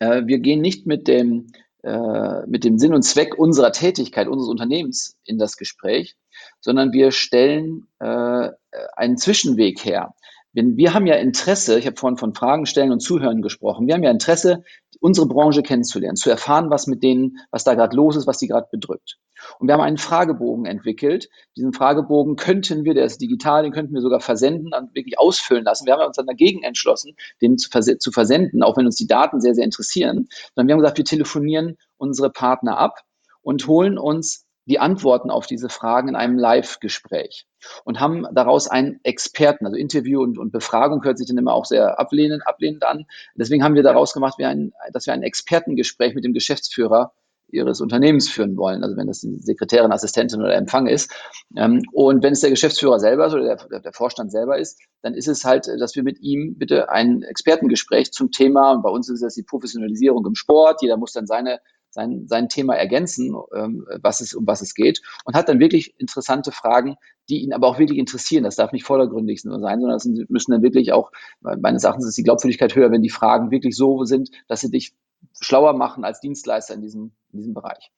Äh, 0.00 0.22
wir 0.26 0.38
gehen 0.38 0.60
nicht 0.60 0.86
mit 0.86 1.08
dem, 1.08 1.48
äh, 1.82 2.46
mit 2.46 2.64
dem 2.64 2.78
Sinn 2.78 2.94
und 2.94 3.02
Zweck 3.02 3.38
unserer 3.38 3.72
Tätigkeit, 3.72 4.28
unseres 4.28 4.50
Unternehmens 4.50 5.16
in 5.24 5.38
das 5.38 5.56
Gespräch, 5.56 6.16
sondern 6.60 6.92
wir 6.92 7.10
stellen 7.10 7.86
äh, 8.00 8.50
einen 8.96 9.16
Zwischenweg 9.18 9.84
her. 9.84 10.14
Wenn, 10.54 10.76
wir 10.76 10.94
haben 10.94 11.06
ja 11.06 11.16
Interesse, 11.16 11.78
ich 11.78 11.86
habe 11.86 11.96
vorhin 11.96 12.16
von 12.16 12.34
Fragen 12.34 12.64
stellen 12.64 12.92
und 12.92 13.00
Zuhören 13.00 13.42
gesprochen, 13.42 13.86
wir 13.86 13.94
haben 13.94 14.02
ja 14.02 14.10
Interesse, 14.10 14.64
unsere 15.00 15.26
Branche 15.26 15.62
kennenzulernen, 15.62 16.16
zu 16.16 16.30
erfahren, 16.30 16.70
was 16.70 16.86
mit 16.86 17.02
denen, 17.02 17.38
was 17.50 17.64
da 17.64 17.74
gerade 17.74 17.94
los 17.94 18.16
ist, 18.16 18.26
was 18.26 18.38
die 18.38 18.46
gerade 18.46 18.68
bedrückt. 18.70 19.18
Und 19.58 19.68
wir 19.68 19.74
haben 19.74 19.82
einen 19.82 19.98
Fragebogen 19.98 20.64
entwickelt. 20.64 21.28
Diesen 21.56 21.72
Fragebogen 21.72 22.36
könnten 22.36 22.84
wir, 22.84 22.94
der 22.94 23.04
ist 23.04 23.20
digital, 23.20 23.64
den 23.64 23.72
könnten 23.72 23.92
wir 23.92 24.00
sogar 24.00 24.20
versenden 24.20 24.72
und 24.72 24.94
wirklich 24.94 25.18
ausfüllen 25.18 25.64
lassen. 25.64 25.86
Wir 25.86 25.94
haben 25.94 26.06
uns 26.06 26.16
dann 26.16 26.26
dagegen 26.26 26.62
entschlossen, 26.62 27.16
den 27.42 27.58
zu, 27.58 27.68
vers 27.68 27.86
zu 27.98 28.12
versenden, 28.12 28.62
auch 28.62 28.76
wenn 28.76 28.86
uns 28.86 28.96
die 28.96 29.06
Daten 29.06 29.40
sehr, 29.40 29.54
sehr 29.54 29.64
interessieren. 29.64 30.28
Sondern 30.54 30.68
wir 30.68 30.72
haben 30.74 30.80
gesagt, 30.80 30.98
wir 30.98 31.04
telefonieren 31.04 31.76
unsere 31.98 32.30
Partner 32.30 32.78
ab 32.78 33.00
und 33.42 33.66
holen 33.66 33.98
uns 33.98 34.46
die 34.66 34.78
Antworten 34.78 35.30
auf 35.30 35.46
diese 35.46 35.68
Fragen 35.68 36.08
in 36.08 36.16
einem 36.16 36.38
Live-Gespräch 36.38 37.46
und 37.84 38.00
haben 38.00 38.26
daraus 38.32 38.68
einen 38.68 39.00
Experten, 39.02 39.66
also 39.66 39.76
Interview 39.76 40.22
und, 40.22 40.38
und 40.38 40.52
Befragung 40.52 41.04
hört 41.04 41.18
sich 41.18 41.28
dann 41.28 41.38
immer 41.38 41.52
auch 41.52 41.64
sehr 41.64 41.98
ablehnend, 41.98 42.46
ablehnend 42.46 42.84
an. 42.84 43.06
Deswegen 43.34 43.62
haben 43.62 43.74
wir 43.74 43.82
daraus 43.82 44.12
gemacht, 44.12 44.38
wir 44.38 44.48
ein, 44.48 44.72
dass 44.92 45.06
wir 45.06 45.12
ein 45.12 45.22
Expertengespräch 45.22 46.14
mit 46.14 46.24
dem 46.24 46.32
Geschäftsführer 46.32 47.12
ihres 47.54 47.80
Unternehmens 47.80 48.28
führen 48.28 48.56
wollen, 48.56 48.82
also 48.82 48.96
wenn 48.96 49.06
das 49.06 49.20
die 49.20 49.38
Sekretärin, 49.38 49.92
Assistentin 49.92 50.40
oder 50.40 50.54
Empfang 50.54 50.86
ist. 50.86 51.12
Ähm, 51.56 51.82
und 51.92 52.22
wenn 52.22 52.32
es 52.32 52.40
der 52.40 52.50
Geschäftsführer 52.50 52.98
selber 52.98 53.26
ist 53.26 53.34
oder 53.34 53.56
der, 53.56 53.80
der, 53.80 53.92
Vorstand 53.92 54.32
selber 54.32 54.58
ist, 54.58 54.80
dann 55.02 55.14
ist 55.14 55.28
es 55.28 55.44
halt, 55.44 55.68
dass 55.78 55.94
wir 55.94 56.02
mit 56.02 56.20
ihm 56.20 56.56
bitte 56.58 56.90
ein 56.90 57.22
Expertengespräch 57.22 58.12
zum 58.12 58.32
Thema, 58.32 58.72
und 58.72 58.82
bei 58.82 58.90
uns 58.90 59.08
ist 59.08 59.22
das 59.22 59.34
die 59.34 59.42
Professionalisierung 59.44 60.26
im 60.26 60.34
Sport, 60.34 60.82
jeder 60.82 60.96
muss 60.96 61.12
dann 61.12 61.26
seine 61.26 61.60
sein, 61.94 62.26
sein 62.26 62.48
Thema 62.48 62.74
ergänzen, 62.74 63.34
ähm, 63.54 63.86
was 64.02 64.20
es, 64.20 64.34
um 64.34 64.46
was 64.46 64.60
es 64.60 64.74
geht 64.74 65.00
und 65.24 65.34
hat 65.34 65.48
dann 65.48 65.60
wirklich 65.60 65.94
interessante 65.98 66.52
Fragen, 66.52 66.96
die 67.28 67.42
ihn 67.42 67.52
aber 67.52 67.68
auch 67.68 67.78
wirklich 67.78 67.98
interessieren. 67.98 68.44
Das 68.44 68.56
darf 68.56 68.72
nicht 68.72 68.84
vordergründig 68.84 69.40
sein, 69.40 69.52
sondern 69.52 69.96
es 69.96 70.04
müssen 70.28 70.52
dann 70.52 70.62
wirklich 70.62 70.92
auch, 70.92 71.10
meines 71.40 71.84
Erachtens 71.84 72.06
ist 72.06 72.18
die 72.18 72.24
Glaubwürdigkeit 72.24 72.74
höher, 72.74 72.90
wenn 72.90 73.02
die 73.02 73.10
Fragen 73.10 73.50
wirklich 73.50 73.76
so 73.76 74.04
sind, 74.04 74.30
dass 74.48 74.60
sie 74.60 74.70
dich 74.70 74.94
schlauer 75.40 75.72
machen 75.72 76.04
als 76.04 76.20
Dienstleister 76.20 76.74
in 76.74 76.82
diesem, 76.82 77.12
in 77.32 77.38
diesem 77.38 77.54
Bereich. 77.54 77.90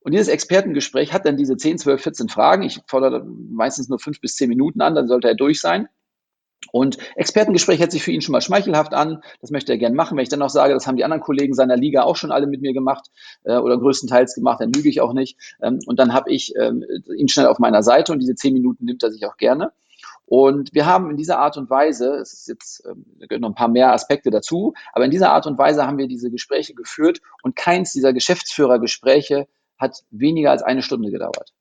Und 0.00 0.12
dieses 0.12 0.28
Expertengespräch 0.28 1.12
hat 1.12 1.26
dann 1.26 1.36
diese 1.36 1.56
10, 1.56 1.78
12, 1.78 2.02
14 2.02 2.28
Fragen. 2.28 2.62
Ich 2.62 2.80
fordere 2.88 3.24
meistens 3.24 3.88
nur 3.88 3.98
fünf 3.98 4.20
bis 4.20 4.36
zehn 4.36 4.48
Minuten 4.48 4.80
an, 4.80 4.94
dann 4.94 5.06
sollte 5.06 5.28
er 5.28 5.34
durch 5.34 5.60
sein. 5.60 5.88
Und 6.72 6.98
Expertengespräch 7.16 7.80
hört 7.80 7.92
sich 7.92 8.02
für 8.02 8.10
ihn 8.10 8.20
schon 8.20 8.32
mal 8.32 8.40
schmeichelhaft 8.40 8.94
an. 8.94 9.22
Das 9.40 9.50
möchte 9.50 9.72
er 9.72 9.78
gerne 9.78 9.94
machen. 9.94 10.16
Wenn 10.16 10.22
ich 10.22 10.28
dann 10.28 10.40
noch 10.40 10.50
sage, 10.50 10.74
das 10.74 10.86
haben 10.86 10.96
die 10.96 11.04
anderen 11.04 11.22
Kollegen 11.22 11.54
seiner 11.54 11.76
Liga 11.76 12.02
auch 12.02 12.16
schon 12.16 12.32
alle 12.32 12.46
mit 12.46 12.62
mir 12.62 12.72
gemacht 12.72 13.10
äh, 13.44 13.56
oder 13.56 13.78
größtenteils 13.78 14.34
gemacht, 14.34 14.60
dann 14.60 14.72
lüge 14.72 14.88
ich 14.88 15.00
auch 15.00 15.12
nicht. 15.12 15.38
Ähm, 15.62 15.80
und 15.86 15.98
dann 15.98 16.12
habe 16.12 16.32
ich 16.32 16.54
ähm, 16.56 16.84
ihn 17.16 17.28
schnell 17.28 17.46
auf 17.46 17.58
meiner 17.58 17.82
Seite 17.82 18.12
und 18.12 18.20
diese 18.20 18.34
zehn 18.34 18.54
Minuten 18.54 18.84
nimmt 18.84 19.02
er 19.02 19.12
sich 19.12 19.26
auch 19.26 19.36
gerne. 19.36 19.72
Und 20.26 20.72
wir 20.72 20.86
haben 20.86 21.10
in 21.10 21.16
dieser 21.16 21.38
Art 21.38 21.56
und 21.58 21.68
Weise, 21.68 22.14
es 22.14 22.32
ist 22.32 22.48
jetzt 22.48 22.82
ähm, 22.86 23.04
noch 23.40 23.50
ein 23.50 23.54
paar 23.54 23.68
mehr 23.68 23.92
Aspekte 23.92 24.30
dazu, 24.30 24.72
aber 24.92 25.04
in 25.04 25.10
dieser 25.10 25.32
Art 25.32 25.46
und 25.46 25.58
Weise 25.58 25.86
haben 25.86 25.98
wir 25.98 26.08
diese 26.08 26.30
Gespräche 26.30 26.74
geführt 26.74 27.20
und 27.42 27.56
keins 27.56 27.92
dieser 27.92 28.12
Geschäftsführergespräche 28.12 29.46
hat 29.76 30.02
weniger 30.10 30.50
als 30.50 30.62
eine 30.62 30.82
Stunde 30.82 31.10
gedauert 31.10 31.52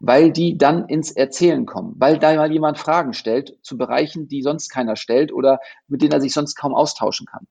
weil 0.00 0.32
die 0.32 0.58
dann 0.58 0.86
ins 0.88 1.12
Erzählen 1.12 1.66
kommen, 1.66 1.94
weil 1.98 2.18
da 2.18 2.34
mal 2.34 2.52
jemand 2.52 2.78
Fragen 2.78 3.12
stellt 3.12 3.56
zu 3.62 3.76
Bereichen, 3.76 4.28
die 4.28 4.42
sonst 4.42 4.68
keiner 4.68 4.96
stellt 4.96 5.32
oder 5.32 5.60
mit 5.88 6.02
denen 6.02 6.12
er 6.12 6.20
sich 6.20 6.32
sonst 6.32 6.54
kaum 6.54 6.74
austauschen 6.74 7.26
kann. 7.26 7.46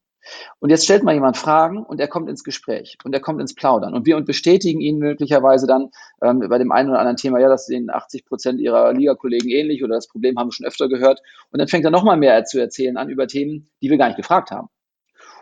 Und 0.60 0.69
jetzt 0.69 0.84
stellt 0.84 1.03
mal 1.03 1.13
jemand 1.13 1.36
Fragen 1.36 1.84
und 1.84 1.99
er 1.99 2.07
kommt 2.07 2.29
ins 2.29 2.43
Gespräch 2.43 2.97
und 3.03 3.13
er 3.13 3.21
kommt 3.21 3.41
ins 3.41 3.55
Plaudern. 3.55 3.93
Und 3.93 4.05
wir 4.05 4.19
bestätigen 4.21 4.79
ihn 4.79 4.99
möglicherweise 4.99 5.65
dann 5.65 5.89
ähm, 6.21 6.45
bei 6.47 6.57
dem 6.57 6.71
einen 6.71 6.89
oder 6.89 6.99
anderen 6.99 7.17
Thema, 7.17 7.39
ja, 7.39 7.49
das 7.49 7.65
sehen 7.65 7.89
80 7.89 8.25
Prozent 8.25 8.60
ihrer 8.60 8.93
Ligakollegen 8.93 9.49
ähnlich 9.49 9.84
oder 9.84 9.95
das 9.95 10.07
Problem 10.07 10.38
haben 10.38 10.49
wir 10.49 10.53
schon 10.53 10.67
öfter 10.67 10.88
gehört. 10.89 11.21
Und 11.51 11.60
dann 11.60 11.67
fängt 11.67 11.86
er 11.86 11.91
nochmal 11.91 12.17
mehr 12.17 12.43
zu 12.45 12.60
erzählen 12.60 12.97
an 12.97 13.10
über 13.10 13.27
Themen, 13.27 13.69
die 13.81 13.89
wir 13.89 13.97
gar 13.97 14.07
nicht 14.07 14.17
gefragt 14.17 14.51
haben. 14.51 14.69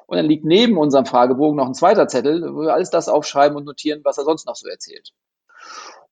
Und 0.07 0.17
dann 0.17 0.25
liegt 0.25 0.45
neben 0.45 0.77
unserem 0.77 1.05
Fragebogen 1.05 1.57
noch 1.57 1.67
ein 1.67 1.75
zweiter 1.75 2.07
Zettel, 2.07 2.41
wo 2.53 2.61
wir 2.61 2.73
alles 2.73 2.89
das 2.89 3.09
aufschreiben 3.09 3.55
und 3.57 3.65
notieren, 3.65 4.01
was 4.03 4.17
er 4.17 4.23
sonst 4.23 4.47
noch 4.47 4.55
so 4.55 4.67
erzählt. 4.67 5.11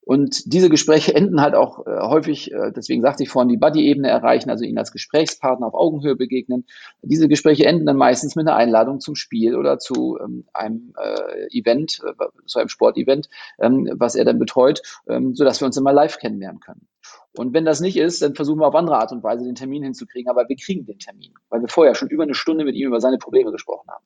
Und 0.08 0.54
diese 0.54 0.70
Gespräche 0.70 1.14
enden 1.14 1.42
halt 1.42 1.54
auch 1.54 1.86
äh, 1.86 2.00
häufig, 2.00 2.50
äh, 2.50 2.72
deswegen 2.74 3.02
sagte 3.02 3.24
ich 3.24 3.28
vorhin, 3.28 3.50
die 3.50 3.58
Buddy-Ebene 3.58 4.08
erreichen, 4.08 4.48
also 4.48 4.64
ihnen 4.64 4.78
als 4.78 4.90
Gesprächspartner 4.90 5.66
auf 5.66 5.74
Augenhöhe 5.74 6.16
begegnen. 6.16 6.64
Diese 7.02 7.28
Gespräche 7.28 7.66
enden 7.66 7.84
dann 7.84 7.98
meistens 7.98 8.34
mit 8.34 8.48
einer 8.48 8.56
Einladung 8.56 9.00
zum 9.00 9.16
Spiel 9.16 9.54
oder 9.54 9.78
zu 9.78 10.18
ähm, 10.18 10.46
einem 10.54 10.94
äh, 10.96 11.54
Event, 11.54 12.00
äh, 12.06 12.24
zu 12.46 12.58
einem 12.58 12.70
Sportevent, 12.70 13.28
ähm, 13.60 13.86
was 13.98 14.14
er 14.14 14.24
dann 14.24 14.38
betreut, 14.38 14.80
ähm, 15.10 15.34
sodass 15.34 15.60
wir 15.60 15.66
uns 15.66 15.76
immer 15.76 15.92
live 15.92 16.16
kennenlernen 16.16 16.60
können. 16.60 16.88
Und 17.36 17.52
wenn 17.52 17.66
das 17.66 17.80
nicht 17.80 17.98
ist, 17.98 18.22
dann 18.22 18.34
versuchen 18.34 18.60
wir 18.60 18.68
auf 18.68 18.74
andere 18.74 18.96
Art 18.96 19.12
und 19.12 19.22
Weise 19.22 19.44
den 19.44 19.56
Termin 19.56 19.82
hinzukriegen. 19.82 20.30
Aber 20.30 20.48
wir 20.48 20.56
kriegen 20.56 20.86
den 20.86 20.98
Termin, 20.98 21.34
weil 21.50 21.60
wir 21.60 21.68
vorher 21.68 21.94
schon 21.94 22.08
über 22.08 22.22
eine 22.22 22.32
Stunde 22.32 22.64
mit 22.64 22.76
ihm 22.76 22.88
über 22.88 23.02
seine 23.02 23.18
Probleme 23.18 23.52
gesprochen 23.52 23.90
haben. 23.90 24.04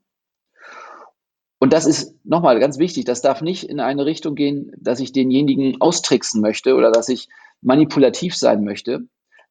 Und 1.63 1.73
das 1.73 1.87
ist 1.87 2.17
nochmal 2.25 2.59
ganz 2.59 2.79
wichtig. 2.79 3.05
Das 3.05 3.23
darf 3.23 3.41
nicht 3.41 3.71
in 3.71 3.79
eine 3.79 4.05
Richtung 4.05 4.35
gehen, 4.35 4.73
dass 4.81 4.99
ich 4.99 5.13
denjenigen 5.13 5.81
austricksen 5.81 6.41
möchte 6.41 6.75
oder 6.75 6.91
dass 6.91 7.09
ich 7.09 7.29
manipulativ 7.61 8.37
sein 8.37 8.65
möchte, 8.65 9.03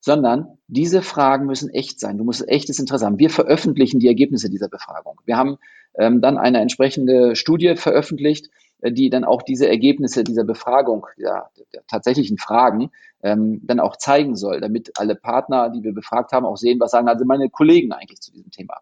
sondern 0.01 0.57
diese 0.67 1.03
Fragen 1.03 1.45
müssen 1.45 1.69
echt 1.69 2.01
sein. 2.01 2.17
Du 2.17 2.25
musst 2.25 2.45
echtes 2.49 2.79
Interesse 2.79 3.05
haben. 3.05 3.17
Wir 3.17 3.29
veröffentlichen 3.29 4.01
die 4.01 4.09
Ergebnisse 4.09 4.49
dieser 4.49 4.67
Befragung. 4.67 5.21
Wir 5.23 5.37
haben 5.37 5.55
ähm, 5.97 6.19
dann 6.19 6.37
eine 6.37 6.59
entsprechende 6.59 7.37
Studie 7.37 7.77
veröffentlicht, 7.77 8.49
äh, 8.81 8.91
die 8.91 9.09
dann 9.09 9.23
auch 9.23 9.41
diese 9.41 9.69
Ergebnisse 9.69 10.25
dieser 10.25 10.43
Befragung, 10.43 11.07
der, 11.17 11.49
der 11.73 11.87
tatsächlichen 11.87 12.37
Fragen, 12.37 12.91
ähm, 13.23 13.61
dann 13.63 13.79
auch 13.79 13.95
zeigen 13.95 14.35
soll, 14.35 14.59
damit 14.59 14.91
alle 14.99 15.15
Partner, 15.15 15.69
die 15.69 15.81
wir 15.81 15.93
befragt 15.93 16.33
haben, 16.33 16.45
auch 16.45 16.57
sehen, 16.57 16.81
was 16.81 16.91
sagen 16.91 17.07
also 17.07 17.23
meine 17.23 17.49
Kollegen 17.49 17.93
eigentlich 17.93 18.19
zu 18.19 18.33
diesem 18.33 18.51
Thema. 18.51 18.81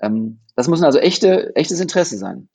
Ähm, 0.00 0.40
das 0.54 0.68
muss 0.68 0.82
also 0.82 0.98
echte, 0.98 1.54
echtes 1.54 1.80
Interesse 1.80 2.16
sein. 2.16 2.48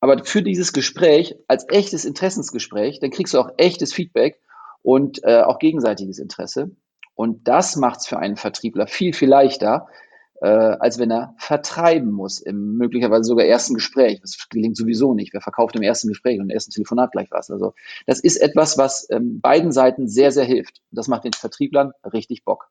Aber 0.00 0.24
für 0.24 0.42
dieses 0.42 0.72
Gespräch, 0.72 1.36
als 1.48 1.68
echtes 1.68 2.04
Interessensgespräch, 2.04 3.00
dann 3.00 3.10
kriegst 3.10 3.34
du 3.34 3.38
auch 3.40 3.50
echtes 3.56 3.92
Feedback 3.92 4.40
und 4.82 5.24
äh, 5.24 5.42
auch 5.42 5.58
gegenseitiges 5.58 6.18
Interesse. 6.18 6.70
Und 7.14 7.48
das 7.48 7.74
macht 7.74 8.00
es 8.00 8.06
für 8.06 8.18
einen 8.18 8.36
Vertriebler 8.36 8.86
viel, 8.86 9.12
viel 9.12 9.28
leichter, 9.28 9.88
äh, 10.40 10.46
als 10.46 11.00
wenn 11.00 11.10
er 11.10 11.34
vertreiben 11.36 12.12
muss, 12.12 12.40
im 12.40 12.76
möglicherweise 12.76 13.24
sogar 13.24 13.44
ersten 13.44 13.74
Gespräch. 13.74 14.20
Das 14.20 14.48
gelingt 14.48 14.76
sowieso 14.76 15.14
nicht. 15.14 15.32
Wer 15.32 15.40
verkauft 15.40 15.74
im 15.74 15.82
ersten 15.82 16.06
Gespräch 16.06 16.38
und 16.38 16.44
im 16.44 16.50
ersten 16.50 16.70
Telefonat 16.70 17.10
gleich 17.10 17.28
was? 17.32 17.50
Also 17.50 17.74
das 18.06 18.20
ist 18.20 18.36
etwas, 18.36 18.78
was 18.78 19.08
ähm, 19.10 19.40
beiden 19.40 19.72
Seiten 19.72 20.08
sehr, 20.08 20.30
sehr 20.30 20.44
hilft. 20.44 20.80
Das 20.92 21.08
macht 21.08 21.24
den 21.24 21.32
Vertrieblern 21.32 21.90
richtig 22.04 22.44
Bock. 22.44 22.70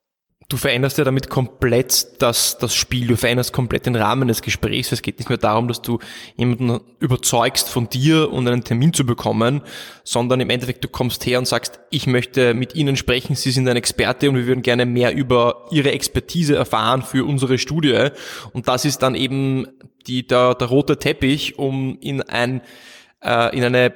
Du 0.50 0.56
veränderst 0.56 0.98
ja 0.98 1.04
damit 1.04 1.30
komplett 1.30 2.22
das, 2.22 2.58
das 2.58 2.74
Spiel, 2.74 3.08
du 3.08 3.18
veränderst 3.18 3.52
komplett 3.52 3.86
den 3.86 3.98
Rahmen 3.98 4.30
des 4.30 4.42
Gesprächs. 4.42 4.94
Es 4.94 5.02
geht 5.02 5.20
nicht 5.20 5.28
mehr 5.28 5.38
darum, 5.38 5.68
dass 5.68 5.82
du 5.82 6.00
jemanden 6.38 6.80
überzeugst 7.00 7.68
von 7.68 7.90
dir 7.90 8.32
und 8.32 8.48
einen 8.48 8.64
Termin 8.64 8.94
zu 8.94 9.06
bekommen, 9.06 9.62
sondern 10.06 10.40
im 10.40 10.50
Endeffekt 10.50 10.86
du 10.86 10.88
kommst 10.88 11.26
her 11.26 11.40
und 11.40 11.50
sagst, 11.50 11.82
ich 11.90 12.08
möchte 12.08 12.54
mit 12.54 12.76
Ihnen 12.76 12.96
sprechen, 12.96 13.36
Sie 13.36 13.52
sind 13.52 13.68
ein 13.68 13.76
Experte 13.76 14.30
und 14.30 14.38
wir 14.38 14.48
würden 14.48 14.62
gerne 14.62 14.86
mehr 14.86 15.14
über 15.14 15.66
Ihre 15.70 15.92
Expertise 15.92 16.56
erfahren 16.56 17.02
für 17.02 17.26
unsere 17.26 17.58
Studie. 17.58 18.08
Und 18.54 18.70
das 18.70 18.86
ist 18.86 19.00
dann 19.00 19.16
eben 19.16 19.68
die, 20.08 20.26
der, 20.26 20.56
der 20.56 20.68
rote 20.68 20.98
Teppich, 20.98 21.60
um 21.60 21.98
in 22.00 22.22
ein, 22.22 22.62
äh, 23.22 23.54
in 23.54 23.66
eine 23.66 23.94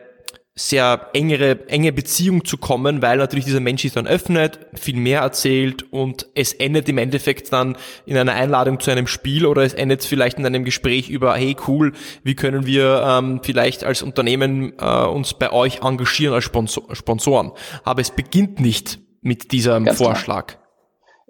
sehr 0.67 1.07
engere, 1.13 1.67
enge 1.67 1.91
Beziehung 1.91 2.45
zu 2.45 2.57
kommen, 2.57 3.01
weil 3.01 3.17
natürlich 3.17 3.45
dieser 3.45 3.59
Mensch 3.59 3.81
sich 3.81 3.93
dann 3.93 4.05
öffnet, 4.05 4.59
viel 4.73 4.95
mehr 4.95 5.21
erzählt 5.21 5.91
und 5.91 6.27
es 6.35 6.53
endet 6.53 6.87
im 6.87 6.99
Endeffekt 6.99 7.51
dann 7.51 7.77
in 8.05 8.15
einer 8.15 8.33
Einladung 8.33 8.79
zu 8.79 8.91
einem 8.91 9.07
Spiel 9.07 9.47
oder 9.47 9.63
es 9.63 9.73
endet 9.73 10.03
vielleicht 10.03 10.37
in 10.37 10.45
einem 10.45 10.63
Gespräch 10.63 11.09
über, 11.09 11.35
hey 11.35 11.55
cool, 11.67 11.93
wie 12.23 12.35
können 12.35 12.65
wir 12.67 13.03
ähm, 13.05 13.39
vielleicht 13.43 13.83
als 13.83 14.03
Unternehmen 14.03 14.73
äh, 14.79 15.05
uns 15.05 15.33
bei 15.33 15.51
euch 15.51 15.81
engagieren 15.81 16.35
als 16.35 16.43
Sponsor 16.43 16.95
Sponsoren. 16.95 17.51
Aber 17.83 18.01
es 18.01 18.11
beginnt 18.11 18.59
nicht 18.59 18.99
mit 19.21 19.51
diesem 19.51 19.85
Ganz 19.85 19.97
Vorschlag. 19.97 20.47
Klar 20.47 20.60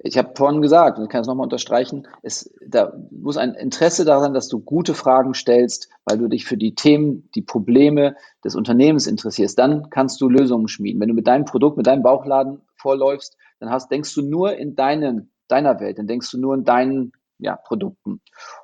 ich 0.03 0.17
habe 0.17 0.31
vorhin 0.35 0.61
gesagt, 0.61 0.97
und 0.97 1.05
ich 1.05 1.09
kann 1.09 1.21
es 1.21 1.27
nochmal 1.27 1.45
unterstreichen, 1.45 2.07
es, 2.23 2.53
da 2.65 2.93
muss 3.11 3.37
ein 3.37 3.53
Interesse 3.53 4.03
daran, 4.03 4.33
dass 4.33 4.47
du 4.47 4.59
gute 4.59 4.93
Fragen 4.93 5.33
stellst, 5.33 5.89
weil 6.05 6.17
du 6.17 6.27
dich 6.27 6.45
für 6.45 6.57
die 6.57 6.73
Themen, 6.73 7.29
die 7.35 7.41
Probleme 7.41 8.15
des 8.43 8.55
Unternehmens 8.55 9.05
interessierst. 9.05 9.57
Dann 9.59 9.89
kannst 9.89 10.19
du 10.21 10.29
Lösungen 10.29 10.67
schmieden. 10.67 10.99
Wenn 10.99 11.09
du 11.09 11.13
mit 11.13 11.27
deinem 11.27 11.45
Produkt, 11.45 11.77
mit 11.77 11.87
deinem 11.87 12.03
Bauchladen 12.03 12.61
vorläufst, 12.75 13.37
dann 13.59 13.69
hast, 13.69 13.91
denkst 13.91 14.13
du 14.15 14.23
nur 14.23 14.55
in 14.55 14.75
deinem, 14.75 15.29
deiner 15.47 15.79
Welt, 15.79 15.99
dann 15.99 16.07
denkst 16.07 16.31
du 16.31 16.39
nur 16.39 16.55
in 16.55 16.63
deinen 16.63 17.11
ja, 17.37 17.55
Produkten. 17.55 18.21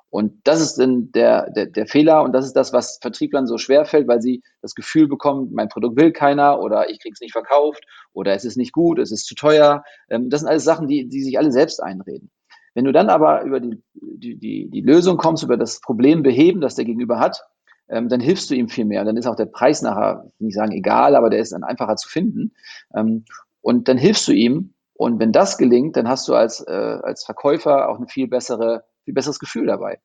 Und 0.09 0.39
das 0.45 0.61
ist 0.61 0.75
dann 0.75 1.11
der, 1.11 1.49
der, 1.51 1.65
der 1.65 1.85
Fehler 1.85 2.23
und 2.23 2.31
das 2.31 2.45
ist 2.45 2.53
das, 2.53 2.71
was 2.71 2.97
Vertrieblern 3.01 3.45
so 3.45 3.57
schwer 3.57 3.85
fällt, 3.85 4.07
weil 4.07 4.21
sie 4.21 4.41
das 4.61 4.73
Gefühl 4.73 5.07
bekommen, 5.07 5.49
mein 5.53 5.67
Produkt 5.67 5.97
will 5.97 6.13
keiner 6.13 6.61
oder 6.61 6.89
ich 6.89 7.01
kriege 7.01 7.13
es 7.13 7.19
nicht 7.19 7.33
verkauft 7.33 7.83
oder 8.13 8.33
es 8.33 8.45
ist 8.45 8.55
nicht 8.55 8.71
gut, 8.71 8.99
es 8.99 9.11
ist 9.11 9.25
zu 9.25 9.35
teuer. 9.35 9.83
Ähm, 10.09 10.29
das 10.29 10.41
sind 10.41 10.49
alles 10.49 10.63
Sachen, 10.63 10.87
die, 10.87 11.09
die 11.09 11.21
sich 11.21 11.37
alle 11.37 11.51
selbst 11.51 11.83
einreden. 11.83 12.31
Wenn 12.73 12.85
du 12.85 12.91
dann 12.91 13.09
aber 13.09 13.43
über 13.43 13.59
die, 13.59 13.81
die, 13.93 14.37
die, 14.37 14.69
die 14.69 14.81
Lösung 14.81 15.17
kommst, 15.17 15.43
über 15.43 15.57
das 15.57 15.81
Problem 15.81 16.23
beheben, 16.23 16.61
das 16.61 16.75
der 16.75 16.85
Gegenüber 16.85 17.19
hat, 17.19 17.43
ähm, 17.89 18.07
dann 18.07 18.19
hilfst 18.19 18.49
du 18.49 18.55
ihm 18.55 18.69
viel 18.69 18.85
mehr. 18.85 19.03
Dann 19.03 19.17
ist 19.17 19.27
auch 19.27 19.35
der 19.35 19.45
Preis 19.45 19.81
nachher, 19.81 20.27
nicht 20.39 20.55
sagen 20.55 20.71
egal, 20.71 21.15
aber 21.15 21.29
der 21.29 21.39
ist 21.39 21.53
dann 21.53 21.63
einfacher 21.63 21.95
zu 21.95 22.07
finden. 22.07 22.53
Ähm, 22.93 23.25
und 23.61 23.87
dann 23.87 23.97
hilfst 23.97 24.27
du 24.27 24.31
ihm. 24.31 24.73
Und 24.93 25.19
wenn 25.19 25.31
das 25.31 25.57
gelingt, 25.57 25.95
dann 25.95 26.07
hast 26.07 26.27
du 26.27 26.33
als, 26.33 26.61
äh, 26.61 26.71
als 26.71 27.23
Verkäufer 27.25 27.89
auch 27.89 27.97
eine 27.97 28.07
viel 28.07 28.27
bessere 28.27 28.83
viel 29.07 29.13
besseres 29.13 29.39
Gefühl 29.39 29.65
dabei. 29.65 29.99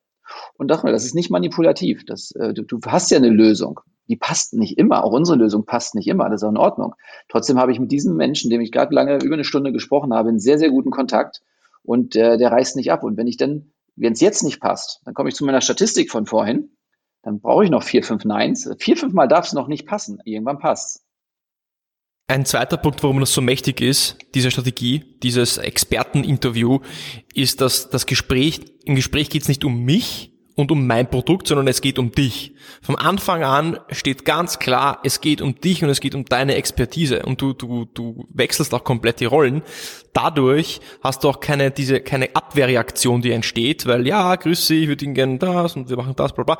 Und 0.57 0.69
das, 0.69 0.81
das 0.81 1.03
ist 1.03 1.13
nicht 1.13 1.29
manipulativ. 1.29 2.05
Das, 2.05 2.31
äh, 2.31 2.53
du, 2.53 2.63
du 2.63 2.79
hast 2.87 3.11
ja 3.11 3.17
eine 3.17 3.29
Lösung. 3.29 3.81
Die 4.07 4.15
passt 4.15 4.53
nicht 4.53 4.77
immer. 4.77 5.03
Auch 5.03 5.11
unsere 5.11 5.37
Lösung 5.37 5.65
passt 5.65 5.93
nicht 5.93 6.07
immer. 6.07 6.29
Das 6.29 6.41
ist 6.41 6.45
auch 6.45 6.51
in 6.51 6.57
Ordnung. 6.57 6.95
Trotzdem 7.27 7.59
habe 7.59 7.73
ich 7.73 7.79
mit 7.79 7.91
diesem 7.91 8.15
Menschen, 8.15 8.49
dem 8.49 8.61
ich 8.61 8.71
gerade 8.71 8.95
lange 8.95 9.17
über 9.21 9.33
eine 9.33 9.43
Stunde 9.43 9.73
gesprochen 9.73 10.13
habe, 10.13 10.29
einen 10.29 10.39
sehr, 10.39 10.57
sehr 10.57 10.69
guten 10.69 10.89
Kontakt 10.89 11.41
und 11.83 12.15
äh, 12.15 12.37
der 12.37 12.51
reißt 12.51 12.77
nicht 12.77 12.93
ab. 12.93 13.03
Und 13.03 13.17
wenn 13.17 13.27
ich 13.27 13.35
dann, 13.35 13.73
wenn 13.97 14.13
es 14.13 14.21
jetzt 14.21 14.43
nicht 14.43 14.61
passt, 14.61 15.01
dann 15.03 15.13
komme 15.13 15.27
ich 15.27 15.35
zu 15.35 15.43
meiner 15.43 15.61
Statistik 15.61 16.09
von 16.09 16.25
vorhin. 16.25 16.69
Dann 17.23 17.41
brauche 17.41 17.65
ich 17.65 17.69
noch 17.69 17.83
vier, 17.83 18.03
fünf 18.03 18.23
Neins. 18.23 18.69
Vier, 18.79 18.95
fünf 18.95 19.13
Mal 19.13 19.27
darf 19.27 19.47
es 19.47 19.53
noch 19.53 19.67
nicht 19.67 19.85
passen. 19.85 20.19
Irgendwann 20.23 20.59
passt 20.59 21.03
ein 22.27 22.45
zweiter 22.45 22.77
Punkt, 22.77 23.03
warum 23.03 23.19
das 23.19 23.33
so 23.33 23.41
mächtig 23.41 23.81
ist, 23.81 24.17
diese 24.33 24.49
Strategie, 24.49 25.03
dieses 25.21 25.57
Experteninterview, 25.57 26.79
ist, 27.33 27.61
dass 27.61 27.89
das 27.89 28.05
Gespräch, 28.05 28.61
im 28.85 28.95
Gespräch 28.95 29.29
geht 29.29 29.41
es 29.41 29.47
nicht 29.47 29.65
um 29.65 29.83
mich 29.83 30.31
und 30.55 30.71
um 30.71 30.85
mein 30.87 31.09
Produkt, 31.09 31.47
sondern 31.47 31.67
es 31.67 31.81
geht 31.81 31.99
um 31.99 32.11
dich. 32.11 32.53
Vom 32.81 32.95
Anfang 32.95 33.43
an 33.43 33.79
steht 33.89 34.23
ganz 34.23 34.59
klar, 34.59 34.99
es 35.03 35.19
geht 35.19 35.41
um 35.41 35.59
dich 35.59 35.83
und 35.83 35.89
es 35.89 35.99
geht 35.99 36.15
um 36.15 36.25
deine 36.25 36.55
Expertise 36.55 37.23
und 37.23 37.41
du, 37.41 37.53
du, 37.53 37.85
du 37.85 38.25
wechselst 38.29 38.73
auch 38.73 38.83
komplett 38.83 39.19
die 39.19 39.25
Rollen. 39.25 39.63
Dadurch 40.13 40.79
hast 41.01 41.23
du 41.23 41.29
auch 41.29 41.39
keine, 41.39 41.71
diese, 41.71 42.01
keine 42.01 42.35
Abwehrreaktion, 42.35 43.21
die 43.21 43.31
entsteht, 43.31 43.85
weil 43.85 44.07
ja, 44.07 44.35
grüß 44.35 44.67
Sie, 44.67 44.83
ich 44.83 44.87
würde 44.87 45.05
Ihnen 45.05 45.15
gerne 45.15 45.39
das 45.39 45.75
und 45.75 45.89
wir 45.89 45.97
machen 45.97 46.15
das, 46.15 46.33
bla, 46.33 46.43
bla. 46.43 46.57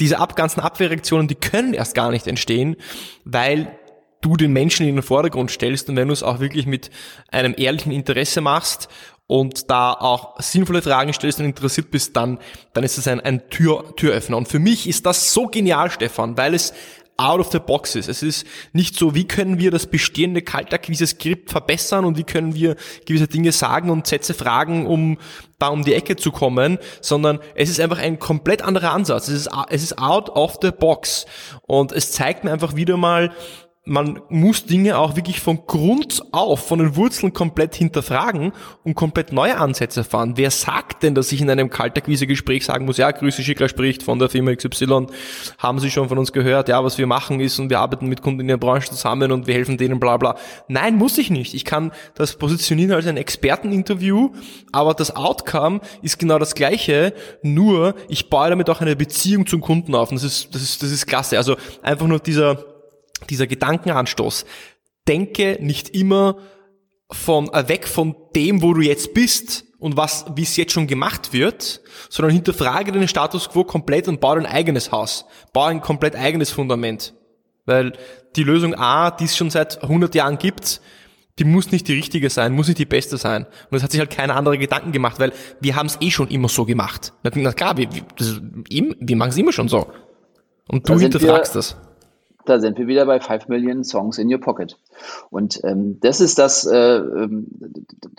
Diese 0.00 0.18
ab, 0.18 0.36
ganzen 0.36 0.60
Abwehrreaktionen, 0.60 1.28
die 1.28 1.36
können 1.36 1.72
erst 1.72 1.94
gar 1.94 2.10
nicht 2.10 2.26
entstehen, 2.26 2.76
weil 3.24 3.78
du 4.26 4.36
den 4.36 4.52
Menschen 4.52 4.86
in 4.86 4.96
den 4.96 5.02
Vordergrund 5.02 5.50
stellst 5.50 5.88
und 5.88 5.96
wenn 5.96 6.08
du 6.08 6.12
es 6.12 6.22
auch 6.22 6.40
wirklich 6.40 6.66
mit 6.66 6.90
einem 7.30 7.54
ehrlichen 7.56 7.92
Interesse 7.92 8.40
machst 8.40 8.88
und 9.26 9.70
da 9.70 9.92
auch 9.92 10.40
sinnvolle 10.40 10.82
Fragen 10.82 11.12
stellst 11.12 11.38
und 11.38 11.46
interessiert 11.46 11.90
bist, 11.90 12.16
dann, 12.16 12.38
dann 12.72 12.84
ist 12.84 12.98
es 12.98 13.08
ein, 13.08 13.20
ein 13.20 13.48
Tür, 13.50 13.94
Türöffner. 13.96 14.36
Und 14.36 14.48
für 14.48 14.58
mich 14.58 14.88
ist 14.88 15.06
das 15.06 15.32
so 15.32 15.46
genial, 15.46 15.90
Stefan, 15.90 16.36
weil 16.36 16.54
es 16.54 16.72
out 17.18 17.40
of 17.40 17.50
the 17.50 17.58
box 17.58 17.94
ist. 17.94 18.08
Es 18.08 18.22
ist 18.22 18.46
nicht 18.72 18.96
so, 18.96 19.14
wie 19.14 19.26
können 19.26 19.58
wir 19.58 19.70
das 19.70 19.86
bestehende 19.86 20.42
Kaltakquise-Skript 20.42 21.50
verbessern 21.50 22.04
und 22.04 22.18
wie 22.18 22.24
können 22.24 22.54
wir 22.54 22.76
gewisse 23.06 23.26
Dinge 23.26 23.52
sagen 23.52 23.90
und 23.90 24.06
Sätze 24.06 24.34
fragen, 24.34 24.86
um 24.86 25.18
da 25.58 25.68
um 25.68 25.84
die 25.84 25.94
Ecke 25.94 26.16
zu 26.16 26.30
kommen, 26.30 26.78
sondern 27.00 27.40
es 27.54 27.70
ist 27.70 27.80
einfach 27.80 27.98
ein 27.98 28.18
komplett 28.18 28.60
anderer 28.60 28.92
Ansatz. 28.92 29.28
Es 29.28 29.46
ist, 29.46 29.50
es 29.70 29.82
ist 29.82 29.98
out 29.98 30.28
of 30.28 30.58
the 30.60 30.70
box. 30.70 31.24
Und 31.62 31.92
es 31.92 32.12
zeigt 32.12 32.44
mir 32.44 32.52
einfach 32.52 32.76
wieder 32.76 32.98
mal, 32.98 33.32
man 33.88 34.20
muss 34.28 34.66
Dinge 34.66 34.98
auch 34.98 35.14
wirklich 35.14 35.40
von 35.40 35.64
Grund 35.64 36.20
auf, 36.32 36.66
von 36.66 36.80
den 36.80 36.96
Wurzeln 36.96 37.32
komplett 37.32 37.76
hinterfragen 37.76 38.52
und 38.82 38.96
komplett 38.96 39.32
neue 39.32 39.58
Ansätze 39.58 40.02
fahren. 40.02 40.32
Wer 40.34 40.50
sagt 40.50 41.04
denn, 41.04 41.14
dass 41.14 41.30
ich 41.30 41.40
in 41.40 41.48
einem 41.48 41.70
Kaltakquise-Gespräch 41.70 42.64
sagen 42.64 42.84
muss, 42.84 42.96
ja, 42.96 43.12
Grüße 43.12 43.44
Schickler 43.44 43.68
spricht 43.68 44.02
von 44.02 44.18
der 44.18 44.28
Firma 44.28 44.52
XY, 44.52 45.06
haben 45.58 45.78
Sie 45.78 45.92
schon 45.92 46.08
von 46.08 46.18
uns 46.18 46.32
gehört, 46.32 46.68
ja, 46.68 46.82
was 46.82 46.98
wir 46.98 47.06
machen 47.06 47.38
ist 47.38 47.60
und 47.60 47.70
wir 47.70 47.78
arbeiten 47.78 48.08
mit 48.08 48.22
Kunden 48.22 48.40
in 48.40 48.48
der 48.48 48.56
Branche 48.56 48.90
zusammen 48.90 49.30
und 49.30 49.46
wir 49.46 49.54
helfen 49.54 49.78
denen, 49.78 50.00
bla 50.00 50.16
bla. 50.16 50.36
Nein, 50.66 50.96
muss 50.96 51.16
ich 51.16 51.30
nicht. 51.30 51.54
Ich 51.54 51.64
kann 51.64 51.92
das 52.16 52.34
positionieren 52.34 52.90
als 52.90 53.06
ein 53.06 53.16
Experteninterview, 53.16 54.32
aber 54.72 54.94
das 54.94 55.14
Outcome 55.14 55.80
ist 56.02 56.18
genau 56.18 56.40
das 56.40 56.56
gleiche, 56.56 57.14
nur 57.42 57.94
ich 58.08 58.30
baue 58.30 58.50
damit 58.50 58.68
auch 58.68 58.80
eine 58.80 58.96
Beziehung 58.96 59.46
zum 59.46 59.60
Kunden 59.60 59.94
auf. 59.94 60.10
Und 60.10 60.16
das 60.16 60.24
ist, 60.24 60.52
das 60.56 60.62
ist, 60.62 60.82
das 60.82 60.90
ist 60.90 61.06
klasse. 61.06 61.38
Also 61.38 61.56
einfach 61.82 62.08
nur 62.08 62.18
dieser 62.18 62.75
dieser 63.30 63.46
Gedankenanstoß. 63.46 64.44
Denke 65.08 65.58
nicht 65.60 65.90
immer 65.90 66.38
von, 67.10 67.52
äh, 67.52 67.68
weg 67.68 67.86
von 67.86 68.16
dem, 68.34 68.62
wo 68.62 68.74
du 68.74 68.80
jetzt 68.80 69.14
bist 69.14 69.64
und 69.78 69.96
was, 69.96 70.24
wie 70.34 70.42
es 70.42 70.56
jetzt 70.56 70.72
schon 70.72 70.86
gemacht 70.86 71.32
wird, 71.32 71.80
sondern 72.08 72.34
hinterfrage 72.34 72.92
den 72.92 73.08
Status 73.08 73.48
quo 73.48 73.64
komplett 73.64 74.08
und 74.08 74.20
baue 74.20 74.36
dein 74.36 74.46
eigenes 74.46 74.90
Haus. 74.90 75.26
Baue 75.52 75.68
ein 75.68 75.80
komplett 75.80 76.16
eigenes 76.16 76.50
Fundament. 76.50 77.14
Weil 77.66 77.92
die 78.36 78.42
Lösung 78.42 78.74
A, 78.74 79.10
die 79.10 79.24
es 79.24 79.36
schon 79.36 79.50
seit 79.50 79.82
100 79.82 80.14
Jahren 80.14 80.38
gibt, 80.38 80.80
die 81.38 81.44
muss 81.44 81.70
nicht 81.70 81.86
die 81.88 81.92
richtige 81.92 82.30
sein, 82.30 82.52
muss 82.52 82.68
nicht 82.68 82.78
die 82.78 82.86
beste 82.86 83.18
sein. 83.18 83.46
Und 83.70 83.76
es 83.76 83.82
hat 83.82 83.90
sich 83.90 84.00
halt 84.00 84.10
keine 84.10 84.34
andere 84.34 84.56
Gedanken 84.56 84.92
gemacht, 84.92 85.20
weil 85.20 85.32
wir 85.60 85.76
haben 85.76 85.86
es 85.86 85.98
eh 86.00 86.10
schon 86.10 86.28
immer 86.28 86.48
so 86.48 86.64
gemacht. 86.64 87.12
Na 87.22 87.30
klar, 87.52 87.76
wir, 87.76 87.88
wir, 87.92 88.96
wir 88.98 89.16
machen 89.16 89.30
es 89.30 89.36
immer 89.36 89.52
schon 89.52 89.68
so. 89.68 89.92
Und 90.68 90.88
du 90.88 90.98
hinterfragst 90.98 91.54
das 91.54 91.76
da 92.48 92.60
sind 92.60 92.78
wir 92.78 92.86
wieder 92.86 93.06
bei 93.06 93.20
5 93.20 93.48
Million 93.48 93.84
Songs 93.84 94.18
in 94.18 94.32
your 94.32 94.40
pocket. 94.40 94.78
Und 95.30 95.60
ähm, 95.64 95.98
das 96.00 96.20
ist 96.20 96.38
das, 96.38 96.66
äh, 96.66 96.96
ähm, 96.96 97.46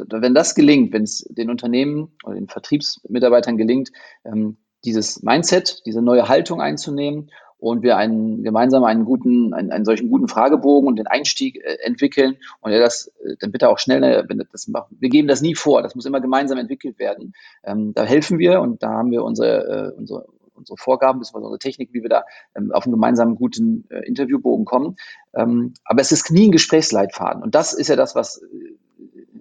wenn 0.09 0.34
das 0.34 0.55
gelingt, 0.55 0.93
wenn 0.93 1.03
es 1.03 1.25
den 1.30 1.49
Unternehmen 1.49 2.11
oder 2.23 2.36
den 2.36 2.47
Vertriebsmitarbeitern 2.47 3.57
gelingt, 3.57 3.91
ähm, 4.25 4.57
dieses 4.86 5.23
Mindset, 5.23 5.82
diese 5.86 6.01
neue 6.01 6.28
Haltung 6.30 6.61
einzunehmen 6.61 7.32
und 7.59 7.82
wir 7.82 7.97
einen 7.97 8.43
gemeinsam 8.43 8.84
einen 8.84 9.05
guten, 9.05 9.53
einen, 9.53 9.71
einen 9.71 9.86
solchen 9.86 10.09
guten 10.09 10.28
Fragebogen 10.28 10.88
und 10.88 10.97
den 10.97 11.07
Einstieg 11.07 11.57
äh, 11.57 11.78
entwickeln 11.84 12.38
und 12.61 12.71
er 12.71 12.80
das 12.80 13.07
äh, 13.23 13.36
dann 13.39 13.51
bitte 13.51 13.69
auch 13.69 13.80
schnell, 13.80 14.25
wenn 14.28 14.43
das 14.51 14.67
macht. 14.67 14.89
Wir 14.91 15.09
geben 15.09 15.28
das 15.28 15.41
nie 15.41 15.55
vor, 15.55 15.82
das 15.82 15.95
muss 15.95 16.05
immer 16.05 16.21
gemeinsam 16.21 16.57
entwickelt 16.57 16.99
werden. 16.99 17.34
Ähm, 17.63 17.93
da 17.93 18.03
helfen 18.03 18.38
wir 18.39 18.61
und 18.61 18.84
da 18.84 18.89
haben 18.89 19.11
wir 19.11 19.23
unsere, 19.23 19.93
äh, 19.95 19.97
unsere 19.97 20.28
unsere 20.58 20.78
Vorgaben, 20.78 21.20
beziehungsweise 21.20 21.45
unsere 21.45 21.60
Technik, 21.60 21.89
wie 21.93 22.01
wir 22.01 22.10
da 22.10 22.24
ähm, 22.55 22.72
auf 22.72 22.86
einen 22.86 22.93
gemeinsamen 22.93 23.36
guten 23.36 23.86
äh, 23.89 24.05
Interviewbogen 24.08 24.66
kommen. 24.66 24.97
Ähm, 25.34 25.74
aber 25.86 26.01
es 26.01 26.12
ist 26.12 26.32
nie 26.32 26.47
ein 26.47 26.51
Gesprächsleitfaden. 26.51 27.43
Und 27.43 27.55
das 27.55 27.74
ist 27.74 27.88
ja 27.88 27.95
das, 27.95 28.16
was 28.16 28.41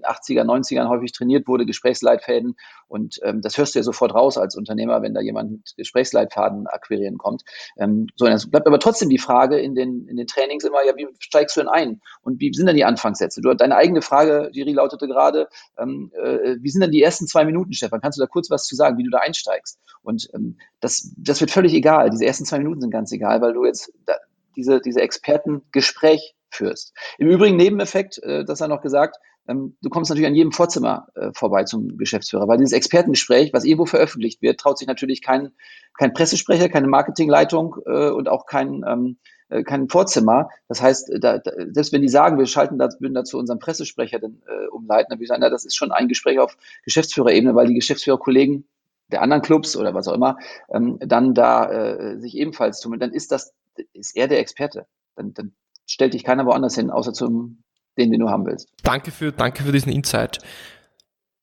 80er, 0.08 0.44
90ern 0.44 0.88
häufig 0.88 1.12
trainiert 1.12 1.46
wurde, 1.48 1.66
Gesprächsleitfäden. 1.66 2.56
Und 2.88 3.18
ähm, 3.22 3.40
das 3.40 3.58
hörst 3.58 3.74
du 3.74 3.78
ja 3.78 3.82
sofort 3.82 4.14
raus 4.14 4.38
als 4.38 4.56
Unternehmer, 4.56 5.02
wenn 5.02 5.14
da 5.14 5.20
jemand 5.20 5.50
mit 5.50 5.74
Gesprächsleitfaden 5.76 6.66
akquirieren 6.66 7.18
kommt. 7.18 7.42
Ähm, 7.76 8.06
so, 8.16 8.26
es 8.26 8.50
bleibt 8.50 8.66
aber 8.66 8.78
trotzdem 8.78 9.08
die 9.08 9.18
Frage 9.18 9.58
in 9.58 9.74
den, 9.74 10.06
in 10.08 10.16
den 10.16 10.26
Trainings 10.26 10.64
immer, 10.64 10.84
ja, 10.84 10.96
wie 10.96 11.06
steigst 11.18 11.56
du 11.56 11.60
denn 11.60 11.68
ein? 11.68 12.00
Und 12.22 12.40
wie 12.40 12.52
sind 12.52 12.66
denn 12.66 12.76
die 12.76 12.84
Anfangssätze? 12.84 13.40
Du, 13.40 13.52
deine 13.54 13.76
eigene 13.76 14.02
Frage, 14.02 14.50
Jiri, 14.52 14.72
lautete 14.72 15.06
gerade, 15.06 15.48
ähm, 15.78 16.12
äh, 16.14 16.56
wie 16.60 16.70
sind 16.70 16.82
denn 16.82 16.90
die 16.92 17.02
ersten 17.02 17.26
zwei 17.26 17.44
Minuten, 17.44 17.72
Stefan? 17.72 18.00
Kannst 18.00 18.18
du 18.18 18.22
da 18.22 18.26
kurz 18.26 18.50
was 18.50 18.66
zu 18.66 18.76
sagen, 18.76 18.98
wie 18.98 19.04
du 19.04 19.10
da 19.10 19.18
einsteigst? 19.18 19.78
Und 20.02 20.28
ähm, 20.34 20.58
das, 20.80 21.12
das 21.16 21.40
wird 21.40 21.50
völlig 21.50 21.74
egal. 21.74 22.10
Diese 22.10 22.24
ersten 22.24 22.44
zwei 22.44 22.58
Minuten 22.58 22.80
sind 22.80 22.90
ganz 22.90 23.12
egal, 23.12 23.40
weil 23.40 23.52
du 23.52 23.64
jetzt 23.64 23.92
da, 24.04 24.14
diese, 24.56 24.80
diese 24.80 25.00
Expertengespräch 25.00 26.34
führst. 26.50 26.94
Im 27.18 27.28
Übrigen 27.28 27.56
Nebeneffekt, 27.56 28.22
äh, 28.22 28.44
das 28.44 28.60
er 28.60 28.68
noch 28.68 28.82
gesagt, 28.82 29.16
ähm, 29.48 29.76
du 29.82 29.90
kommst 29.90 30.10
natürlich 30.10 30.28
an 30.28 30.34
jedem 30.34 30.52
Vorzimmer 30.52 31.08
äh, 31.14 31.30
vorbei 31.34 31.64
zum 31.64 31.96
Geschäftsführer, 31.96 32.48
weil 32.48 32.58
dieses 32.58 32.72
Expertengespräch, 32.72 33.52
was 33.52 33.64
irgendwo 33.64 33.86
veröffentlicht 33.86 34.42
wird, 34.42 34.60
traut 34.60 34.78
sich 34.78 34.88
natürlich 34.88 35.22
kein, 35.22 35.52
kein 35.98 36.12
Pressesprecher, 36.12 36.68
keine 36.68 36.88
Marketingleitung 36.88 37.76
äh, 37.86 38.10
und 38.10 38.28
auch 38.28 38.46
kein, 38.46 38.84
ähm, 38.86 39.18
äh, 39.48 39.62
kein 39.62 39.88
Vorzimmer. 39.88 40.50
Das 40.68 40.82
heißt, 40.82 41.10
da, 41.20 41.38
da, 41.38 41.50
selbst 41.70 41.92
wenn 41.92 42.02
die 42.02 42.08
sagen, 42.08 42.38
wir 42.38 42.46
schalten 42.46 42.78
das, 42.78 43.00
würden 43.00 43.14
dazu 43.14 43.38
unseren 43.38 43.58
Pressesprecher 43.58 44.18
dann 44.18 44.42
äh, 44.46 44.66
umleiten, 44.68 45.08
dann 45.10 45.18
würde 45.18 45.24
ich 45.24 45.28
sagen, 45.28 45.42
na, 45.42 45.50
das 45.50 45.64
ist 45.64 45.76
schon 45.76 45.92
ein 45.92 46.08
Gespräch 46.08 46.38
auf 46.38 46.56
Geschäftsführerebene, 46.84 47.54
weil 47.54 47.68
die 47.68 47.74
Geschäftsführerkollegen 47.74 48.66
der 49.08 49.22
anderen 49.22 49.42
Clubs 49.42 49.76
oder 49.76 49.94
was 49.94 50.08
auch 50.08 50.14
immer, 50.14 50.38
ähm, 50.68 50.98
dann 51.00 51.34
da 51.34 51.70
äh, 51.70 52.18
sich 52.18 52.36
ebenfalls 52.36 52.80
tun. 52.80 52.98
Dann 52.98 53.12
ist 53.12 53.30
das, 53.30 53.54
ist 53.92 54.16
er 54.16 54.26
der 54.26 54.40
Experte. 54.40 54.86
Dann, 55.14 55.32
dann 55.32 55.52
stellt 55.86 56.14
dich 56.14 56.24
keiner 56.24 56.46
woanders 56.46 56.74
hin, 56.74 56.90
außer 56.90 57.12
zum 57.12 57.62
den, 57.96 58.10
den 58.10 58.20
du 58.20 58.28
haben 58.28 58.46
willst. 58.46 58.68
Danke 58.82 59.10
für, 59.10 59.32
danke 59.32 59.62
für 59.62 59.72
diesen 59.72 59.92
Insight. 59.92 60.38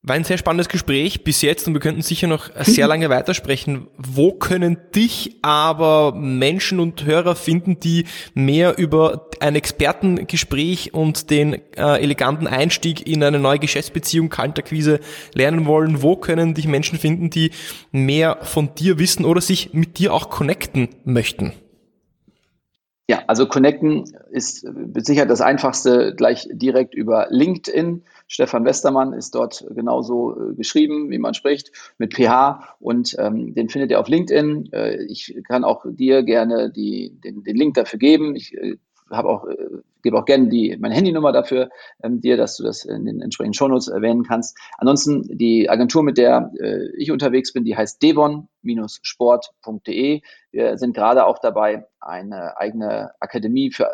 War 0.05 0.17
ein 0.17 0.25
sehr 0.25 0.37
spannendes 0.37 0.67
Gespräch 0.67 1.23
bis 1.23 1.41
jetzt 1.41 1.65
und 1.65 1.75
wir 1.75 1.79
könnten 1.79 2.01
sicher 2.01 2.27
noch 2.27 2.49
sehr 2.59 2.87
lange 2.89 3.09
weitersprechen. 3.09 3.87
Wo 3.97 4.33
können 4.33 4.77
dich 4.93 5.37
aber 5.43 6.13
Menschen 6.13 6.81
und 6.81 7.05
Hörer 7.05 7.35
finden, 7.35 7.79
die 7.79 8.03
mehr 8.33 8.77
über 8.77 9.29
ein 9.39 9.55
Expertengespräch 9.55 10.93
und 10.93 11.29
den 11.29 11.53
äh, 11.53 12.01
eleganten 12.01 12.47
Einstieg 12.47 13.07
in 13.07 13.23
eine 13.23 13.39
neue 13.39 13.59
Geschäftsbeziehung, 13.59 14.27
Kalterquise 14.27 14.99
lernen 15.33 15.65
wollen? 15.65 16.01
Wo 16.01 16.17
können 16.17 16.53
dich 16.53 16.67
Menschen 16.67 16.99
finden, 16.99 17.29
die 17.29 17.51
mehr 17.93 18.39
von 18.41 18.75
dir 18.75 18.99
wissen 18.99 19.23
oder 19.23 19.39
sich 19.39 19.73
mit 19.73 19.99
dir 19.99 20.13
auch 20.13 20.29
connecten 20.29 20.89
möchten? 21.05 21.53
Ja, 23.09 23.21
also 23.27 23.47
connecten 23.47 24.05
ist 24.31 24.65
Sicherheit 24.95 25.29
das 25.29 25.41
einfachste 25.41 26.15
gleich 26.15 26.47
direkt 26.53 26.95
über 26.95 27.27
LinkedIn. 27.29 28.03
Stefan 28.27 28.63
Westermann 28.63 29.11
ist 29.11 29.35
dort 29.35 29.65
genauso 29.75 30.39
äh, 30.39 30.55
geschrieben, 30.55 31.09
wie 31.11 31.17
man 31.17 31.33
spricht, 31.33 31.73
mit 31.97 32.13
PH 32.13 32.77
und 32.79 33.13
ähm, 33.19 33.53
den 33.55 33.67
findet 33.67 33.91
ihr 33.91 33.99
auf 33.99 34.07
LinkedIn. 34.07 34.71
Äh, 34.71 35.03
ich 35.03 35.35
kann 35.49 35.65
auch 35.65 35.85
dir 35.85 36.23
gerne 36.23 36.71
die, 36.71 37.19
den, 37.21 37.43
den 37.43 37.57
Link 37.57 37.73
dafür 37.73 37.99
geben. 37.99 38.37
Ich 38.37 38.53
äh, 38.53 38.77
habe 39.15 39.29
auch, 39.29 39.45
äh, 39.45 39.55
gebe 40.01 40.17
auch 40.17 40.25
gerne 40.25 40.49
die, 40.49 40.75
meine 40.79 40.95
Handynummer 40.95 41.31
dafür 41.31 41.69
ähm, 42.01 42.21
dir, 42.21 42.37
dass 42.37 42.57
du 42.57 42.63
das 42.63 42.85
in 42.85 43.05
den 43.05 43.21
entsprechenden 43.21 43.53
Shownotes 43.53 43.87
erwähnen 43.87 44.23
kannst. 44.23 44.57
Ansonsten 44.77 45.37
die 45.37 45.69
Agentur, 45.69 46.01
mit 46.03 46.17
der 46.17 46.51
äh, 46.59 46.87
ich 46.97 47.11
unterwegs 47.11 47.53
bin, 47.53 47.63
die 47.63 47.77
heißt 47.77 48.01
devon-sport.de. 48.01 50.21
Wir 50.51 50.77
sind 50.77 50.95
gerade 50.95 51.25
auch 51.25 51.39
dabei, 51.39 51.85
eine 51.99 52.57
eigene 52.57 53.11
Akademie 53.19 53.71
für, 53.71 53.89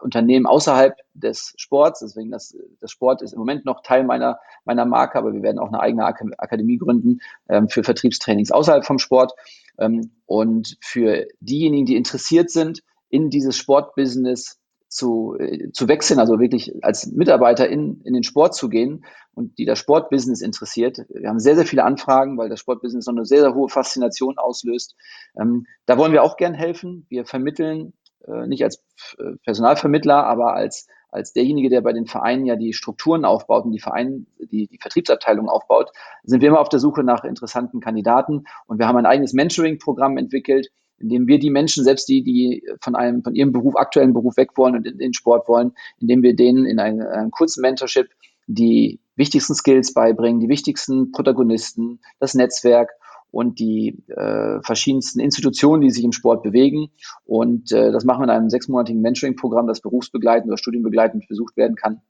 Unternehmen 0.00 0.46
außerhalb 0.46 0.96
des 1.14 1.54
Sports. 1.56 2.00
Deswegen 2.00 2.30
das, 2.30 2.56
das 2.80 2.90
Sport 2.90 3.22
ist 3.22 3.32
im 3.32 3.38
Moment 3.38 3.64
noch 3.64 3.82
Teil 3.82 4.04
meiner, 4.04 4.38
meiner 4.64 4.84
Marke, 4.84 5.18
aber 5.18 5.32
wir 5.32 5.42
werden 5.42 5.58
auch 5.58 5.68
eine 5.68 5.80
eigene 5.80 6.04
Akademie 6.04 6.76
gründen 6.76 7.20
ähm, 7.48 7.68
für 7.68 7.82
Vertriebstrainings 7.82 8.50
außerhalb 8.50 8.84
vom 8.84 8.98
Sport. 8.98 9.32
Ähm, 9.78 10.10
und 10.26 10.76
für 10.80 11.26
diejenigen, 11.40 11.86
die 11.86 11.96
interessiert 11.96 12.50
sind, 12.50 12.82
in 13.08 13.30
dieses 13.30 13.56
Sportbusiness 13.56 14.58
zu, 14.88 15.36
äh, 15.38 15.70
zu 15.72 15.88
wechseln, 15.88 16.20
also 16.20 16.38
wirklich 16.40 16.72
als 16.82 17.06
Mitarbeiter 17.06 17.68
in, 17.68 18.00
in 18.02 18.14
den 18.14 18.22
Sport 18.22 18.54
zu 18.54 18.68
gehen 18.68 19.04
und 19.34 19.58
die 19.58 19.64
das 19.64 19.78
Sportbusiness 19.78 20.40
interessiert. 20.40 21.04
Wir 21.08 21.28
haben 21.28 21.38
sehr, 21.38 21.56
sehr 21.56 21.66
viele 21.66 21.84
Anfragen, 21.84 22.38
weil 22.38 22.48
das 22.48 22.60
Sportbusiness 22.60 23.06
noch 23.06 23.14
eine 23.14 23.24
sehr, 23.24 23.40
sehr 23.40 23.54
hohe 23.54 23.68
Faszination 23.68 24.38
auslöst. 24.38 24.96
Ähm, 25.38 25.66
da 25.86 25.98
wollen 25.98 26.12
wir 26.12 26.22
auch 26.22 26.36
gern 26.36 26.54
helfen. 26.54 27.06
Wir 27.08 27.26
vermitteln 27.26 27.92
äh, 28.26 28.46
nicht 28.46 28.64
als 28.64 28.82
äh, 29.18 29.36
Personalvermittler, 29.44 30.24
aber 30.24 30.54
als, 30.54 30.86
als 31.10 31.32
derjenige, 31.32 31.68
der 31.68 31.80
bei 31.80 31.92
den 31.92 32.06
Vereinen 32.06 32.46
ja 32.46 32.56
die 32.56 32.72
Strukturen 32.72 33.24
aufbaut 33.24 33.64
und 33.64 33.72
die 33.72 33.80
Vereine, 33.80 34.24
die, 34.38 34.68
die 34.68 34.78
Vertriebsabteilung 34.78 35.48
aufbaut, 35.48 35.90
sind 36.22 36.40
wir 36.40 36.48
immer 36.48 36.60
auf 36.60 36.68
der 36.68 36.80
Suche 36.80 37.02
nach 37.02 37.24
interessanten 37.24 37.80
Kandidaten. 37.80 38.44
Und 38.66 38.78
wir 38.78 38.86
haben 38.86 38.96
ein 38.96 39.06
eigenes 39.06 39.32
Mentoring-Programm 39.32 40.16
entwickelt, 40.16 40.68
indem 40.98 41.26
wir 41.26 41.38
die 41.38 41.50
Menschen, 41.50 41.84
selbst 41.84 42.08
die, 42.08 42.22
die 42.22 42.62
von 42.80 42.94
einem, 42.94 43.22
von 43.22 43.34
ihrem 43.34 43.52
Beruf, 43.52 43.76
aktuellen 43.76 44.12
Beruf 44.12 44.36
weg 44.36 44.50
wollen 44.56 44.76
und 44.76 44.86
in 44.86 44.98
den 44.98 45.14
Sport 45.14 45.48
wollen, 45.48 45.72
indem 46.00 46.22
wir 46.22 46.34
denen 46.34 46.66
in 46.66 46.78
einem, 46.78 47.06
einem 47.06 47.30
kurzen 47.30 47.60
Mentorship 47.60 48.08
die 48.46 49.00
wichtigsten 49.16 49.54
Skills 49.54 49.92
beibringen, 49.94 50.40
die 50.40 50.48
wichtigsten 50.48 51.10
Protagonisten, 51.12 52.00
das 52.20 52.34
Netzwerk 52.34 52.90
und 53.30 53.58
die 53.58 54.02
äh, 54.08 54.60
verschiedensten 54.62 55.20
Institutionen, 55.20 55.82
die 55.82 55.90
sich 55.90 56.04
im 56.04 56.12
Sport 56.12 56.42
bewegen. 56.42 56.88
Und 57.24 57.72
äh, 57.72 57.92
das 57.92 58.04
machen 58.04 58.20
wir 58.20 58.24
in 58.24 58.30
einem 58.30 58.50
sechsmonatigen 58.50 59.02
Mentoring-Programm, 59.02 59.66
das 59.66 59.80
berufsbegleitend 59.80 60.48
oder 60.48 60.58
studienbegleitend 60.58 61.26
besucht 61.28 61.56
werden 61.56 61.76
kann. 61.76 62.00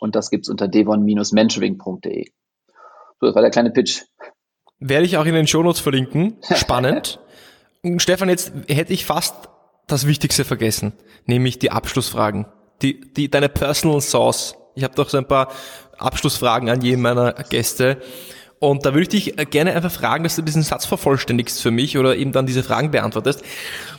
Und 0.00 0.16
das 0.16 0.30
gibt's 0.30 0.48
unter 0.48 0.68
devon-mentoring.de. 0.68 2.26
So, 3.20 3.26
das 3.26 3.34
war 3.34 3.42
der 3.42 3.50
kleine 3.50 3.70
Pitch. 3.70 4.02
Werde 4.78 5.04
ich 5.04 5.16
auch 5.18 5.26
in 5.26 5.34
den 5.34 5.46
Shownotes 5.46 5.80
verlinken. 5.80 6.36
Spannend. 6.54 7.20
Stefan, 7.98 8.28
jetzt 8.28 8.52
hätte 8.68 8.92
ich 8.92 9.06
fast 9.06 9.34
das 9.86 10.06
Wichtigste 10.06 10.44
vergessen, 10.44 10.92
nämlich 11.26 11.58
die 11.58 11.70
Abschlussfragen. 11.70 12.46
Die, 12.82 13.00
die, 13.12 13.30
deine 13.30 13.48
Personal 13.48 14.00
Sauce. 14.00 14.54
Ich 14.74 14.84
habe 14.84 14.94
doch 14.94 15.08
so 15.08 15.18
ein 15.18 15.28
paar 15.28 15.52
Abschlussfragen 15.98 16.70
an 16.70 16.80
jeden 16.80 17.02
meiner 17.02 17.32
Gäste. 17.32 18.00
Und 18.58 18.84
da 18.84 18.92
würde 18.92 19.02
ich 19.02 19.08
dich 19.08 19.50
gerne 19.50 19.74
einfach 19.74 19.90
fragen, 19.90 20.22
dass 20.22 20.36
du 20.36 20.42
diesen 20.42 20.62
Satz 20.62 20.84
vervollständigst 20.84 21.62
für 21.62 21.70
mich 21.70 21.96
oder 21.96 22.16
eben 22.16 22.32
dann 22.32 22.46
diese 22.46 22.62
Fragen 22.62 22.90
beantwortest. 22.90 23.42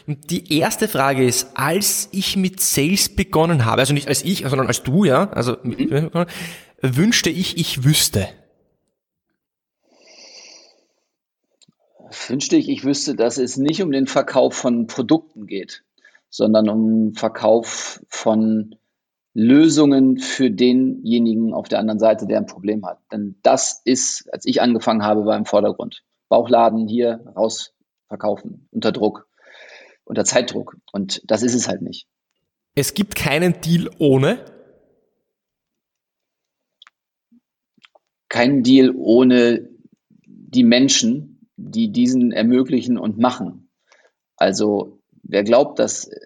Und 0.07 0.29
die 0.29 0.57
erste 0.59 0.87
Frage 0.87 1.25
ist, 1.25 1.49
als 1.55 2.09
ich 2.11 2.37
mit 2.37 2.59
Sales 2.59 3.09
begonnen 3.09 3.65
habe, 3.65 3.81
also 3.81 3.93
nicht 3.93 4.07
als 4.07 4.23
ich, 4.23 4.45
sondern 4.47 4.67
als 4.67 4.83
du, 4.83 5.03
ja, 5.03 5.29
also 5.31 5.57
mhm. 5.63 6.11
wünschte 6.81 7.31
ich, 7.31 7.57
ich 7.57 7.83
wüsste. 7.83 8.29
Wünschte 12.27 12.57
ich, 12.57 12.69
ich 12.69 12.83
wüsste, 12.83 13.15
dass 13.15 13.37
es 13.37 13.57
nicht 13.57 13.81
um 13.81 13.91
den 13.91 14.07
Verkauf 14.07 14.53
von 14.53 14.87
Produkten 14.87 15.47
geht, 15.47 15.83
sondern 16.29 16.69
um 16.69 17.13
Verkauf 17.13 18.01
von 18.07 18.75
Lösungen 19.33 20.17
für 20.17 20.51
denjenigen 20.51 21.53
auf 21.53 21.69
der 21.69 21.79
anderen 21.79 21.99
Seite, 21.99 22.27
der 22.27 22.37
ein 22.37 22.45
Problem 22.45 22.85
hat. 22.85 22.99
Denn 23.11 23.35
das 23.43 23.81
ist, 23.85 24.27
als 24.33 24.45
ich 24.45 24.61
angefangen 24.61 25.03
habe, 25.03 25.25
war 25.25 25.37
im 25.37 25.45
Vordergrund. 25.45 26.03
Bauchladen 26.27 26.87
hier 26.87 27.23
raus 27.35 27.73
verkaufen, 28.07 28.67
unter 28.71 28.91
Druck, 28.91 29.27
unter 30.03 30.25
Zeitdruck. 30.25 30.77
Und 30.91 31.21
das 31.25 31.43
ist 31.43 31.55
es 31.55 31.67
halt 31.67 31.81
nicht. 31.81 32.07
Es 32.75 32.93
gibt 32.93 33.15
keinen 33.15 33.61
Deal 33.61 33.89
ohne. 33.99 34.45
Keinen 38.27 38.63
Deal 38.63 38.91
ohne 38.95 39.69
die 40.25 40.63
Menschen, 40.63 41.30
die 41.69 41.91
diesen 41.91 42.31
ermöglichen 42.31 42.97
und 42.97 43.17
machen. 43.17 43.69
Also 44.35 44.99
wer 45.23 45.43
glaubt, 45.43 45.79
dass 45.79 46.07
äh, 46.07 46.19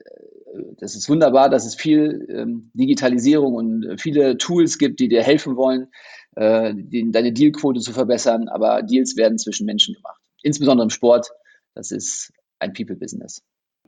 das 0.77 0.95
ist 0.95 1.09
wunderbar, 1.09 1.49
dass 1.49 1.65
es 1.65 1.75
viel 1.75 2.27
ähm, 2.29 2.71
Digitalisierung 2.73 3.55
und 3.55 4.01
viele 4.01 4.37
Tools 4.37 4.77
gibt, 4.77 4.99
die 4.99 5.09
dir 5.09 5.21
helfen 5.21 5.57
wollen, 5.57 5.87
äh, 6.35 6.73
die, 6.75 7.11
deine 7.11 7.33
Dealquote 7.33 7.79
zu 7.79 7.91
verbessern, 7.91 8.47
aber 8.47 8.81
Deals 8.81 9.17
werden 9.17 9.37
zwischen 9.37 9.65
Menschen 9.65 9.95
gemacht. 9.95 10.21
Insbesondere 10.41 10.85
im 10.85 10.89
Sport, 10.89 11.29
das 11.73 11.91
ist 11.91 12.31
ein 12.59 12.73
People-Business. 12.73 13.41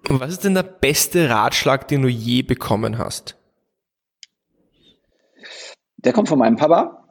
Was 0.09 0.31
ist 0.31 0.43
denn 0.43 0.53
der 0.53 0.63
beste 0.63 1.29
Ratschlag, 1.29 1.87
den 1.87 2.01
du 2.01 2.07
je 2.07 2.41
bekommen 2.41 2.97
hast? 2.97 3.37
Der 5.97 6.13
kommt 6.13 6.29
von 6.29 6.39
meinem 6.39 6.55
Papa. 6.55 7.06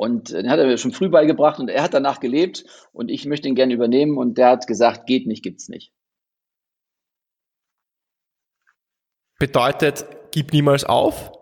Und 0.00 0.32
den 0.32 0.48
hat 0.48 0.58
er 0.58 0.66
mir 0.66 0.78
schon 0.78 0.92
früh 0.92 1.10
beigebracht 1.10 1.60
und 1.60 1.68
er 1.68 1.82
hat 1.82 1.92
danach 1.92 2.20
gelebt 2.20 2.64
und 2.90 3.10
ich 3.10 3.26
möchte 3.26 3.48
ihn 3.48 3.54
gerne 3.54 3.74
übernehmen 3.74 4.16
und 4.16 4.38
der 4.38 4.48
hat 4.48 4.66
gesagt, 4.66 5.04
geht 5.04 5.26
nicht, 5.26 5.42
gibt's 5.42 5.68
nicht. 5.68 5.92
Bedeutet, 9.38 10.06
gib 10.30 10.54
niemals 10.54 10.84
auf? 10.84 11.32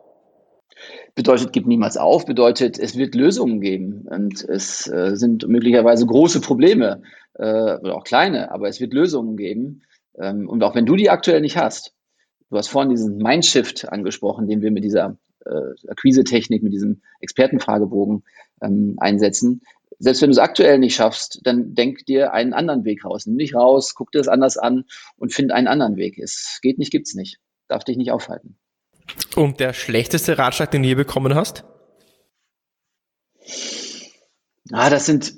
Bedeutet, 1.14 1.52
gib 1.52 1.68
niemals 1.68 1.96
auf, 1.96 2.26
bedeutet, 2.26 2.80
es 2.80 2.96
wird 2.96 3.14
Lösungen 3.14 3.60
geben 3.60 4.08
und 4.10 4.42
es 4.42 4.88
äh, 4.88 5.14
sind 5.14 5.46
möglicherweise 5.46 6.04
große 6.04 6.40
Probleme 6.40 7.02
äh, 7.34 7.76
oder 7.76 7.94
auch 7.94 8.02
kleine, 8.02 8.50
aber 8.50 8.66
es 8.66 8.80
wird 8.80 8.92
Lösungen 8.92 9.36
geben. 9.36 9.82
Ähm, 10.20 10.48
und 10.48 10.64
auch 10.64 10.74
wenn 10.74 10.84
du 10.84 10.96
die 10.96 11.10
aktuell 11.10 11.42
nicht 11.42 11.56
hast, 11.56 11.94
du 12.50 12.56
hast 12.56 12.66
vorhin 12.66 12.90
diesen 12.90 13.18
Mindshift 13.18 13.88
angesprochen, 13.88 14.48
den 14.48 14.62
wir 14.62 14.72
mit 14.72 14.82
dieser 14.82 15.16
äh, 15.46 15.88
Akquise-Technik, 15.88 16.64
mit 16.64 16.72
diesem 16.72 17.02
Expertenfragebogen 17.20 18.24
ähm, 18.62 18.96
einsetzen. 18.98 19.62
Selbst 19.98 20.22
wenn 20.22 20.30
du 20.30 20.32
es 20.32 20.38
aktuell 20.38 20.78
nicht 20.78 20.94
schaffst, 20.94 21.40
dann 21.42 21.74
denk 21.74 22.06
dir 22.06 22.32
einen 22.32 22.52
anderen 22.52 22.84
Weg 22.84 23.04
raus. 23.04 23.26
Nimm 23.26 23.38
dich 23.38 23.54
raus, 23.54 23.94
guck 23.94 24.12
dir 24.12 24.18
das 24.18 24.28
anders 24.28 24.56
an 24.56 24.84
und 25.16 25.32
find 25.32 25.50
einen 25.50 25.66
anderen 25.66 25.96
Weg. 25.96 26.18
Es 26.18 26.60
geht 26.62 26.78
nicht, 26.78 26.92
gibt's 26.92 27.14
nicht. 27.14 27.38
Darf 27.66 27.84
dich 27.84 27.96
nicht 27.96 28.12
aufhalten. 28.12 28.56
Und 29.34 29.60
der 29.60 29.72
schlechteste 29.72 30.38
Ratschlag, 30.38 30.70
den 30.70 30.82
du 30.82 30.88
je 30.88 30.94
bekommen 30.94 31.34
hast? 31.34 31.64
Ah, 34.70 34.90
das 34.90 35.06
sind 35.06 35.34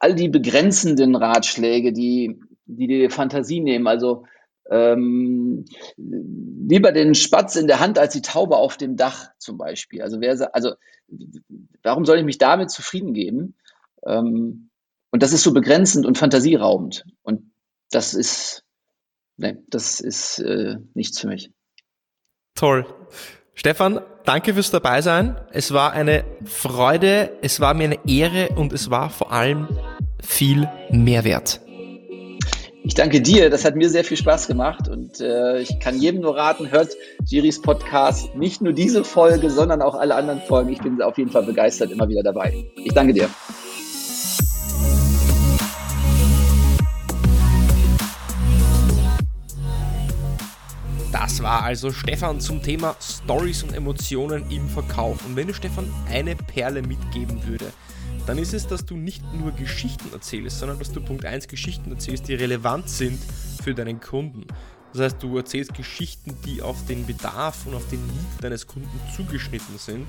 all 0.00 0.14
die 0.14 0.28
begrenzenden 0.28 1.16
Ratschläge, 1.16 1.92
die, 1.92 2.40
die 2.66 2.86
dir 2.86 3.10
Fantasie 3.10 3.60
nehmen. 3.60 3.86
Also 3.86 4.24
ähm, 4.70 5.64
lieber 5.96 6.92
den 6.92 7.14
Spatz 7.14 7.56
in 7.56 7.66
der 7.66 7.80
Hand 7.80 7.98
als 7.98 8.12
die 8.12 8.22
Taube 8.22 8.56
auf 8.56 8.76
dem 8.76 8.96
Dach 8.96 9.28
zum 9.38 9.58
Beispiel. 9.58 10.02
Also, 10.02 10.20
wer, 10.20 10.54
also 10.54 10.74
warum 11.82 12.04
soll 12.04 12.18
ich 12.18 12.24
mich 12.24 12.38
damit 12.38 12.70
zufrieden 12.70 13.14
geben? 13.14 13.54
Ähm, 14.04 14.70
und 15.10 15.22
das 15.22 15.32
ist 15.32 15.42
so 15.42 15.52
begrenzend 15.52 16.04
und 16.04 16.18
fantasieraubend. 16.18 17.04
Und 17.22 17.52
das 17.90 18.14
ist, 18.14 18.64
nee, 19.36 19.56
das 19.68 20.00
ist 20.00 20.38
äh, 20.40 20.76
nichts 20.94 21.20
für 21.20 21.28
mich. 21.28 21.50
Toll. 22.54 22.86
Stefan, 23.54 24.00
danke 24.24 24.54
fürs 24.54 24.70
Dabeisein. 24.70 25.40
Es 25.50 25.72
war 25.72 25.92
eine 25.92 26.24
Freude, 26.44 27.38
es 27.42 27.60
war 27.60 27.72
mir 27.74 27.84
eine 27.84 27.98
Ehre 28.06 28.50
und 28.56 28.72
es 28.72 28.90
war 28.90 29.08
vor 29.08 29.32
allem 29.32 29.68
viel 30.22 30.68
Mehrwert. 30.90 31.60
Ich 32.86 32.94
danke 32.94 33.20
dir, 33.20 33.50
das 33.50 33.64
hat 33.64 33.74
mir 33.74 33.90
sehr 33.90 34.04
viel 34.04 34.16
Spaß 34.16 34.46
gemacht 34.46 34.86
und 34.86 35.20
äh, 35.20 35.58
ich 35.60 35.80
kann 35.80 36.00
jedem 36.00 36.20
nur 36.20 36.36
raten, 36.36 36.70
hört 36.70 36.96
Giris 37.28 37.60
Podcast, 37.60 38.36
nicht 38.36 38.62
nur 38.62 38.72
diese 38.72 39.02
Folge, 39.02 39.50
sondern 39.50 39.82
auch 39.82 39.96
alle 39.96 40.14
anderen 40.14 40.40
Folgen. 40.40 40.70
Ich 40.70 40.78
bin 40.78 41.02
auf 41.02 41.18
jeden 41.18 41.32
Fall 41.32 41.42
begeistert 41.42 41.90
immer 41.90 42.08
wieder 42.08 42.22
dabei. 42.22 42.64
Ich 42.76 42.94
danke 42.94 43.12
dir. 43.12 43.28
Das 51.10 51.42
war 51.42 51.64
also 51.64 51.90
Stefan 51.90 52.38
zum 52.38 52.62
Thema 52.62 52.94
Stories 53.00 53.64
und 53.64 53.74
Emotionen 53.74 54.44
im 54.48 54.68
Verkauf. 54.68 55.26
Und 55.26 55.34
wenn 55.34 55.48
du 55.48 55.54
Stefan 55.54 55.92
eine 56.08 56.36
Perle 56.36 56.82
mitgeben 56.82 57.44
würde, 57.48 57.72
dann 58.26 58.38
ist 58.38 58.52
es, 58.52 58.66
dass 58.66 58.84
du 58.84 58.96
nicht 58.96 59.22
nur 59.32 59.52
Geschichten 59.52 60.12
erzählst, 60.12 60.58
sondern 60.58 60.78
dass 60.78 60.92
du 60.92 61.00
Punkt 61.00 61.24
1 61.24 61.48
Geschichten 61.48 61.92
erzählst, 61.92 62.28
die 62.28 62.34
relevant 62.34 62.88
sind 62.88 63.18
für 63.62 63.74
deinen 63.74 64.00
Kunden. 64.00 64.46
Das 64.92 65.02
heißt, 65.12 65.22
du 65.22 65.36
erzählst 65.36 65.74
Geschichten, 65.74 66.36
die 66.44 66.62
auf 66.62 66.86
den 66.86 67.06
Bedarf 67.06 67.66
und 67.66 67.74
auf 67.74 67.86
den 67.88 68.04
Need 68.06 68.26
deines 68.40 68.66
Kunden 68.66 69.00
zugeschnitten 69.14 69.78
sind. 69.78 70.06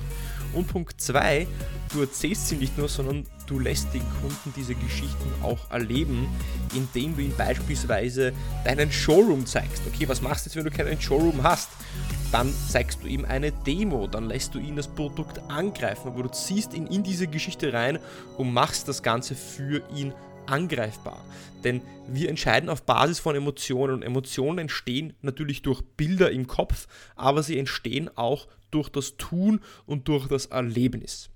Und 0.54 0.68
Punkt 0.68 1.00
2, 1.00 1.46
du 1.94 2.02
erzählst 2.02 2.48
sie 2.48 2.56
nicht 2.56 2.78
nur, 2.78 2.88
sondern 2.88 3.26
du 3.48 3.60
lässt 3.60 3.94
den 3.94 4.04
Kunden 4.22 4.54
diese 4.56 4.76
Geschichten 4.76 5.32
auch 5.42 5.72
erleben, 5.72 6.28
indem 6.76 7.16
du 7.16 7.24
ihm 7.24 7.34
beispielsweise 7.36 8.34
deinen 8.64 8.92
Showroom 8.92 9.46
zeigst. 9.46 9.82
Okay, 9.88 10.08
was 10.08 10.22
machst 10.22 10.46
du 10.46 10.50
jetzt, 10.50 10.56
wenn 10.58 10.66
du 10.66 10.72
keinen 10.72 11.02
Showroom 11.02 11.42
hast? 11.42 11.70
Dann 12.32 12.54
zeigst 12.70 13.02
du 13.02 13.08
ihm 13.08 13.26
eine 13.26 13.52
Demo, 13.52 14.06
dann 14.06 14.28
lässt 14.28 14.54
du 14.54 14.60
ihn 14.60 14.76
das 14.76 14.88
Produkt 14.88 15.40
angreifen, 15.50 16.10
aber 16.10 16.24
du 16.24 16.30
ziehst 16.30 16.74
ihn 16.74 16.88
in 16.88 17.02
diese 17.02 17.28
Geschichte 17.28 17.72
rein 17.72 18.00
und 18.38 18.54
machst 18.54 18.88
das 18.88 19.02
Ganze 19.02 19.34
für 19.34 19.82
ihn 19.96 20.14
angreifbar. 20.46 21.24
Denn 21.64 21.82
wir 22.08 22.30
entscheiden 22.30 22.70
auf 22.70 22.84
Basis 22.84 23.20
von 23.20 23.36
Emotionen 23.36 23.96
und 23.96 24.04
Emotionen 24.04 24.60
entstehen 24.60 25.14
natürlich 25.22 25.62
durch 25.62 25.82
Bilder 25.82 26.32
im 26.32 26.48
Kopf, 26.48 26.88
aber 27.16 27.44
sie 27.44 27.58
entstehen 27.58 28.10
auch 28.16 28.48
durch 28.72 28.90
das 28.90 29.18
Tun 29.18 29.62
und 29.86 30.08
durch 30.08 30.28
das 30.28 30.48
Erlebnis. 30.48 31.30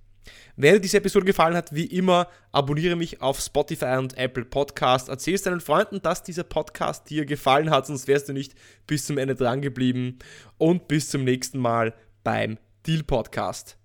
Wenn 0.56 0.76
dir 0.76 0.80
diese 0.80 0.98
Episode 0.98 1.26
gefallen 1.26 1.56
hat, 1.56 1.74
wie 1.74 1.86
immer, 1.86 2.28
abonniere 2.52 2.96
mich 2.96 3.22
auf 3.22 3.40
Spotify 3.40 3.98
und 3.98 4.18
Apple 4.18 4.46
Podcast. 4.46 5.10
Erzähl 5.10 5.34
es 5.34 5.44
deinen 5.44 5.62
Freunden, 5.62 6.02
dass 6.02 6.24
dieser 6.24 6.44
Podcast 6.44 7.10
dir 7.10 7.26
gefallen 7.26 7.70
hat, 7.72 7.88
sonst 7.88 8.08
wärst 8.08 8.30
du 8.30 8.34
nicht 8.34 8.54
bis 8.86 9.06
zum 9.06 9.18
Ende 9.18 9.36
dran 9.36 9.62
geblieben. 9.62 10.20
Und 10.58 10.88
bis 10.88 11.10
zum 11.10 11.24
nächsten 11.24 11.60
Mal 11.60 11.94
beim 12.24 12.58
Deal 12.86 13.04
Podcast. 13.04 13.81